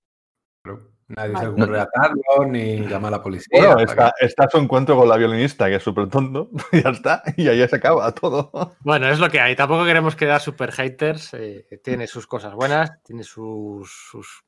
Claro. 0.63 0.89
Nadie 1.17 1.37
se 1.37 1.47
ocurre 1.49 1.81
atarlos 1.81 2.49
ni 2.49 2.87
llamar 2.87 3.13
a 3.15 3.17
la 3.19 3.23
policía. 3.23 3.49
Bueno, 3.59 3.81
está, 3.81 4.15
está 4.21 4.49
su 4.49 4.59
encuentro 4.59 4.97
con 4.97 5.09
la 5.09 5.17
violinista, 5.17 5.69
que 5.69 5.77
es 5.77 5.83
súper 5.83 6.09
tonto, 6.09 6.51
y 6.73 6.83
ya 6.83 6.91
está, 6.91 7.23
y 7.37 7.49
ahí 7.49 7.67
se 7.69 7.77
acaba 7.77 8.13
todo. 8.15 8.77
Bueno, 8.81 9.09
es 9.09 9.19
lo 9.19 9.29
que 9.29 9.41
hay. 9.41 9.57
Tampoco 9.57 9.85
queremos 9.85 10.15
quedar 10.15 10.41
super 10.41 10.71
haters. 10.73 11.35
eh, 11.35 11.67
tiene 11.83 12.07
sus 12.07 12.27
cosas 12.27 12.55
buenas, 12.55 13.03
tiene 13.03 13.25
sus, 13.25 13.91
sus, 14.11 14.45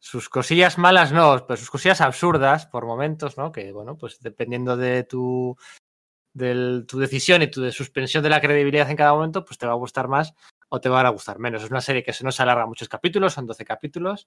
sus 0.00 0.28
cosillas 0.28 0.78
malas, 0.78 1.12
no, 1.12 1.44
pero 1.46 1.56
sus 1.56 1.70
cosillas 1.70 2.00
absurdas 2.00 2.66
por 2.66 2.84
momentos, 2.84 3.38
¿no? 3.38 3.52
Que, 3.52 3.70
bueno, 3.72 3.96
pues 3.96 4.18
dependiendo 4.20 4.76
de 4.76 5.04
tu, 5.04 5.56
del- 6.34 6.86
tu 6.88 6.98
decisión 6.98 7.42
y 7.42 7.50
tu 7.50 7.62
de 7.62 7.70
suspensión 7.72 8.22
de 8.24 8.30
la 8.30 8.40
credibilidad 8.40 8.90
en 8.90 8.96
cada 8.96 9.12
momento, 9.14 9.44
pues 9.44 9.58
te 9.58 9.66
va 9.66 9.72
a 9.72 9.76
gustar 9.76 10.08
más 10.08 10.34
o 10.70 10.80
te 10.80 10.88
va 10.88 11.00
a 11.02 11.08
gustar 11.10 11.38
menos. 11.38 11.62
Es 11.62 11.70
una 11.70 11.80
serie 11.80 12.02
que 12.02 12.12
se 12.12 12.24
nos 12.24 12.40
alarga 12.40 12.66
muchos 12.66 12.88
capítulos, 12.88 13.32
son 13.32 13.46
12 13.46 13.64
capítulos. 13.64 14.26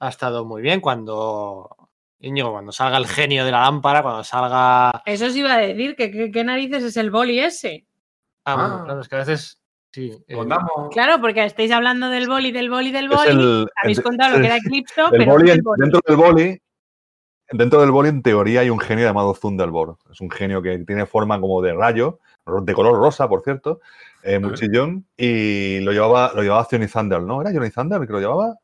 Ha 0.00 0.08
estado 0.08 0.44
muy 0.44 0.62
bien 0.62 0.80
cuando. 0.80 1.68
Íñigo, 2.20 2.52
cuando 2.52 2.70
salga 2.70 2.98
el 2.98 3.06
genio 3.06 3.44
de 3.44 3.50
la 3.50 3.62
lámpara, 3.62 4.02
cuando 4.02 4.22
salga. 4.22 5.02
Eso 5.06 5.26
os 5.26 5.34
iba 5.36 5.52
a 5.54 5.58
decir, 5.58 5.96
que 5.96 6.10
que- 6.12 6.30
qué 6.30 6.44
narices 6.44 6.84
es 6.84 6.96
el 6.96 7.10
boli 7.10 7.40
ese. 7.40 7.84
Ah, 8.44 8.54
bueno, 8.54 8.74
Ah. 8.80 8.84
claro, 8.84 9.00
es 9.00 9.08
que 9.08 9.14
a 9.16 9.18
veces. 9.18 9.58
Sí. 9.94 10.10
que 10.26 10.34
eh, 10.34 10.46
Claro, 10.90 11.20
porque 11.20 11.44
estáis 11.44 11.70
hablando 11.70 12.08
del 12.08 12.26
boli, 12.26 12.50
del 12.50 12.70
boli, 12.70 12.92
del 12.92 13.10
boli. 13.10 13.28
el, 13.28 13.66
Habéis 13.82 13.98
el- 13.98 14.04
contado 14.04 14.34
lo 14.36 14.40
que 14.40 14.46
era 14.46 14.56
Eclipso, 14.56 15.02
pero 15.10 15.32
boli, 15.32 15.48
no 15.48 15.52
el 15.52 15.60
boli. 15.62 15.80
dentro 15.82 16.00
del 16.06 16.16
boli, 16.16 16.62
dentro 17.50 17.80
del 17.82 17.90
boli, 17.90 18.08
en 18.08 18.22
teoría, 18.22 18.60
hay 18.60 18.70
un 18.70 18.78
genio 18.78 19.04
llamado 19.04 19.34
Thunderbolt. 19.34 19.98
Es 20.10 20.22
un 20.22 20.30
genio 20.30 20.62
que 20.62 20.78
tiene 20.78 21.04
forma 21.04 21.38
como 21.38 21.60
de 21.60 21.74
rayo, 21.74 22.20
de 22.62 22.72
color 22.72 22.94
rosa, 22.96 23.28
por 23.28 23.42
cierto, 23.42 23.80
eh, 24.22 24.38
muy 24.38 24.52
Ah. 24.52 24.54
chillón, 24.54 25.06
y 25.14 25.80
lo 25.80 25.92
llevaba, 25.92 26.32
lo 26.34 26.42
llevaba 26.42 26.66
Johnny 26.70 26.86
Thunder, 26.86 27.20
¿no? 27.20 27.42
¿Era 27.42 27.52
Johnny 27.52 27.68
Thunder 27.70 28.00
el 28.00 28.06
que 28.06 28.12
lo 28.14 28.20
llevaba? 28.20 28.54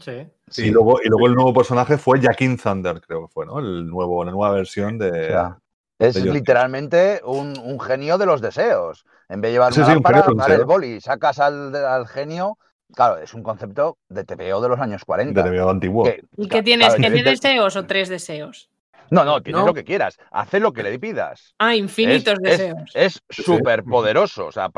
Sí. 0.00 0.26
Sí. 0.48 0.66
Y, 0.66 0.70
luego, 0.70 1.00
y 1.02 1.08
luego 1.08 1.26
el 1.28 1.34
nuevo 1.34 1.54
personaje 1.54 1.98
fue 1.98 2.20
Jaquin 2.20 2.56
Thunder, 2.56 3.00
creo 3.00 3.26
que 3.26 3.32
fue, 3.32 3.46
¿no? 3.46 3.58
El 3.58 3.86
nuevo, 3.86 4.24
la 4.24 4.32
nueva 4.32 4.54
versión 4.54 4.98
de... 4.98 5.10
O 5.10 5.26
sea, 5.28 5.58
es 5.98 6.14
de 6.14 6.32
literalmente 6.32 7.20
un, 7.24 7.56
un 7.62 7.78
genio 7.80 8.18
de 8.18 8.26
los 8.26 8.40
deseos. 8.40 9.04
En 9.28 9.40
vez 9.40 9.50
de 9.50 9.52
llevar 9.52 9.72
Sí, 9.72 9.80
una 9.80 9.86
sí, 9.88 9.92
lámpara, 9.94 10.22
de 10.48 10.54
el 10.54 10.64
boli, 10.64 11.00
sacas 11.00 11.38
al, 11.38 11.74
al 11.76 12.06
genio. 12.08 12.58
Claro, 12.92 13.18
es 13.18 13.32
un 13.32 13.42
concepto 13.42 13.96
de 14.08 14.24
TVO 14.24 14.60
de 14.60 14.68
los 14.68 14.80
años 14.80 15.02
de 15.02 15.06
40. 15.06 15.44
TVO 15.44 15.70
antiguo. 15.70 16.04
que- 16.04 16.24
¿Y 16.36 16.48
qué 16.48 16.62
tienes? 16.62 16.88
claro, 16.88 17.00
¿Tiene 17.00 17.22
de- 17.22 17.30
deseos 17.30 17.76
o 17.76 17.86
tres 17.86 18.08
deseos? 18.08 18.68
No, 19.10 19.24
no, 19.24 19.40
tienes 19.42 19.60
No. 19.60 19.66
lo 19.68 19.74
que 19.74 19.84
quieras. 19.84 20.18
Haz 20.32 20.52
lo 20.54 20.72
que 20.72 20.82
le 20.82 20.98
pidas. 20.98 21.54
Ah, 21.58 21.76
infinitos 21.76 22.34
es, 22.42 22.58
deseos. 22.58 22.90
Es 22.94 23.22
súper 23.30 23.84
poderoso. 23.84 24.46
O 24.46 24.52
sea, 24.52 24.70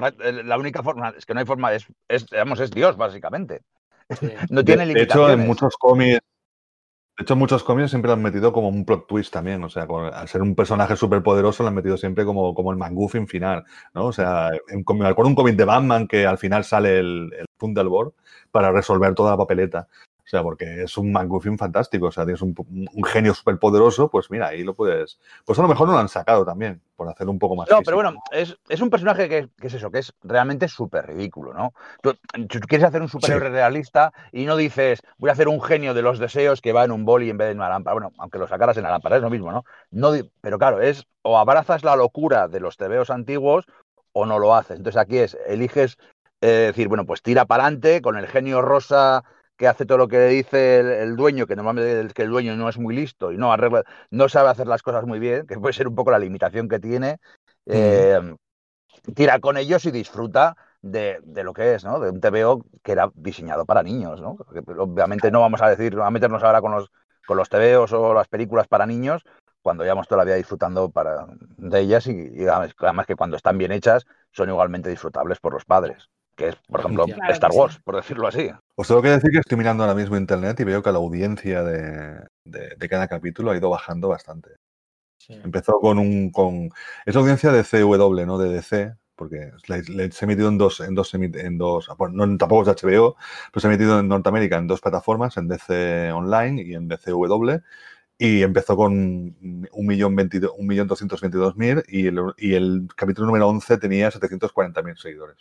la 0.45 0.59
única 0.59 0.83
forma, 0.83 1.15
es 1.17 1.25
que 1.25 1.33
no 1.33 1.41
hay 1.41 1.47
forma, 1.47 1.73
es, 1.73 1.87
es, 2.09 2.27
digamos, 2.27 2.61
es 2.61 2.71
Dios, 2.71 2.97
básicamente. 2.97 3.63
Sí. 4.11 4.29
No 4.51 4.63
De, 4.63 4.65
tiene 4.65 4.87
de 4.93 5.03
hecho, 5.03 5.29
limitaciones. 5.29 5.39
en 5.39 5.47
muchos 5.47 5.77
cómics. 5.77 6.21
De 7.19 7.23
hecho, 7.23 7.33
en 7.33 7.39
muchos 7.39 7.65
cómics 7.65 7.91
siempre 7.91 8.09
lo 8.09 8.15
han 8.15 8.23
metido 8.23 8.53
como 8.53 8.69
un 8.69 8.85
plot 8.85 9.07
twist 9.07 9.33
también. 9.33 9.65
O 9.65 9.71
sea, 9.71 9.87
con- 9.87 10.13
al 10.13 10.29
ser 10.29 10.43
un 10.43 10.55
personaje 10.55 10.97
súper 10.97 11.23
poderoso, 11.23 11.63
lo 11.63 11.71
han 11.71 11.75
metido 11.75 11.97
siempre 11.97 12.25
como, 12.27 12.55
como 12.55 12.73
el 12.73 12.79
McGuffin 12.79 13.27
final. 13.27 13.65
¿no? 13.95 14.07
O 14.07 14.13
sea, 14.13 14.51
en, 14.69 14.85
me 14.99 15.07
acuerdo 15.09 15.31
un 15.31 15.35
cómic 15.35 15.57
de 15.57 15.65
Batman 15.65 16.07
que 16.09 16.27
al 16.27 16.39
final 16.39 16.65
sale 16.65 16.99
el, 16.99 17.33
el 17.39 17.47
Thunderbolt 17.59 18.15
para 18.51 18.71
resolver 18.71 19.15
toda 19.15 19.31
la 19.33 19.37
papeleta. 19.39 19.89
O 20.19 20.29
sea, 20.29 20.43
porque 20.43 20.83
es 20.83 20.99
un 20.99 21.11
McGuffin 21.13 21.57
fantástico. 21.57 22.07
O 22.07 22.13
sea, 22.13 22.25
tienes 22.25 22.43
un, 22.43 22.55
un 22.93 23.05
genio 23.05 23.33
súper 23.33 23.59
poderoso, 23.59 24.11
pues 24.11 24.31
mira, 24.31 24.49
ahí 24.49 24.63
lo 24.65 24.75
puedes. 24.75 25.19
Pues 25.47 25.59
a 25.59 25.63
lo 25.63 25.69
mejor 25.69 25.87
no 25.89 25.95
lo 25.95 26.01
han 26.01 26.09
sacado 26.11 26.45
también, 26.45 26.83
por 26.97 27.09
hacerlo 27.09 27.33
un 27.33 27.39
poco 27.39 27.55
más. 27.55 27.69
No, 27.69 27.77
físico. 27.77 27.85
pero 27.85 27.97
bueno, 27.97 28.23
es, 28.33 28.57
es 28.69 28.81
un 28.81 28.91
personaje 28.91 29.29
que, 29.29 29.49
que 29.61 29.67
es 29.67 29.75
eso, 29.75 29.91
que 29.91 29.99
es 29.99 30.13
realmente 30.23 30.67
súper 30.69 31.07
ridículo, 31.07 31.53
¿no? 31.53 31.73
Tú, 32.03 32.15
tú 32.49 32.61
quieres 32.61 32.87
hacer 32.87 33.03
un 33.03 33.09
superhéroe 33.09 33.51
realista 33.51 34.13
y 34.33 34.47
no 34.47 34.57
dices, 34.57 35.03
voy 35.19 35.31
a 35.31 35.35
hacer 35.35 35.49
un 35.49 35.63
genio 35.63 35.95
de 35.95 36.03
los 36.03 36.19
deseos 36.19 36.61
que 36.61 36.73
va 36.73 36.85
en 36.85 36.93
un 36.93 37.05
boli 37.05 37.31
en 37.31 37.37
vez 37.37 37.49
de 37.49 37.53
en 37.53 37.59
una 37.59 37.69
lámpara. 37.69 37.95
Bueno, 37.95 38.13
aunque 38.19 38.39
lo 38.39 38.49
sacaras 38.49 38.77
en 38.77 38.83
la 38.83 38.91
lámpara, 38.91 39.17
es 39.17 39.23
lo 39.23 39.31
mismo, 39.31 39.53
¿no? 39.53 39.65
no 39.91 40.13
pero 40.41 40.59
claro, 40.59 40.81
es 40.81 41.07
o 41.23 41.39
abrazas 41.39 41.85
la 41.85 41.97
locura 41.97 42.49
de 42.49 42.61
los 42.61 42.77
tebeos 42.77 43.11
antiguos 43.11 43.67
o 44.13 44.27
no 44.27 44.39
lo 44.39 44.55
haces. 44.55 44.79
Entonces 44.79 45.01
aquí 45.01 45.19
es, 45.19 45.37
eliges 45.47 45.99
eh, 46.41 46.69
decir, 46.69 46.89
bueno, 46.89 47.05
pues 47.05 47.23
tira 47.23 47.45
para 47.45 47.65
adelante 47.65 48.01
con 48.01 48.17
el 48.17 48.27
genio 48.27 48.63
rosa 48.63 49.25
que 49.57 49.69
hace 49.69 49.87
todo 49.87 49.99
lo 49.99 50.09
que 50.09 50.19
le 50.19 50.29
dice 50.29 50.81
el, 50.81 50.87
el 50.89 51.17
dueño, 51.17 51.47
que 51.47 51.57
normalmente 51.57 52.01
es 52.01 52.15
que 52.15 52.23
el 52.23 52.31
dueño 52.31 52.57
no 52.57 52.69
es 52.69 52.79
muy 52.79 52.95
listo 52.95 53.33
y 53.33 53.37
no 53.39 53.53
arregla, 53.53 53.85
no 54.11 54.29
sabe 54.29 54.51
hacer 54.51 54.67
las 54.67 54.83
cosas 54.83 55.05
muy 55.07 55.19
bien, 55.19 55.47
que 55.47 55.59
puede 55.59 55.73
ser 55.75 55.89
un 55.89 55.95
poco 55.95 56.11
la 56.11 56.19
limitación 56.19 56.69
que 56.69 56.79
tiene. 56.81 57.19
eh, 57.67 58.21
tira 59.15 59.39
con 59.41 59.57
ellos 59.57 59.85
y 59.87 59.91
disfruta 59.91 60.57
de, 60.83 61.21
de 61.25 61.45
lo 61.45 61.53
que 61.53 61.75
es, 61.75 61.85
¿no? 61.85 62.01
De 62.01 62.11
un 62.11 62.21
TVO 62.21 62.65
que 62.83 62.93
era 62.93 63.11
diseñado 63.15 63.65
para 63.67 63.83
niños, 63.83 64.21
¿no? 64.21 64.37
Porque, 64.37 64.61
obviamente 64.79 65.31
no 65.31 65.41
vamos 65.41 65.63
a 65.63 65.69
decir, 65.69 65.99
a 66.01 66.11
meternos 66.11 66.43
ahora 66.43 66.61
con 66.61 66.73
los, 66.73 66.91
con 67.27 67.37
los 67.37 67.49
TVOs 67.49 67.93
o 67.93 68.15
las 68.15 68.29
películas 68.29 68.69
para 68.69 68.87
niños, 68.87 69.25
cuando 69.63 69.83
llevamos 69.85 70.07
toda 70.09 70.19
la 70.21 70.25
vida 70.25 70.37
disfrutando 70.37 70.91
para, 70.91 71.27
de 71.57 71.81
ellas 71.81 72.07
y, 72.07 72.47
además 72.47 73.07
que 73.07 73.17
cuando 73.17 73.37
están 73.37 73.59
bien 73.59 73.73
hechas 73.73 74.07
son 74.31 74.49
igualmente 74.49 74.91
disfrutables 74.91 75.41
por 75.41 75.53
los 75.53 75.65
padres, 75.65 76.09
que 76.37 76.49
es, 76.49 76.57
por 76.69 76.81
ejemplo, 76.81 77.05
Claro 77.07 77.33
Star 77.33 77.53
sí. 77.53 77.59
Wars, 77.59 77.81
por 77.85 77.97
decirlo 77.97 78.29
así. 78.29 78.51
Os 78.77 78.87
tengo 78.89 79.03
que 79.03 79.09
decir 79.09 79.31
que 79.31 79.39
estoy 79.39 79.57
mirando 79.59 79.83
ahora 79.83 79.95
mismo 79.95 80.17
internet 80.17 80.59
y 80.61 80.65
veo 80.65 80.83
que 80.83 80.93
la 80.93 80.99
audiencia 80.99 81.63
de, 81.63 82.21
de- 82.45 82.75
de 82.77 82.89
cada 82.89 83.09
capítulo 83.09 83.51
ha 83.51 83.57
ido 83.57 83.71
bajando 83.71 84.09
bastante. 84.09 84.51
sí. 85.19 85.35
Empezó 85.43 85.81
con 85.81 85.99
un. 85.99 86.31
Con, 86.31 86.71
es 87.07 87.15
la 87.15 87.21
audiencia 87.23 87.51
de 87.53 87.65
CW, 87.65 88.27
no 88.27 88.39
de 88.39 88.51
DC, 88.51 88.95
porque 89.17 89.51
le, 89.69 89.83
le- 89.83 90.13
se 90.13 90.25
ha 90.25 90.27
emitido 90.27 90.49
en 90.49 90.59
dos. 90.59 90.81
En 90.81 90.95
dos, 90.95 91.13
en 91.15 91.59
dos 91.59 91.89
bueno, 91.99 92.27
no, 92.27 92.37
tampoco 92.39 92.63
es 92.63 92.69
HBO, 92.69 93.17
pero 93.53 93.61
se 93.61 93.67
ha 93.67 93.71
emitido 93.73 93.99
en 94.01 94.09
Norteamérica 94.09 94.57
en 94.59 94.67
dos 94.67 94.81
plataformas, 94.81 95.37
en 95.39 95.49
DC 95.49 96.13
Online 96.13 96.63
y 96.63 96.75
en 96.75 96.89
DCW. 96.89 97.61
Y 98.19 98.43
empezó 98.43 98.77
con 98.77 99.37
1.222.000 99.73 101.85
y 101.89 102.07
el, 102.07 102.19
y 102.39 102.55
el 102.55 102.89
capítulo 102.97 103.27
número 103.27 103.49
11 103.49 103.77
tenía 103.79 104.11
740.000 104.11 104.97
seguidores. 104.97 105.37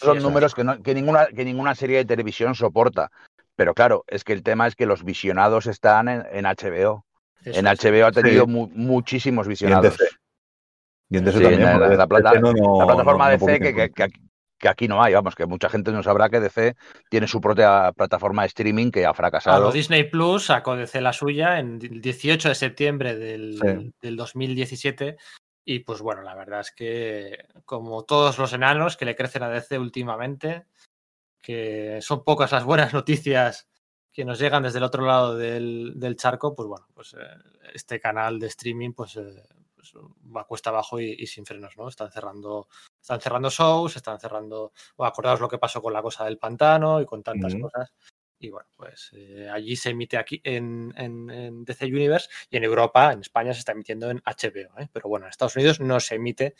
Esos 0.00 0.14
son 0.14 0.18
Sí, 0.18 0.22
números 0.22 0.54
que, 0.54 0.64
no- 0.64 0.82
que 0.82 0.94
ninguna, 0.94 1.26
que 1.26 1.44
ninguna 1.44 1.74
serie 1.74 1.98
de 1.98 2.04
televisión 2.04 2.54
soporta. 2.54 3.10
Pero 3.56 3.74
claro, 3.74 4.04
es 4.06 4.24
que 4.24 4.32
el 4.32 4.42
tema 4.42 4.66
es 4.66 4.74
que 4.74 4.86
los 4.86 5.04
visionados 5.04 5.66
están 5.66 6.08
en, 6.08 6.24
en 6.32 6.46
HBO. 6.46 7.04
Eso 7.44 7.58
En. 7.60 7.66
HBO 7.66 8.06
ha 8.06 8.12
tenido 8.12 8.44
Sí. 8.46 8.50
mu- 8.50 8.70
muchísimos 8.74 9.46
Y 9.46 9.48
en 9.48 9.50
visionados. 9.50 9.98
DC. 9.98 10.04
Y 11.10 11.18
en 11.18 11.24
DC 11.24 11.38
Sí, 11.38 11.44
también. 11.44 11.64
la- 11.64 11.78
porque 11.78 11.96
la 11.96 12.06
plata- 12.06 12.30
DC 12.30 12.40
no- 12.42 12.52
no- 12.52 12.78
la 12.80 12.86
plataforma 12.86 13.24
no- 13.30 13.38
no 13.38 13.46
DC 13.46 13.58
que, 13.60 13.74
que- 13.92 14.02
aquí- 14.02 14.20
que 14.58 14.68
aquí 14.68 14.88
no 14.88 15.02
hay, 15.02 15.14
vamos, 15.14 15.34
que 15.34 15.46
mucha 15.46 15.68
gente 15.70 15.90
no 15.90 16.02
sabrá 16.02 16.28
que 16.28 16.38
DC 16.40 16.74
tiene 17.10 17.26
su 17.26 17.40
propia 17.40 17.92
plataforma 17.92 18.42
de 18.42 18.48
streaming 18.48 18.90
que 18.90 19.06
ha 19.06 19.14
fracasado. 19.14 19.56
Claro, 19.56 19.72
Disney 19.72 20.04
Plus 20.04 20.46
sacó 20.46 20.76
DC 20.76 21.00
la 21.00 21.12
suya 21.14 21.58
en 21.58 21.78
el 21.82 22.00
18 22.02 22.48
de 22.50 22.54
septiembre 22.54 23.16
del, 23.16 23.58
Sí. 23.60 23.92
del 24.02 24.16
2017. 24.16 25.16
Y 25.72 25.78
pues 25.78 26.02
bueno, 26.02 26.22
la 26.22 26.34
verdad 26.34 26.62
es 26.62 26.72
que 26.72 27.46
como 27.64 28.02
todos 28.02 28.38
los 28.38 28.52
enanos 28.52 28.96
que 28.96 29.04
le 29.04 29.14
crecen 29.14 29.44
a 29.44 29.48
DC 29.48 29.78
últimamente, 29.78 30.66
que 31.40 32.00
son 32.02 32.24
pocas 32.24 32.50
las 32.50 32.64
buenas 32.64 32.92
noticias 32.92 33.68
que 34.12 34.24
nos 34.24 34.40
llegan 34.40 34.64
desde 34.64 34.78
el 34.78 34.84
otro 34.84 35.06
lado 35.06 35.36
del, 35.36 35.92
del 35.94 36.16
charco, 36.16 36.56
pues 36.56 36.66
bueno, 36.66 36.88
pues 36.92 37.14
eh, 37.14 37.18
este 37.72 38.00
canal 38.00 38.40
de 38.40 38.48
streaming 38.48 38.94
pues, 38.94 39.14
eh, 39.14 39.44
pues, 39.76 39.92
va 40.36 40.44
cuesta 40.44 40.70
abajo 40.70 40.98
y, 40.98 41.14
y 41.16 41.28
sin 41.28 41.46
frenos, 41.46 41.76
¿no? 41.76 41.86
Están 41.86 42.10
cerrando, 42.10 42.66
están 43.00 43.20
cerrando 43.20 43.48
shows, 43.48 43.94
están 43.94 44.18
cerrando, 44.18 44.72
o 44.96 45.04
acordaos 45.04 45.38
lo 45.38 45.48
que 45.48 45.58
pasó 45.58 45.80
con 45.80 45.92
la 45.92 46.02
cosa 46.02 46.24
del 46.24 46.38
pantano 46.38 47.00
y 47.00 47.06
con 47.06 47.22
tantas 47.22 47.54
cosas. 47.54 47.92
Y 48.40 48.48
bueno, 48.50 48.68
pues 48.74 49.10
eh, 49.12 49.48
allí 49.52 49.76
se 49.76 49.90
emite 49.90 50.16
aquí 50.16 50.40
en, 50.42 50.88
DC 51.64 51.84
Universe 51.86 52.28
y 52.50 52.56
en 52.56 52.64
Europa, 52.64 53.12
en 53.12 53.20
España, 53.20 53.52
se 53.52 53.60
está 53.60 53.72
emitiendo 53.72 54.10
en 54.10 54.22
HBO. 54.24 54.80
¿eh? 54.80 54.88
Pero 54.92 55.08
bueno, 55.08 55.26
en 55.26 55.30
Estados 55.30 55.56
Unidos 55.56 55.78
no 55.78 56.00
se 56.00 56.14
emite 56.14 56.54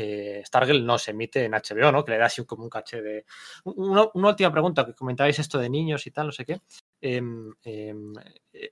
eh, 0.00 0.42
Stargirl 0.46 0.86
no 0.86 0.96
se 0.96 1.10
emite 1.10 1.44
en 1.44 1.54
HBO, 1.54 1.90
¿no? 1.90 2.04
Que 2.04 2.12
le 2.12 2.18
da 2.18 2.26
así 2.26 2.44
como 2.44 2.62
un 2.62 2.70
caché 2.70 3.02
de. 3.02 3.24
Una, 3.64 4.06
última 4.14 4.52
pregunta, 4.52 4.86
que 4.86 4.94
comentabais 4.94 5.38
esto 5.40 5.58
de 5.58 5.68
niños 5.68 6.06
y 6.06 6.12
tal, 6.12 6.26
no 6.26 6.32
sé 6.32 6.44
qué. 6.44 6.60
Em, 7.00 7.52
em, 7.64 8.12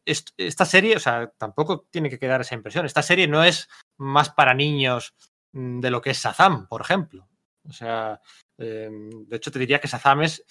est- 0.04 0.30
esta 0.36 0.64
serie, 0.64 0.94
o 0.94 1.00
sea, 1.00 1.32
tampoco 1.36 1.88
tiene 1.90 2.10
que 2.10 2.18
quedar 2.20 2.42
esa 2.42 2.54
impresión. 2.54 2.86
Esta 2.86 3.02
serie 3.02 3.26
no 3.26 3.42
es 3.42 3.68
más 3.96 4.30
para 4.30 4.54
niños 4.54 5.14
mm, 5.52 5.80
de 5.80 5.90
lo 5.90 6.00
que 6.00 6.10
es 6.10 6.18
Shazam, 6.22 6.68
por 6.68 6.80
ejemplo. 6.82 7.28
O 7.68 7.72
sea, 7.72 8.20
em, 8.58 9.10
de 9.26 9.36
hecho 9.36 9.50
te 9.50 9.58
diría 9.58 9.80
que 9.80 9.88
Shazam 9.88 10.22
es 10.22 10.44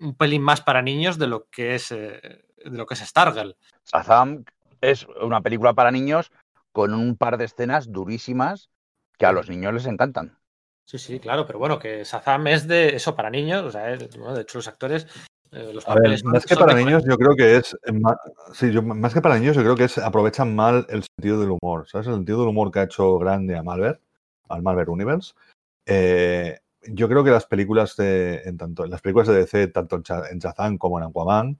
un 0.00 0.14
pelín 0.14 0.42
más 0.42 0.60
para 0.60 0.82
niños 0.82 1.18
de 1.18 1.26
lo 1.26 1.48
que 1.50 1.74
es 1.74 1.90
eh, 1.92 2.44
de 2.64 2.76
lo 2.76 2.86
que 2.86 2.94
es 2.94 3.00
Stargirl. 3.00 3.56
Shazam 3.92 4.44
es 4.80 5.06
una 5.22 5.40
película 5.40 5.74
para 5.74 5.90
niños 5.90 6.30
con 6.72 6.94
un 6.94 7.16
par 7.16 7.38
de 7.38 7.44
escenas 7.46 7.90
durísimas 7.90 8.70
que 9.18 9.26
a 9.26 9.32
los 9.32 9.48
niños 9.48 9.74
les 9.74 9.86
encantan. 9.86 10.38
Sí, 10.86 10.98
sí, 10.98 11.20
claro, 11.20 11.46
pero 11.46 11.58
bueno, 11.58 11.78
que 11.78 12.04
Shazam 12.04 12.46
es 12.46 12.66
de 12.66 12.96
eso 12.96 13.14
para 13.14 13.28
niños, 13.30 13.62
o 13.64 13.70
sea, 13.70 13.90
es- 13.92 14.16
bueno, 14.16 14.34
de 14.34 14.42
hecho 14.42 14.58
los 14.58 14.68
actores, 14.68 15.06
eh, 15.52 15.70
los 15.74 15.84
ver, 15.84 15.96
papeles 15.96 16.20
son- 16.20 16.32
más 16.32 16.46
que 16.46 16.56
para 16.56 16.74
niños, 16.74 17.04
yo 17.06 17.16
creo 17.18 17.34
que 17.36 17.56
es. 17.56 17.76
Sí, 18.54 18.72
yo, 18.72 18.82
más 18.82 19.12
que 19.12 19.20
para 19.20 19.38
niños, 19.38 19.56
yo 19.56 19.62
creo 19.62 19.76
que 19.76 19.84
es 19.84 19.98
aprovechan 19.98 20.54
mal 20.54 20.86
el 20.88 21.04
sentido 21.04 21.40
del 21.40 21.56
humor. 21.60 21.86
¿Sabes? 21.88 22.06
El 22.06 22.14
sentido 22.14 22.40
del 22.40 22.48
humor 22.48 22.70
que 22.70 22.78
ha 22.80 22.84
hecho 22.84 23.18
grande 23.18 23.56
a 23.56 23.62
Malver, 23.62 24.00
al 24.48 24.62
Malver 24.62 24.88
Universe. 24.88 25.34
Eh, 25.86 26.58
yo 26.92 27.08
creo 27.08 27.24
que 27.24 27.30
las 27.30 27.46
películas 27.46 27.96
de. 27.96 28.42
En 28.44 28.56
tanto, 28.56 28.86
las 28.86 29.00
películas 29.00 29.28
de 29.28 29.34
DC, 29.34 29.68
tanto 29.68 29.96
en, 30.30 30.38
Shazam 30.38 30.78
como 30.78 30.98
en 30.98 31.06
Aquaman, 31.06 31.56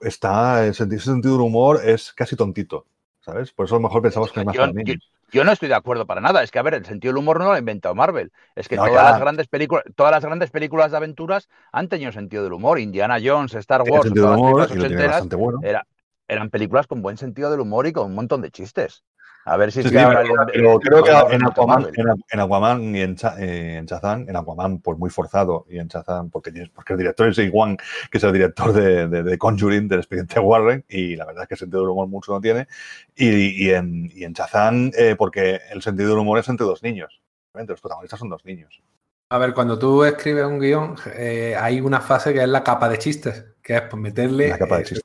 está. 0.00 0.66
El 0.66 0.74
sentido, 0.74 0.98
ese 0.98 1.10
sentido 1.10 1.34
del 1.34 1.46
humor 1.46 1.80
es 1.84 2.12
casi 2.12 2.36
tontito. 2.36 2.86
¿Sabes? 3.20 3.52
Por 3.52 3.66
eso 3.66 3.74
a 3.76 3.78
lo 3.78 3.82
mejor 3.82 4.00
pensamos 4.02 4.32
que 4.32 4.40
es 4.40 4.46
más 4.46 4.56
Yo- 4.56 4.94
yo- 5.32 5.44
no 5.44 5.52
estoy 5.52 5.68
de 5.68 5.74
acuerdo 5.74 6.06
para 6.06 6.22
nada. 6.22 6.42
Es 6.42 6.50
que, 6.50 6.58
a 6.58 6.62
ver, 6.62 6.74
el 6.74 6.86
sentido 6.86 7.12
del 7.12 7.18
humor 7.18 7.38
no 7.38 7.46
lo 7.46 7.52
ha 7.52 7.58
inventado 7.58 7.94
Marvel. 7.94 8.32
Es 8.56 8.68
que 8.68 8.76
No, 8.76 8.86
todas, 8.86 9.04
las 9.04 9.20
grandes 9.20 9.48
películas, 9.48 9.84
todas 9.94 10.12
las 10.12 10.24
grandes 10.24 10.50
películas 10.50 10.90
de 10.92 10.96
aventuras 10.96 11.48
han 11.72 11.88
tenido 11.88 12.10
sentido 12.12 12.42
del 12.42 12.54
humor. 12.54 12.78
Indiana 12.78 13.18
Jones, 13.22 13.54
Star 13.54 13.82
Wars, 13.82 14.04
sentido 14.04 14.30
del 14.30 14.38
todas 14.38 14.40
las 14.40 14.40
humor 14.40 14.68
películas 14.68 14.70
y 14.70 14.74
lo 14.74 14.80
tiene 14.80 14.94
ochenteras, 14.94 15.10
bastante 15.10 15.36
bueno. 15.36 15.60
era- 15.62 15.86
eran 16.28 16.50
películas 16.50 16.86
con 16.86 17.02
buen 17.02 17.16
sentido 17.18 17.50
del 17.50 17.60
humor 17.60 17.86
y 17.86 17.92
con 17.92 18.06
un 18.06 18.14
montón 18.14 18.40
de 18.40 18.50
chistes. 18.50 19.02
A 19.44 19.56
ver 19.56 19.72
si 19.72 19.80
Sí, 19.80 19.88
es 19.88 19.92
sí, 19.92 19.98
ahora 19.98 20.20
pero, 20.22 20.34
el- 20.42 20.46
pero 20.52 20.72
el- 20.74 20.78
creo 20.80 21.02
que 21.02 21.34
en 21.34 21.44
Aquaman, 21.46 21.82
Marvel. 21.82 21.94
en, 22.00 22.06
Aqu- 22.06 22.24
en 22.32 22.40
Aquaman 22.40 22.96
y 22.96 23.00
en, 23.00 23.16
Cha- 23.16 23.36
eh, 23.38 23.76
en 23.78 23.86
Shazam, 23.86 24.26
en 24.28 24.36
Aquaman, 24.36 24.78
pues 24.80 24.98
muy 24.98 25.08
forzado, 25.08 25.64
y 25.70 25.78
en 25.78 25.88
Shazam, 25.88 26.28
porque, 26.28 26.52
tienes- 26.52 26.68
porque 26.70 26.92
el 26.92 26.98
director 26.98 27.28
es 27.28 27.36
James 27.36 27.50
Wan, 27.54 27.76
que 28.10 28.18
es 28.18 28.24
el 28.24 28.32
director 28.34 28.72
de, 28.74 29.08
de, 29.08 29.22
de 29.22 29.38
Conjuring, 29.38 29.88
del 29.88 30.00
expediente 30.00 30.38
Warren, 30.38 30.84
y 30.88 31.16
la 31.16 31.24
verdad 31.24 31.44
es 31.44 31.48
que 31.48 31.54
el 31.54 31.58
sentido 31.60 31.80
del 31.80 31.90
humor 31.90 32.08
mucho 32.08 32.32
no 32.32 32.40
tiene, 32.42 32.68
y, 33.16 33.64
y 33.66 33.70
en, 33.70 34.10
y 34.14 34.24
en 34.24 34.34
Shazam, 34.34 34.90
eh, 34.94 35.14
porque 35.16 35.60
el 35.70 35.80
sentido 35.80 36.10
del 36.10 36.18
humor 36.18 36.38
es 36.38 36.48
entre 36.50 36.66
dos 36.66 36.82
niños. 36.82 37.22
Realmente, 37.54 37.72
Los 37.72 37.80
protagonistas 37.80 38.18
son 38.20 38.28
dos 38.28 38.44
niños. 38.44 38.82
A 39.30 39.38
ver, 39.38 39.54
cuando 39.54 39.78
tú 39.78 40.04
escribes 40.04 40.44
un 40.44 40.58
guion, 40.58 40.94
eh, 41.14 41.54
hay 41.58 41.80
una 41.80 42.00
fase 42.02 42.34
que 42.34 42.42
es 42.42 42.48
la 42.48 42.62
capa 42.62 42.88
de 42.88 42.98
chistes, 42.98 43.46
que 43.62 43.76
es 43.76 43.82
pues, 43.82 44.00
meterle. 44.02 44.48
La 44.48 44.58
capa 44.58 44.76
de 44.76 44.82
eh, 44.82 44.86
chistes. 44.86 45.04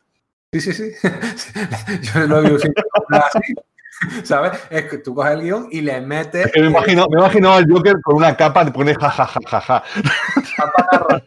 Sí, 0.53 0.61
sí, 0.61 0.73
sí. 0.73 0.91
Yo 2.13 2.27
lo 2.27 2.41
digo 2.41 2.59
siempre 2.59 2.84
como 2.91 3.17
así. 3.23 3.53
¿Sabes? 4.24 4.60
Es 4.70 4.86
que 4.89 4.98
tú 5.00 5.14
coges 5.16 5.34
el 5.34 5.41
guion 5.41 5.68
y 5.72 5.82
le 5.82 6.00
metes. 6.02 6.46
Es 6.48 6.52
que 6.52 6.62
me 6.62 6.68
imagino, 6.68 7.08
me 7.10 7.20
imagino 7.20 7.54
al 7.54 7.66
Joker 7.70 7.96
con 8.04 8.16
una 8.16 8.36
capa 8.36 8.66
de 8.66 8.72
pone 8.72 8.94
jajajajaja. 8.96 9.84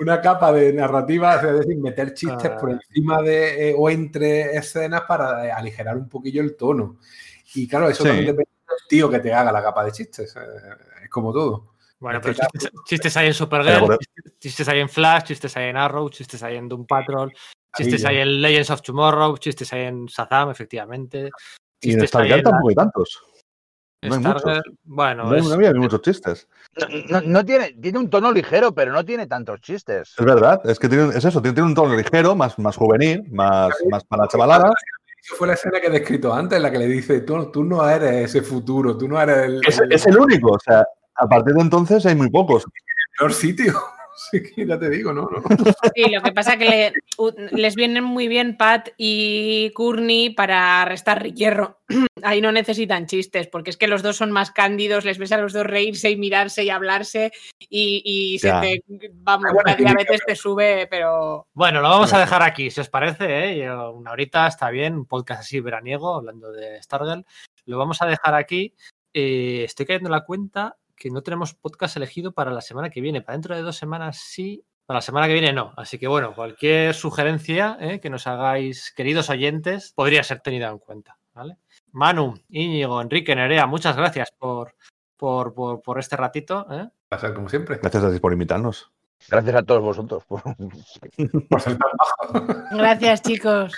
una 0.00 0.20
capa 0.20 0.52
de 0.52 0.72
narrativa, 0.72 1.36
es 1.36 1.42
decir, 1.42 1.76
meter 1.78 2.14
chistes 2.14 2.50
Ah. 2.52 2.56
por 2.56 2.70
encima 2.70 3.20
de 3.22 3.70
eh, 3.70 3.74
o 3.76 3.90
entre 3.90 4.56
escenas 4.56 5.02
para 5.02 5.46
eh, 5.46 5.52
aligerar 5.52 5.96
un 5.96 6.08
poquillo 6.08 6.40
el 6.42 6.56
tono. 6.56 6.98
Y 7.54 7.66
claro, 7.68 7.88
eso 7.88 8.02
Sí. 8.02 8.08
también 8.08 8.26
depende 8.26 8.50
del 8.68 8.78
tío 8.88 9.10
que 9.10 9.18
te 9.18 9.32
haga 9.32 9.52
la 9.52 9.62
capa 9.62 9.84
de 9.84 9.92
chistes. 9.92 10.34
eh, 10.36 10.40
es 11.04 11.10
como 11.10 11.32
todo. 11.32 11.74
Bueno, 12.00 12.18
Este 12.20 12.32
pero 12.32 12.48
chistes, 12.52 12.70
chistes 12.84 13.16
hay 13.16 13.26
en 13.28 13.34
Supergirl, 13.34 13.98
chistes 14.38 14.68
hay 14.68 14.80
en 14.80 14.88
Flash, 14.88 15.24
chistes 15.24 15.56
hay 15.56 15.68
en 15.70 15.76
Arrow, 15.76 16.08
chistes 16.10 16.40
hay 16.44 16.56
en 16.56 16.68
Doom 16.68 16.86
Patrol, 16.86 17.32
chistes 17.76 18.04
hay 18.04 18.18
en 18.18 18.40
Legends 18.42 18.70
of 18.70 18.82
Tomorrow, 18.82 19.36
chistes 19.38 19.72
hay 19.72 19.82
en 19.86 20.06
Shazam, 20.06 20.50
efectivamente. 20.50 21.30
Y 21.80 21.92
en 21.92 22.00
Chistes 22.00 22.08
Stargirl 22.10 22.38
en 22.38 22.44
la- 22.44 22.50
tampoco 22.50 22.68
hay 22.70 22.74
tantos. 22.74 23.22
no 24.02 24.14
hay 24.14 24.20
muchos. 24.20 24.40
Stargirl, 24.42 24.78
Bueno, 24.84 25.24
No, 25.24 25.34
es- 25.36 25.44
no 25.46 25.54
había 25.54 25.72
muchos 25.74 26.02
chistes. 26.02 26.48
No, 26.76 27.20
no- 27.20 27.26
no 27.26 27.44
tiene, 27.44 27.72
tiene 27.72 27.98
un 27.98 28.10
tono 28.10 28.32
ligero, 28.32 28.72
pero 28.74 28.92
no 28.92 29.04
tiene 29.04 29.26
tantos 29.26 29.60
chistes. 29.60 30.14
Es 30.18 30.24
verdad, 30.24 30.60
es 30.64 30.78
que 30.78 30.88
tiene, 30.88 31.08
es 31.16 31.24
eso, 31.24 31.40
tiene, 31.42 31.54
tiene 31.54 31.68
un 31.68 31.74
tono 31.74 31.94
ligero, 31.94 32.34
más, 32.34 32.58
más 32.58 32.76
juvenil, 32.76 33.24
más, 33.30 33.72
más 33.90 34.04
para 34.04 34.22
la 34.22 34.28
chavalada. 34.28 34.70
Eso 35.20 35.34
fue 35.36 35.48
la 35.48 35.54
escena 35.54 35.80
que 35.80 35.88
he 35.88 35.90
descrito 35.90 36.32
antes, 36.32 36.60
la 36.60 36.70
que 36.70 36.78
le 36.78 36.86
dice, 36.86 37.20
tú, 37.22 37.50
tú 37.50 37.64
no 37.64 37.88
eres 37.88 38.30
ese 38.30 38.42
futuro, 38.42 38.96
tú 38.96 39.08
no 39.08 39.20
eres 39.20 39.38
el, 39.38 39.60
Es, 39.66 39.78
el 39.80 39.92
es 39.92 40.06
el 40.06 40.16
único, 40.18 40.52
o 40.52 40.58
sea, 40.60 40.84
a 41.16 41.28
partir 41.28 41.54
de 41.54 41.60
entonces 41.62 42.06
hay 42.06 42.14
muy 42.14 42.30
pocos. 42.30 42.64
peor 43.18 43.32
sitio. 43.32 43.74
Sí, 44.30 44.42
que 44.42 44.66
ya 44.66 44.78
te 44.78 44.90
digo, 44.90 45.12
no, 45.12 45.22
no. 45.30 45.42
Sí, 45.94 46.10
lo 46.10 46.20
que 46.22 46.32
pasa 46.32 46.56
que 46.56 46.68
le- 46.68 46.92
u- 47.18 47.32
les 47.52 47.74
vienen 47.76 48.02
muy 48.02 48.26
bien 48.26 48.56
Pat 48.56 48.88
y 48.96 49.70
Courtney 49.74 50.30
para 50.30 50.84
restar 50.84 51.32
hierro. 51.32 51.78
Ahí 52.24 52.40
no 52.40 52.50
necesitan 52.50 53.06
chistes, 53.06 53.46
porque 53.46 53.70
es 53.70 53.76
que 53.76 53.86
los 53.86 54.02
dos 54.02 54.16
son 54.16 54.32
más 54.32 54.50
cándidos, 54.50 55.04
les 55.04 55.18
ves 55.18 55.30
a 55.32 55.38
los 55.38 55.52
dos 55.52 55.64
reírse 55.64 56.10
y 56.10 56.16
mirarse 56.16 56.64
y 56.64 56.70
hablarse 56.70 57.30
y, 57.60 58.02
y 58.04 58.38
se 58.40 58.50
te, 58.60 58.82
vamos, 59.14 59.52
la 59.64 59.74
diabetes 59.76 60.20
te 60.26 60.34
sube, 60.34 60.86
pero 60.90 61.46
Bueno, 61.54 61.80
lo 61.80 61.88
vamos 61.88 62.12
a 62.12 62.18
dejar 62.18 62.42
aquí, 62.42 62.70
si 62.70 62.80
os 62.80 62.88
parece, 62.88 63.50
¿eh? 63.52 63.58
Yo- 63.64 63.92
una 63.92 64.10
horita 64.12 64.46
está 64.48 64.70
bien, 64.70 64.94
un 64.94 65.06
podcast 65.06 65.42
así 65.42 65.60
veraniego, 65.60 66.16
hablando 66.16 66.50
de 66.52 66.82
Stargirl. 66.82 67.24
Lo 67.66 67.78
vamos 67.78 68.02
a 68.02 68.06
dejar 68.06 68.34
aquí. 68.34 68.74
Eh, 69.14 69.62
estoy 69.64 69.86
cayendo 69.86 70.08
en 70.08 70.12
la 70.12 70.24
cuenta 70.24 70.76
que 70.98 71.10
no 71.10 71.22
tenemos 71.22 71.54
podcast 71.54 71.96
elegido 71.96 72.32
para 72.32 72.50
la 72.50 72.60
semana 72.60 72.90
que 72.90 73.00
viene. 73.00 73.22
Para 73.22 73.36
dentro 73.36 73.54
de 73.54 73.62
dos 73.62 73.76
semanas 73.76 74.18
sí, 74.18 74.64
para 74.86 74.98
la 74.98 75.02
semana 75.02 75.26
que 75.26 75.32
viene 75.34 75.52
no. 75.52 75.72
Así 75.76 75.98
que 75.98 76.08
bueno, 76.08 76.34
cualquier 76.34 76.94
sugerencia 76.94 77.76
¿eh? 77.80 78.00
que 78.00 78.10
nos 78.10 78.26
hagáis, 78.26 78.92
queridos 78.94 79.30
oyentes, 79.30 79.92
podría 79.94 80.22
ser 80.22 80.40
tenida 80.40 80.68
en 80.68 80.78
cuenta. 80.78 81.18
¿vale? 81.32 81.56
Manu, 81.92 82.34
Íñigo, 82.48 83.00
Enrique, 83.00 83.34
Nerea, 83.34 83.66
muchas 83.66 83.96
gracias 83.96 84.32
por, 84.36 84.74
por, 85.16 85.54
por, 85.54 85.82
por 85.82 85.98
este 85.98 86.16
ratito. 86.16 86.66
¿eh? 86.70 86.88
Ser 87.18 87.34
como 87.34 87.48
siempre. 87.48 87.78
Gracias 87.80 88.04
a 88.04 88.12
ti 88.12 88.18
por 88.18 88.32
invitarnos. 88.32 88.90
Gracias 89.28 89.54
a 89.56 89.62
todos 89.62 89.82
vosotros. 89.82 90.24
por- 90.26 90.42
Por 91.50 91.60
ser 91.60 91.76
tan 91.78 91.90
bajo. 91.98 92.46
gracias 92.70 93.22
chicos. 93.22 93.72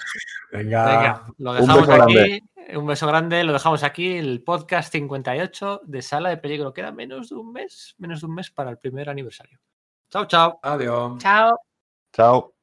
Venga. 0.52 0.84
Venga, 0.86 1.26
lo 1.38 1.50
un 1.52 1.56
dejamos 1.60 1.86
beso 1.88 2.02
aquí. 2.02 2.14
grande. 2.14 2.42
Un 2.76 2.86
beso 2.86 3.06
grande, 3.08 3.42
lo 3.44 3.52
dejamos 3.52 3.82
aquí, 3.82 4.16
el 4.16 4.42
podcast 4.44 4.92
58 4.92 5.80
de 5.84 6.02
Sala 6.02 6.28
de 6.28 6.36
Peligro. 6.36 6.72
Queda 6.72 6.92
menos 6.92 7.30
de 7.30 7.34
un 7.36 7.52
mes, 7.52 7.94
menos 7.98 8.20
de 8.20 8.26
un 8.26 8.34
mes 8.34 8.50
para 8.50 8.70
el 8.70 8.78
primer 8.78 9.08
aniversario. 9.10 9.58
Chao, 10.10 10.26
chao. 10.26 10.60
Adiós. 10.62 11.18
Chao. 11.18 11.58
Chao. 12.12 12.54